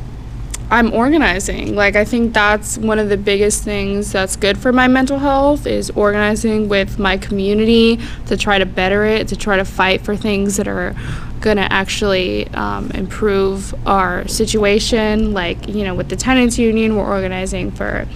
I'm 0.70 0.92
organizing. 0.94 1.74
Like, 1.74 1.96
I 1.96 2.04
think 2.04 2.32
that's 2.32 2.78
one 2.78 2.98
of 2.98 3.10
the 3.10 3.18
biggest 3.18 3.62
things 3.62 4.12
that's 4.12 4.36
good 4.36 4.56
for 4.56 4.72
my 4.72 4.88
mental 4.88 5.18
health 5.18 5.66
is 5.66 5.90
organizing 5.90 6.68
with 6.68 6.98
my 6.98 7.18
community 7.18 8.00
to 8.26 8.36
try 8.38 8.58
to 8.58 8.64
better 8.64 9.04
it, 9.04 9.28
to 9.28 9.36
try 9.36 9.58
to 9.58 9.66
fight 9.66 10.00
for 10.00 10.16
things 10.16 10.56
that 10.56 10.66
are 10.66 10.96
going 11.42 11.58
to 11.58 11.70
actually 11.70 12.48
um, 12.48 12.90
improve 12.92 13.74
our 13.86 14.26
situation. 14.28 15.34
Like, 15.34 15.68
you 15.68 15.84
know, 15.84 15.94
with 15.94 16.08
the 16.08 16.16
tenants 16.16 16.58
union, 16.58 16.96
we're 16.96 17.06
organizing 17.06 17.70
for 17.70 18.08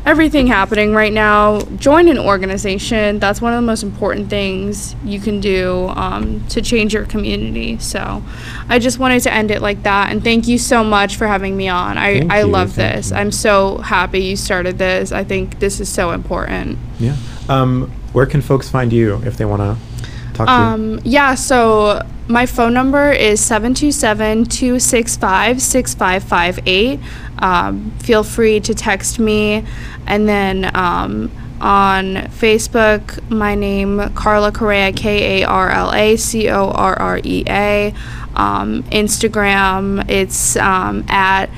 everything 0.06 0.47
happening 0.47 0.93
right 0.93 1.14
now, 1.14 1.62
join 1.78 2.08
an 2.08 2.18
organization. 2.18 3.20
That's 3.20 3.41
one 3.41 3.54
of 3.54 3.58
the 3.58 3.66
most 3.66 3.84
important 3.84 4.30
things 4.30 4.95
you 5.04 5.20
can 5.20 5.39
do 5.39 5.88
um, 5.95 6.45
to 6.47 6.62
change 6.62 6.93
your 6.93 7.06
community. 7.06 7.78
So, 7.80 8.24
I 8.70 8.80
just 8.80 8.99
wanted 8.99 9.22
to 9.24 9.34
end 9.34 9.51
it 9.51 9.62
like 9.62 9.84
that, 9.84 10.12
and 10.12 10.24
thank 10.24 10.47
you 10.47 10.58
so 10.58 10.84
much 10.84 11.16
for 11.16 11.28
having 11.28 11.56
me 11.56 11.68
on. 11.68 11.97
I 11.97 12.20
Thank 12.20 12.32
I 12.32 12.39
you, 12.39 12.47
love 12.47 12.76
this. 12.76 13.12
you. 13.12 13.18
I'm 13.18 13.32
so 13.32 13.78
happy 13.80 14.20
you 14.20 14.36
started 14.36 14.78
this. 14.78 15.12
I 15.12 15.24
think 15.24 15.60
this 15.60 15.80
is 15.80 15.89
so 15.89 16.12
important. 16.12 16.78
Yeah. 16.99 17.16
Um, 17.49 17.91
where 18.14 18.26
can 18.26 18.41
folks 18.41 18.70
find 18.70 18.93
you 18.93 19.22
if 19.26 19.38
they 19.38 19.45
want 19.45 19.62
to 19.62 20.34
talk 20.34 20.47
to 20.47 20.54
you? 20.54 20.60
Um, 20.60 20.99
yeah, 21.04 21.36
so 21.36 22.01
my 22.28 22.45
phone 22.45 22.74
number 22.74 23.11
is 23.11 23.43
727 23.43 24.45
265 24.45 25.61
6558. 25.61 26.99
Um, 27.39 27.91
Feel 27.99 28.24
free 28.24 28.59
to 28.61 28.74
text 28.74 29.19
me. 29.19 29.65
And 30.07 30.28
then 30.28 30.76
um, 30.76 31.32
on 31.59 32.15
Facebook, 32.15 33.30
my 33.30 33.55
name, 33.55 34.13
Karla 34.15 34.51
Correa, 34.51 34.91
K 34.93 35.41
A 35.43 35.47
R 35.47 35.69
L 35.69 35.93
A 35.93 36.15
C 36.15 36.49
O 36.49 36.69
R 36.71 36.97
R 36.97 37.19
E 37.24 37.43
A. 37.47 37.93
Um, 38.36 38.84
Instagram, 38.84 40.09
it's 40.09 40.55
um, 40.55 41.05
at 41.07 41.49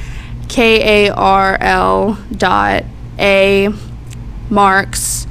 K 0.49 1.07
A 1.07 1.13
R 1.13 1.57
L 1.61 2.19
dot 2.31 2.83
A 3.17 3.69
marks 4.49 5.25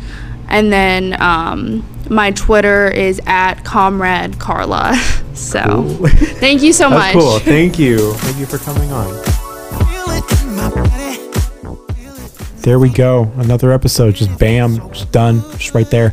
and 0.49 0.73
then 0.73 1.21
um, 1.21 1.85
my 2.11 2.31
twitter 2.33 2.89
is 2.89 3.21
at 3.27 3.65
comrade 3.65 4.39
karla 4.39 4.95
so 5.35 5.63
Cool. 5.65 6.09
thank 6.39 6.63
you 6.63 6.73
so 6.73 6.89
much 6.91 7.13
cool. 7.15 7.39
Thank 7.41 7.79
you. 7.79 8.13
Thank 8.15 8.39
you 8.39 8.47
for 8.47 8.59
coming 8.59 8.93
on. 8.93 9.13
Feel 9.15 10.05
it 10.11 10.43
in 10.43 10.55
my 10.57 10.71
body. 10.71 12.61
There 12.63 12.79
we 12.79 12.89
go. 12.89 13.31
Another 13.37 13.73
episode. 13.73 14.15
Just 14.15 14.39
bam, 14.39 14.77
just 14.93 15.11
done. 15.13 15.43
Just 15.59 15.75
right 15.75 15.91
there. 15.91 16.11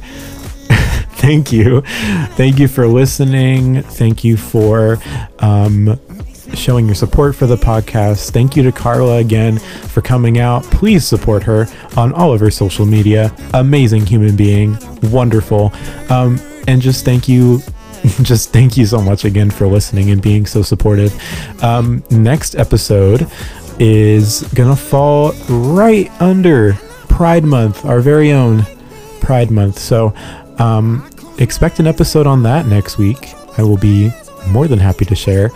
Thank 1.18 1.52
you. 1.52 1.82
Thank 2.36 2.58
you 2.60 2.68
for 2.68 2.88
listening. 2.88 3.84
Thank 3.84 4.24
you 4.24 4.38
for 4.38 4.98
um, 5.40 6.00
showing 6.54 6.86
your 6.86 6.96
support 6.96 7.36
for 7.36 7.46
the 7.46 7.56
podcast. 7.56 8.32
Thank 8.32 8.56
you 8.56 8.64
to 8.64 8.72
Karla 8.72 9.18
again 9.18 9.58
for 9.60 10.02
coming 10.02 10.40
out. 10.40 10.64
Please 10.66 11.06
support 11.06 11.44
her 11.44 11.68
on 11.98 12.14
all 12.14 12.34
of 12.34 12.40
her 12.40 12.52
social 12.52 12.86
media. 12.86 13.36
Amazing 13.54 14.06
human 14.06 14.36
being. 14.36 14.78
Wonderful. 15.04 15.72
Um, 16.10 16.40
and 16.68 16.82
just 16.82 17.06
thank 17.06 17.28
you 17.28 17.62
just 18.24 18.52
thank 18.52 18.78
you 18.78 18.86
so 18.88 19.00
much 19.00 19.26
again 19.26 19.52
for 19.52 19.68
listening 19.68 20.10
and 20.10 20.22
being 20.22 20.46
so 20.46 20.64
supportive. 20.64 21.14
Um, 21.64 22.04
next 22.10 22.56
episode, 22.56 23.30
is 23.82 24.44
gonna 24.54 24.76
fall 24.76 25.32
right 25.50 26.12
under 26.22 26.74
Pride 27.10 27.44
Month, 27.44 27.84
our 27.84 28.00
very 28.00 28.32
own 28.32 28.66
Pride 29.22 29.50
Month. 29.50 29.80
So 29.80 30.14
um, 30.60 31.10
expect 31.40 31.80
an 31.80 31.88
episode 31.88 32.28
on 32.28 32.44
that 32.44 32.68
next 32.68 33.00
week. 33.00 33.34
I 33.58 33.64
will 33.64 33.78
be 33.78 34.12
more 34.48 34.68
than 34.68 34.78
happy 34.78 35.06
to 35.06 35.16
share. 35.16 35.50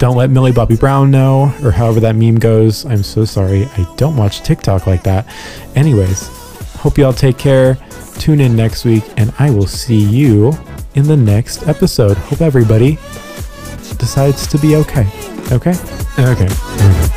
Don't 0.00 0.16
let 0.16 0.30
Millie 0.30 0.50
Bobby 0.50 0.76
Brown 0.76 1.10
know, 1.10 1.54
or 1.62 1.70
however 1.70 2.00
that 2.00 2.16
meme 2.16 2.38
goes. 2.38 2.86
I'm 2.86 3.02
so 3.02 3.26
sorry. 3.26 3.66
I 3.76 3.86
don't 3.98 4.16
watch 4.16 4.40
TikTok 4.40 4.86
like 4.86 5.02
that. 5.02 5.26
Anyways, 5.76 6.26
hope 6.76 6.96
you 6.96 7.04
all 7.04 7.12
take 7.12 7.36
care. 7.36 7.76
Tune 8.14 8.40
in 8.40 8.56
next 8.56 8.86
week, 8.86 9.04
and 9.18 9.30
I 9.38 9.50
will 9.50 9.66
see 9.66 10.00
you 10.00 10.54
in 10.94 11.06
the 11.06 11.18
next 11.18 11.68
episode. 11.68 12.16
Hope 12.16 12.40
everybody 12.40 12.94
decides 13.98 14.46
to 14.46 14.58
be 14.58 14.74
okay. 14.76 15.06
Okay? 15.52 15.74
Okay. 16.18 16.46
okay. 16.46 17.16